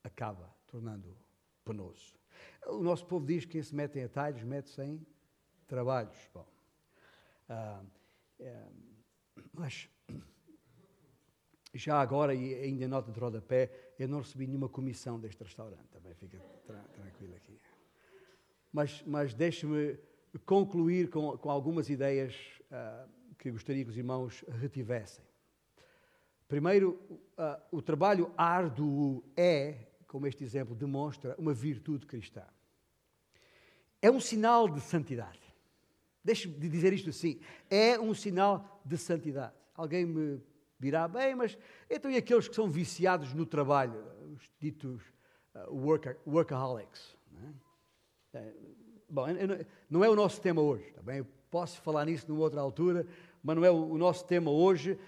acaba 0.03 0.53
tornando 0.67 1.15
penoso. 1.63 2.15
O 2.67 2.81
nosso 2.81 3.05
povo 3.05 3.25
diz 3.25 3.45
que 3.45 3.53
quem 3.53 3.63
se 3.63 3.75
mete 3.75 3.99
em 3.99 4.03
atalhos 4.03 4.43
mete-se 4.43 4.81
em 4.81 5.05
trabalhos. 5.67 6.17
Bom, 6.33 6.47
é, 8.39 8.67
mas 9.53 9.89
já 11.73 11.99
agora, 11.99 12.33
e 12.33 12.53
ainda 12.55 12.85
em 12.85 12.87
nota 12.87 13.11
de 13.11 13.19
rodapé, 13.19 13.93
eu 13.99 14.07
não 14.07 14.19
recebi 14.19 14.47
nenhuma 14.47 14.69
comissão 14.69 15.19
deste 15.19 15.43
restaurante, 15.43 15.87
também 15.91 16.13
fica 16.13 16.39
tra 16.65 16.79
tranquilo 16.93 17.35
aqui. 17.35 17.59
Mas, 18.75 19.01
mas 19.07 19.33
deixe-me 19.33 19.97
concluir 20.45 21.09
com, 21.09 21.37
com, 21.37 21.49
algumas 21.49 21.89
ideias 21.89 22.35
uh, 22.63 23.09
que 23.37 23.49
gostaria 23.49 23.85
que 23.85 23.89
os 23.89 23.95
irmãos 23.95 24.43
retivessem. 24.49 25.23
Primeiro, 26.45 26.99
uh, 27.39 27.61
o 27.71 27.81
trabalho 27.81 28.33
árduo 28.35 29.23
é, 29.37 29.77
como 30.05 30.27
este 30.27 30.43
exemplo 30.43 30.75
demonstra, 30.75 31.37
uma 31.37 31.53
virtude 31.53 32.05
cristã. 32.05 32.43
É 34.01 34.11
um 34.11 34.19
sinal 34.19 34.67
de 34.67 34.81
santidade. 34.81 35.39
Deixe-me 36.21 36.55
dizer 36.67 36.91
isto 36.91 37.11
assim: 37.11 37.39
é 37.69 37.97
um 37.97 38.13
sinal 38.13 38.81
de 38.83 38.97
santidade. 38.97 39.55
Alguém 39.73 40.05
me 40.05 40.41
dirá, 40.77 41.07
bem, 41.07 41.33
mas 41.33 41.57
então 41.89 42.11
e 42.11 42.17
aqueles 42.17 42.49
que 42.49 42.55
são 42.55 42.69
viciados 42.69 43.33
no 43.33 43.45
trabalho, 43.45 44.05
os 44.33 44.51
ditos 44.59 45.01
uh, 45.55 45.73
worka, 45.73 46.17
workaholics? 46.27 47.15
Não 47.31 47.65
é? 48.39 48.43
É, 48.43 48.53
bom, 49.09 49.25
não 49.89 50.03
é 50.03 50.09
o 50.09 50.15
nosso 50.15 50.41
tema 50.41 50.61
hoje, 50.61 50.91
tá 50.93 51.01
bem? 51.01 51.19
Eu 51.19 51.27
posso 51.49 51.81
falar 51.81 52.05
nisso 52.05 52.25
numa 52.27 52.41
outra 52.41 52.59
altura, 52.61 53.07
mas 53.41 53.55
não 53.55 53.63
é 53.63 53.71
o, 53.71 53.97
nosso 53.97 54.25
tema 54.25 54.51
hoje. 54.51 54.99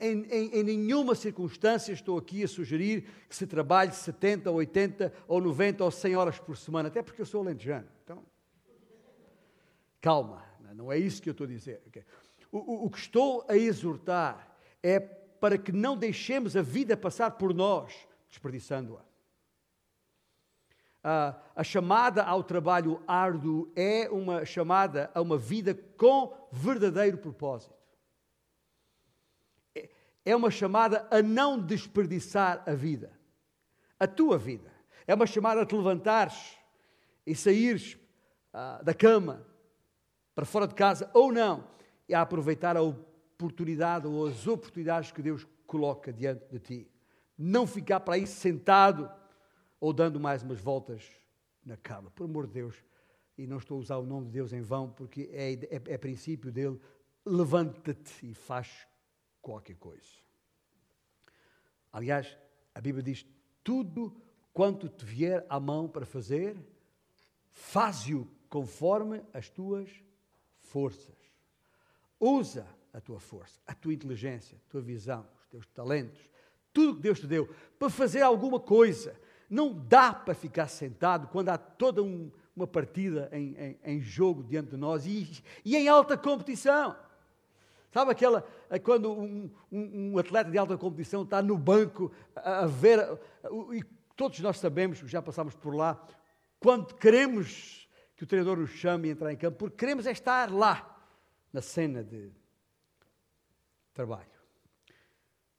Em, 0.00 0.26
em, 0.30 0.60
em, 0.60 0.62
nenhuma 0.62 1.14
circunstância 1.14 1.92
estou 1.92 2.18
aqui 2.18 2.44
a 2.44 2.48
sugerir 2.48 3.08
que 3.28 3.34
se 3.34 3.46
trabalhe 3.46 3.92
70, 3.92 4.50
80 4.50 5.12
ou 5.26 5.40
90 5.40 5.84
ou 5.84 5.90
100 5.90 6.16
horas 6.16 6.38
por 6.38 6.56
semana, 6.56 6.88
até 6.88 7.02
porque 7.02 7.22
eu 7.22 7.26
sou 7.26 7.40
alentejano. 7.40 7.88
Então, 8.04 8.22
calma, 10.00 10.44
não 10.74 10.92
é 10.92 10.98
isso 10.98 11.22
que 11.22 11.28
eu 11.28 11.32
estou 11.32 11.46
a 11.46 11.48
dizer. 11.48 11.80
O, 12.52 12.58
o, 12.58 12.84
o 12.86 12.90
que 12.90 12.98
estou 12.98 13.44
a 13.48 13.56
exortar 13.56 14.56
é 14.82 15.00
para 15.00 15.58
que 15.58 15.72
não 15.72 15.96
deixemos 15.96 16.56
a 16.56 16.62
vida 16.62 16.96
passar 16.96 17.32
por 17.32 17.54
nós, 17.54 17.94
desperdiçando-a. 18.28 19.07
A, 21.02 21.36
a 21.54 21.62
chamada 21.62 22.24
ao 22.24 22.42
trabalho 22.42 23.02
árduo 23.06 23.70
é 23.76 24.08
uma 24.10 24.44
chamada 24.44 25.10
a 25.14 25.20
uma 25.20 25.38
vida 25.38 25.74
com 25.96 26.34
verdadeiro 26.50 27.18
propósito. 27.18 27.74
É, 29.74 29.88
é 30.26 30.36
uma 30.36 30.50
chamada 30.50 31.06
a 31.10 31.22
não 31.22 31.58
desperdiçar 31.60 32.62
a 32.66 32.74
vida, 32.74 33.12
a 33.98 34.06
tua 34.06 34.36
vida. 34.36 34.72
É 35.06 35.14
uma 35.14 35.26
chamada 35.26 35.62
a 35.62 35.66
te 35.66 35.74
levantares 35.74 36.58
e 37.26 37.34
saíres 37.34 37.96
ah, 38.52 38.80
da 38.82 38.92
cama 38.92 39.46
para 40.34 40.44
fora 40.44 40.68
de 40.68 40.74
casa 40.74 41.10
ou 41.14 41.32
não, 41.32 41.64
e 42.08 42.14
a 42.14 42.20
aproveitar 42.20 42.76
a 42.76 42.82
oportunidade 42.82 44.06
ou 44.06 44.26
as 44.26 44.46
oportunidades 44.46 45.10
que 45.10 45.20
Deus 45.20 45.46
coloca 45.66 46.12
diante 46.12 46.44
de 46.48 46.58
ti. 46.58 46.90
Não 47.36 47.66
ficar 47.66 48.00
para 48.00 48.14
aí 48.14 48.26
sentado 48.26 49.10
ou 49.80 49.92
dando 49.92 50.18
mais 50.18 50.42
umas 50.42 50.60
voltas 50.60 51.08
na 51.64 51.76
cama. 51.76 52.10
Por 52.10 52.24
amor 52.24 52.46
de 52.46 52.54
Deus, 52.54 52.76
e 53.36 53.46
não 53.46 53.58
estou 53.58 53.76
a 53.76 53.80
usar 53.80 53.96
o 53.98 54.06
nome 54.06 54.26
de 54.26 54.32
Deus 54.32 54.52
em 54.52 54.60
vão, 54.60 54.90
porque 54.90 55.28
é, 55.32 55.52
é, 55.52 55.94
é 55.94 55.98
princípio 55.98 56.50
dele, 56.50 56.80
levanta-te 57.24 58.30
e 58.30 58.34
faz 58.34 58.86
qualquer 59.40 59.76
coisa. 59.76 60.18
Aliás, 61.92 62.36
a 62.74 62.80
Bíblia 62.80 63.02
diz: 63.02 63.24
tudo 63.62 64.20
quanto 64.52 64.88
te 64.88 65.04
vier 65.04 65.46
à 65.48 65.60
mão 65.60 65.88
para 65.88 66.04
fazer, 66.04 66.56
faze-o 67.50 68.28
conforme 68.48 69.22
as 69.32 69.48
tuas 69.48 69.88
forças. 70.58 71.16
Usa 72.18 72.66
a 72.92 73.00
tua 73.00 73.20
força, 73.20 73.60
a 73.66 73.74
tua 73.74 73.94
inteligência, 73.94 74.58
a 74.58 74.70
tua 74.70 74.80
visão, 74.80 75.26
os 75.40 75.46
teus 75.46 75.66
talentos, 75.66 76.28
tudo 76.72 76.96
que 76.96 77.02
Deus 77.02 77.20
te 77.20 77.26
deu 77.26 77.54
para 77.78 77.88
fazer 77.90 78.22
alguma 78.22 78.58
coisa. 78.58 79.18
Não 79.48 79.72
dá 79.72 80.12
para 80.12 80.34
ficar 80.34 80.68
sentado 80.68 81.28
quando 81.28 81.48
há 81.48 81.58
toda 81.58 82.02
um, 82.02 82.30
uma 82.54 82.66
partida 82.66 83.28
em, 83.32 83.54
em, 83.56 83.78
em, 83.84 84.00
jogo 84.00 84.42
diante 84.42 84.70
de 84.70 84.76
nós 84.76 85.06
e, 85.06 85.42
e, 85.64 85.76
em 85.76 85.88
alta 85.88 86.16
competição. 86.16 86.96
Sabe 87.90 88.10
aquela, 88.10 88.46
quando 88.82 89.10
um, 89.10 89.50
um, 89.72 90.12
um, 90.12 90.18
atleta 90.18 90.50
de 90.50 90.58
alta 90.58 90.76
competição 90.76 91.22
está 91.22 91.40
no 91.40 91.56
banco 91.56 92.12
a, 92.36 92.64
a 92.64 92.66
ver, 92.66 93.00
e 93.72 93.82
todos 94.14 94.38
nós 94.40 94.58
sabemos, 94.58 94.98
já 94.98 95.22
passamos 95.22 95.54
por 95.54 95.74
lá, 95.74 95.98
quando 96.60 96.94
queremos 96.94 97.88
que 98.14 98.24
o 98.24 98.26
treinador 98.26 98.58
nos 98.58 98.70
chame 98.70 99.08
e 99.08 99.10
entrar 99.12 99.32
em 99.32 99.36
campo, 99.36 99.56
porque 99.56 99.76
queremos 99.76 100.06
é 100.06 100.10
estar 100.10 100.52
lá, 100.52 100.94
na 101.50 101.62
cena 101.62 102.04
de, 102.04 102.30
trabalho. 103.98 104.30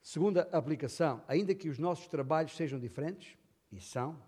Segunda 0.02 0.48
aplicação, 0.54 1.22
ainda 1.28 1.54
que 1.54 1.68
os 1.68 1.78
nossos 1.78 2.08
trabalhos 2.08 2.56
sejam 2.56 2.80
diferentes, 2.80 3.38
e 3.72 3.80
são, 3.80 4.22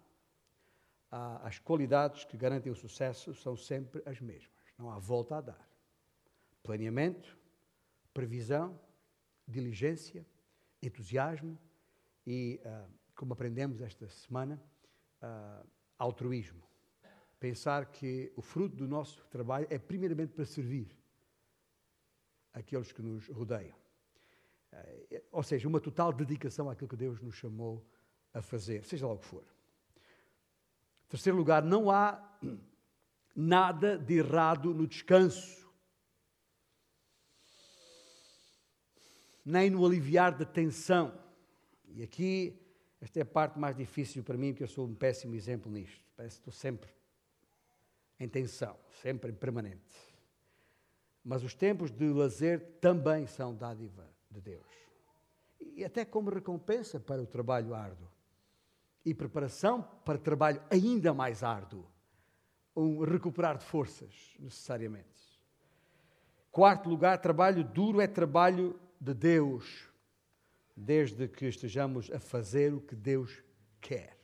as 1.44 1.60
qualidades 1.60 2.24
que 2.24 2.38
garantem 2.38 2.72
o 2.72 2.76
sucesso 2.76 3.36
são 3.36 3.56
sempre 3.56 4.02
as 4.06 4.22
mesmas. 4.22 4.50
Não 4.78 4.90
há 4.90 4.98
volta 4.98 5.38
a 5.38 5.42
dar. 5.42 5.70
Planeamento, 6.64 7.38
previsão, 8.14 8.80
diligência, 9.48 10.26
entusiasmo 10.82 11.58
e, 12.26 12.62
uh, 12.64 12.90
como 13.16 13.34
aprendemos 13.34 13.82
esta 13.82 14.08
semana, 14.08 14.62
uh, 15.22 15.68
altruísmo. 15.98 16.64
Pensar 17.40 17.88
que 17.88 18.32
o 18.36 18.42
fruto 18.42 18.76
do 18.76 18.88
nosso 18.88 19.26
trabalho 19.28 19.68
é 19.70 19.78
primeiramente 19.78 20.34
para 20.34 20.46
servir 20.46 20.96
aqueles 22.54 22.92
que 22.92 23.02
nos 23.02 23.28
rodeiam. 23.28 23.76
Eh, 24.72 25.24
ou 25.32 25.42
seja, 25.42 25.68
uma 25.68 25.80
total 25.80 26.14
dedicação 26.14 26.70
àquilo 26.70 26.88
que 26.88 26.96
Deus 26.96 27.20
nos 27.20 27.36
chamou 27.36 27.84
a 28.34 28.42
fazer, 28.42 28.84
seja 28.84 29.06
lá 29.08 29.14
o 29.14 29.18
que 29.18 29.26
for. 29.26 29.44
Terceiro 31.10 31.38
lugar, 31.38 31.64
não 31.64 31.92
há 31.92 32.22
nada 33.36 33.98
de 33.98 34.16
errado 34.16 34.74
no 34.74 34.88
descanso, 34.88 35.70
nem 39.44 39.70
no 39.70 39.86
aliviar 39.86 40.38
da 40.38 40.46
tensão. 40.46 41.14
E 41.90 42.04
aqui, 42.04 42.58
esta 43.02 43.20
é 43.20 43.24
a 43.24 43.26
parte 43.26 43.60
mais 43.60 43.76
difícil 43.76 44.24
para 44.24 44.38
mim, 44.38 44.54
porque 44.54 44.64
eu 44.64 44.68
sou 44.68 44.88
um 44.88 44.96
péssimo 44.96 45.36
exemplo 45.36 45.72
nisto. 45.72 46.06
Parece 46.16 46.36
que 46.36 46.42
estou 46.42 46.54
sempre 46.54 46.90
em 48.20 48.30
tensão, 48.30 48.78
sempre 49.02 49.32
em 49.32 49.36
permanente. 49.36 49.98
Mas 51.24 51.44
os 51.44 51.54
tempos 51.54 51.92
de 51.92 52.08
lazer 52.10 52.78
também 52.80 53.28
são 53.28 53.56
dádiva 53.56 54.08
de 54.30 54.40
Deus. 54.40 54.66
E 55.60 55.84
até 55.84 56.06
como 56.06 56.30
recompensa 56.30 57.00
para 57.00 57.22
o 57.22 57.28
trabalho 57.28 57.74
árduo. 57.74 58.11
E 59.04 59.14
preparação 59.14 59.82
para 60.06 60.18
trabalho 60.18 60.62
ainda 60.70 61.14
mais 61.14 61.44
árduo. 61.44 61.86
Um 62.76 63.04
recuperar 63.04 63.58
de 63.58 63.66
forças, 63.66 64.36
necessariamente. 64.40 65.10
Quarto 66.52 66.90
lugar, 66.90 67.18
trabalho 67.18 67.64
duro 67.64 68.02
é 68.02 68.08
trabalho 68.08 68.80
de 69.00 69.14
Deus, 69.14 69.90
desde 70.76 71.28
que 71.28 71.46
estejamos 71.46 72.12
a 72.12 72.20
fazer 72.20 72.74
o 72.74 72.82
que 72.82 72.96
Deus 72.96 73.44
quer, 73.80 74.18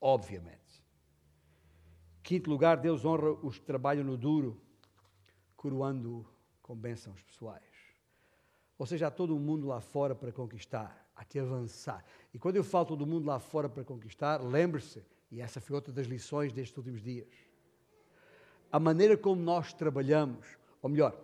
obviamente. 0.00 0.60
Quinto 2.22 2.48
lugar, 2.48 2.76
Deus 2.76 3.04
honra 3.04 3.32
os 3.42 3.58
que 3.58 3.64
trabalham 3.64 4.04
no 4.04 4.16
duro, 4.16 4.60
coroando 5.56 6.24
com 6.62 6.76
bênçãos 6.76 7.20
pessoais. 7.22 7.69
Ou 8.80 8.86
seja, 8.86 9.08
há 9.08 9.10
todo 9.10 9.38
mundo 9.38 9.66
lá 9.66 9.78
fora 9.78 10.14
para 10.14 10.32
conquistar, 10.32 11.06
há 11.14 11.22
que 11.22 11.38
avançar. 11.38 12.02
E 12.32 12.38
quando 12.38 12.56
eu 12.56 12.64
falo 12.64 12.86
todo 12.86 13.06
mundo 13.06 13.26
lá 13.26 13.38
fora 13.38 13.68
para 13.68 13.84
conquistar, 13.84 14.42
lembre-se, 14.42 15.04
e 15.30 15.38
essa 15.38 15.60
foi 15.60 15.76
outra 15.76 15.92
das 15.92 16.06
lições 16.06 16.50
destes 16.50 16.78
últimos 16.78 17.02
dias, 17.02 17.28
a 18.72 18.80
maneira 18.80 19.18
como 19.18 19.42
nós 19.42 19.74
trabalhamos, 19.74 20.56
ou 20.80 20.88
melhor, 20.88 21.14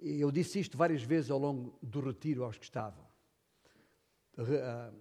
eu 0.00 0.30
disse 0.30 0.58
isto 0.58 0.78
várias 0.78 1.02
vezes 1.02 1.30
ao 1.30 1.38
longo 1.38 1.78
do 1.82 2.00
retiro 2.00 2.44
aos 2.44 2.56
que 2.56 2.64
estavam, 2.64 3.04
ah, 4.38 4.92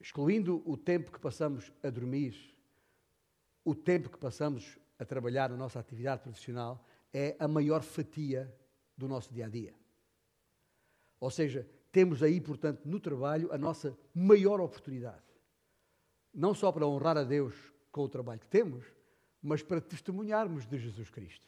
excluindo 0.00 0.62
o 0.64 0.76
tempo 0.76 1.10
que 1.10 1.18
passamos 1.18 1.72
a 1.82 1.90
dormir, 1.90 2.56
o 3.64 3.74
tempo 3.74 4.08
que 4.08 4.18
passamos 4.18 4.78
a 5.00 5.04
trabalhar 5.04 5.50
na 5.50 5.56
nossa 5.56 5.80
atividade 5.80 6.22
profissional 6.22 6.86
é 7.12 7.34
a 7.40 7.48
maior 7.48 7.82
fatia 7.82 8.54
do 8.96 9.08
nosso 9.08 9.34
dia 9.34 9.46
a 9.46 9.48
dia. 9.48 9.77
Ou 11.20 11.30
seja, 11.30 11.68
temos 11.90 12.22
aí, 12.22 12.40
portanto, 12.40 12.82
no 12.84 13.00
trabalho 13.00 13.52
a 13.52 13.58
nossa 13.58 13.96
maior 14.14 14.60
oportunidade. 14.60 15.22
Não 16.32 16.54
só 16.54 16.70
para 16.70 16.86
honrar 16.86 17.16
a 17.16 17.24
Deus 17.24 17.54
com 17.90 18.02
o 18.02 18.08
trabalho 18.08 18.40
que 18.40 18.48
temos, 18.48 18.84
mas 19.42 19.62
para 19.62 19.80
testemunharmos 19.80 20.66
de 20.66 20.78
Jesus 20.78 21.10
Cristo. 21.10 21.46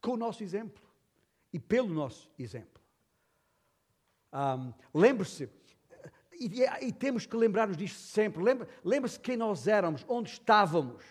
Com 0.00 0.12
o 0.12 0.16
nosso 0.16 0.42
exemplo 0.42 0.82
e 1.52 1.58
pelo 1.58 1.88
nosso 1.88 2.30
exemplo. 2.38 2.82
Um, 4.32 4.72
Lembre-se, 4.94 5.48
e, 6.38 6.62
e, 6.82 6.92
temos 6.92 7.26
que 7.26 7.36
lembrar-nos 7.36 7.76
disto 7.76 7.98
sempre. 7.98 8.42
Lembre-se 8.84 9.18
quem 9.18 9.36
nós 9.36 9.66
éramos, 9.66 10.04
onde 10.08 10.30
estávamos. 10.30 11.02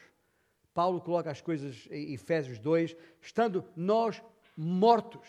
Paulo 0.73 1.01
coloca 1.01 1.29
as 1.29 1.41
coisas 1.41 1.87
em 1.91 2.13
Efésios 2.13 2.59
2, 2.59 2.95
estando 3.19 3.65
nós 3.75 4.23
mortos, 4.55 5.27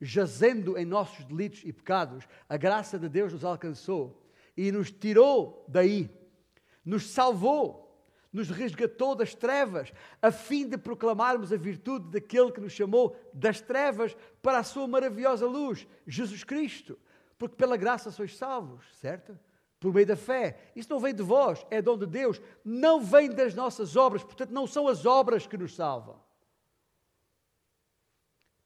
jazendo 0.00 0.76
em 0.78 0.84
nossos 0.84 1.24
delitos 1.24 1.62
e 1.64 1.72
pecados, 1.72 2.24
a 2.48 2.56
graça 2.56 2.98
de 2.98 3.08
Deus 3.08 3.32
nos 3.32 3.44
alcançou 3.44 4.22
e 4.56 4.70
nos 4.72 4.90
tirou 4.90 5.64
daí, 5.68 6.10
nos 6.84 7.10
salvou 7.10 7.88
nos 8.32 8.50
resgatou 8.50 9.14
das 9.14 9.34
trevas, 9.34 9.92
a 10.20 10.30
fim 10.30 10.68
de 10.68 10.76
proclamarmos 10.76 11.52
a 11.52 11.56
virtude 11.56 12.10
daquele 12.10 12.52
que 12.52 12.60
nos 12.60 12.72
chamou 12.72 13.16
das 13.32 13.60
trevas 13.60 14.16
para 14.42 14.58
a 14.58 14.62
sua 14.62 14.86
maravilhosa 14.86 15.46
luz, 15.46 15.86
Jesus 16.06 16.44
Cristo. 16.44 16.98
Porque 17.38 17.56
pela 17.56 17.76
graça 17.76 18.10
sois 18.10 18.36
salvos, 18.36 18.84
certo? 19.00 19.38
Por 19.80 19.94
meio 19.94 20.06
da 20.06 20.16
fé. 20.16 20.72
Isso 20.74 20.90
não 20.90 20.98
vem 20.98 21.14
de 21.14 21.22
vós, 21.22 21.64
é 21.70 21.80
dom 21.80 21.96
de 21.96 22.06
Deus. 22.06 22.40
Não 22.64 23.00
vem 23.00 23.30
das 23.30 23.54
nossas 23.54 23.96
obras, 23.96 24.24
portanto, 24.24 24.50
não 24.50 24.66
são 24.66 24.88
as 24.88 25.06
obras 25.06 25.46
que 25.46 25.56
nos 25.56 25.74
salvam. 25.74 26.20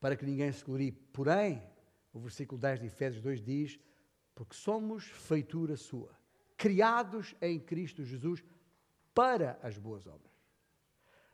Para 0.02 0.16
que 0.16 0.26
ninguém 0.26 0.50
se 0.50 0.64
glorie. 0.64 0.90
Porém, 0.90 1.62
o 2.12 2.18
versículo 2.18 2.60
10 2.60 2.80
de 2.80 2.86
Efésios 2.86 3.22
2 3.22 3.40
diz: 3.40 3.78
Porque 4.34 4.56
somos 4.56 5.04
feitura 5.04 5.76
sua, 5.76 6.10
criados 6.56 7.36
em 7.40 7.60
Cristo 7.60 8.02
Jesus 8.02 8.42
para 9.14 9.60
as 9.62 9.78
boas 9.78 10.04
obras. 10.08 10.32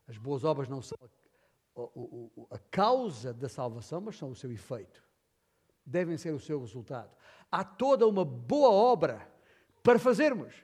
As 0.06 0.18
boas 0.18 0.44
obras 0.44 0.68
não 0.68 0.82
são 0.82 0.98
a, 1.02 1.80
a, 1.80 2.56
a, 2.56 2.58
causa 2.70 3.32
da 3.32 3.48
salvação, 3.48 4.02
mas 4.02 4.18
são 4.18 4.32
o 4.32 4.36
seu 4.36 4.52
efeito. 4.52 5.02
Devem 5.82 6.18
ser 6.18 6.34
o 6.34 6.38
seu 6.38 6.60
resultado. 6.60 7.16
Há 7.50 7.64
toda 7.64 8.06
uma 8.06 8.22
boa 8.22 8.68
obra 8.68 9.26
para 9.82 9.98
fazermos. 9.98 10.54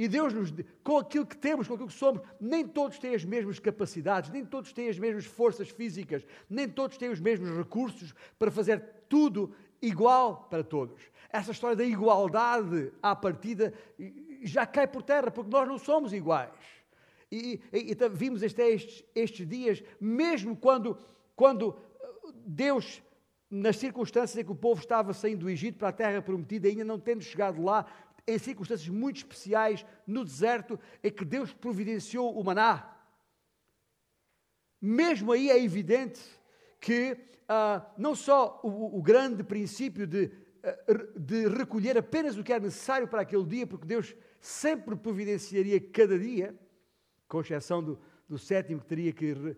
E 0.00 0.08
Deus 0.08 0.32
nos, 0.32 0.50
com 0.82 0.96
aquilo 0.96 1.26
que 1.26 1.36
temos, 1.36 1.68
com 1.68 1.74
aquilo 1.74 1.90
que 1.90 1.94
somos, 1.94 2.22
nem 2.40 2.66
todos 2.66 2.98
têm 2.98 3.14
as 3.14 3.22
mesmas 3.22 3.58
capacidades, 3.58 4.30
nem 4.30 4.42
todos 4.42 4.72
têm 4.72 4.88
as 4.88 4.98
mesmas 4.98 5.26
forças 5.26 5.68
físicas, 5.68 6.24
nem 6.48 6.66
todos 6.66 6.96
têm 6.96 7.10
os 7.10 7.20
mesmos 7.20 7.54
recursos 7.54 8.14
para 8.38 8.50
fazer 8.50 8.82
tudo 9.10 9.54
igual 9.82 10.46
para 10.48 10.64
todos. 10.64 11.02
Essa 11.28 11.50
história 11.50 11.76
da 11.76 11.84
igualdade 11.84 12.90
à 13.02 13.14
partida 13.14 13.74
já 14.42 14.64
cai 14.64 14.86
por 14.86 15.02
terra, 15.02 15.30
porque 15.30 15.50
nós 15.50 15.68
não 15.68 15.76
somos 15.76 16.14
iguais. 16.14 16.48
E, 17.30 17.60
e, 17.70 17.92
e 17.92 18.08
vimos 18.08 18.42
estes, 18.42 19.04
estes 19.14 19.46
dias, 19.46 19.82
mesmo 20.00 20.56
quando, 20.56 20.96
quando 21.36 21.76
Deus, 22.46 23.02
nas 23.50 23.76
circunstâncias 23.76 24.38
em 24.38 24.46
que 24.46 24.52
o 24.52 24.56
povo 24.56 24.80
estava 24.80 25.12
saindo 25.12 25.40
do 25.40 25.50
Egito 25.50 25.76
para 25.76 25.88
a 25.88 25.92
terra 25.92 26.22
prometida, 26.22 26.68
ainda 26.68 26.84
não 26.84 26.98
tendo 26.98 27.20
chegado 27.20 27.62
lá, 27.62 27.84
em 28.26 28.38
circunstâncias 28.38 28.88
muito 28.88 29.18
especiais, 29.18 29.84
no 30.06 30.24
deserto, 30.24 30.78
é 31.02 31.10
que 31.10 31.24
Deus 31.24 31.52
providenciou 31.52 32.38
o 32.38 32.44
maná. 32.44 32.96
Mesmo 34.80 35.32
aí 35.32 35.50
é 35.50 35.62
evidente 35.62 36.20
que 36.80 37.16
ah, 37.48 37.84
não 37.98 38.14
só 38.14 38.60
o, 38.62 38.98
o, 38.98 39.02
grande 39.02 39.42
princípio 39.42 40.06
de, 40.06 40.30
ah, 40.62 40.76
de 41.18 41.48
recolher 41.48 41.98
apenas 41.98 42.38
o 42.38 42.44
que 42.44 42.52
era 42.52 42.62
necessário 42.62 43.08
para 43.08 43.22
aquele 43.22 43.44
dia, 43.44 43.66
porque 43.66 43.86
Deus 43.86 44.14
sempre 44.40 44.96
providenciaria 44.96 45.80
cada 45.80 46.18
dia, 46.18 46.54
com 47.28 47.40
exceção 47.40 47.82
do, 47.82 47.98
do 48.28 48.38
sétimo 48.38 48.80
que 48.80 48.86
teria 48.86 49.12
que, 49.12 49.32
uh, 49.32 49.56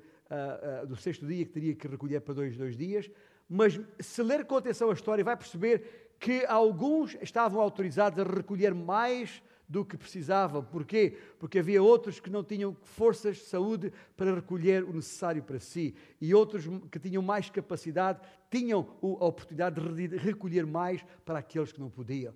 uh, 0.83 0.87
do 0.87 0.97
sexto 0.97 1.27
dia 1.27 1.45
que 1.45 1.53
teria 1.53 1.75
que 1.75 1.87
recolher 1.87 2.21
para 2.21 2.35
dois, 2.35 2.57
dois 2.57 2.77
dias, 2.77 3.11
mas 3.49 3.79
se 4.01 4.23
ler 4.23 4.47
com 4.47 4.57
atenção 4.57 4.89
a 4.89 4.95
história 4.95 5.23
vai 5.23 5.37
perceber 5.37 6.02
que 6.23 6.47
alguns 6.47 7.17
estavam 7.21 7.61
autorizados 7.61 8.17
a 8.21 8.23
recolher 8.23 8.73
mais 8.73 9.43
do 9.69 9.85
que 9.85 9.97
precisavam. 9.97 10.63
Porquê? 10.63 11.19
Porque 11.37 11.59
havia 11.59 11.83
outros 11.83 12.21
que 12.21 12.31
não 12.31 12.45
tinham 12.45 12.77
forças, 12.85 13.43
saúde 13.43 13.93
para 14.17 14.33
recolher 14.33 14.85
o 14.85 14.93
necessário 14.93 15.43
para 15.43 15.59
si. 15.59 15.97
E 16.21 16.33
outros 16.33 16.65
que 16.93 17.01
tinham 17.01 17.25
mais 17.25 17.51
capacidade 17.51 18.21
tinham 18.49 18.87
a 19.03 19.25
oportunidade 19.27 19.81
de 19.81 20.17
recolher 20.17 20.65
mais 20.65 21.05
para 21.25 21.41
aqueles 21.41 21.73
que 21.73 21.81
não 21.81 21.91
podiam. 21.91 22.33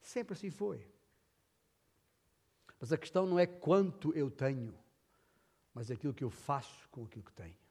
Sempre 0.00 0.32
assim 0.32 0.50
foi. 0.50 0.84
Mas 2.80 2.92
a 2.92 2.98
questão 2.98 3.26
não 3.26 3.38
é 3.38 3.46
quanto 3.46 4.12
eu 4.12 4.28
tenho, 4.28 4.74
mas 5.72 5.88
aquilo 5.88 6.12
que 6.12 6.24
eu 6.24 6.30
faço 6.30 6.88
com 6.90 7.04
aquilo 7.04 7.22
que 7.22 7.32
tenho. 7.32 7.63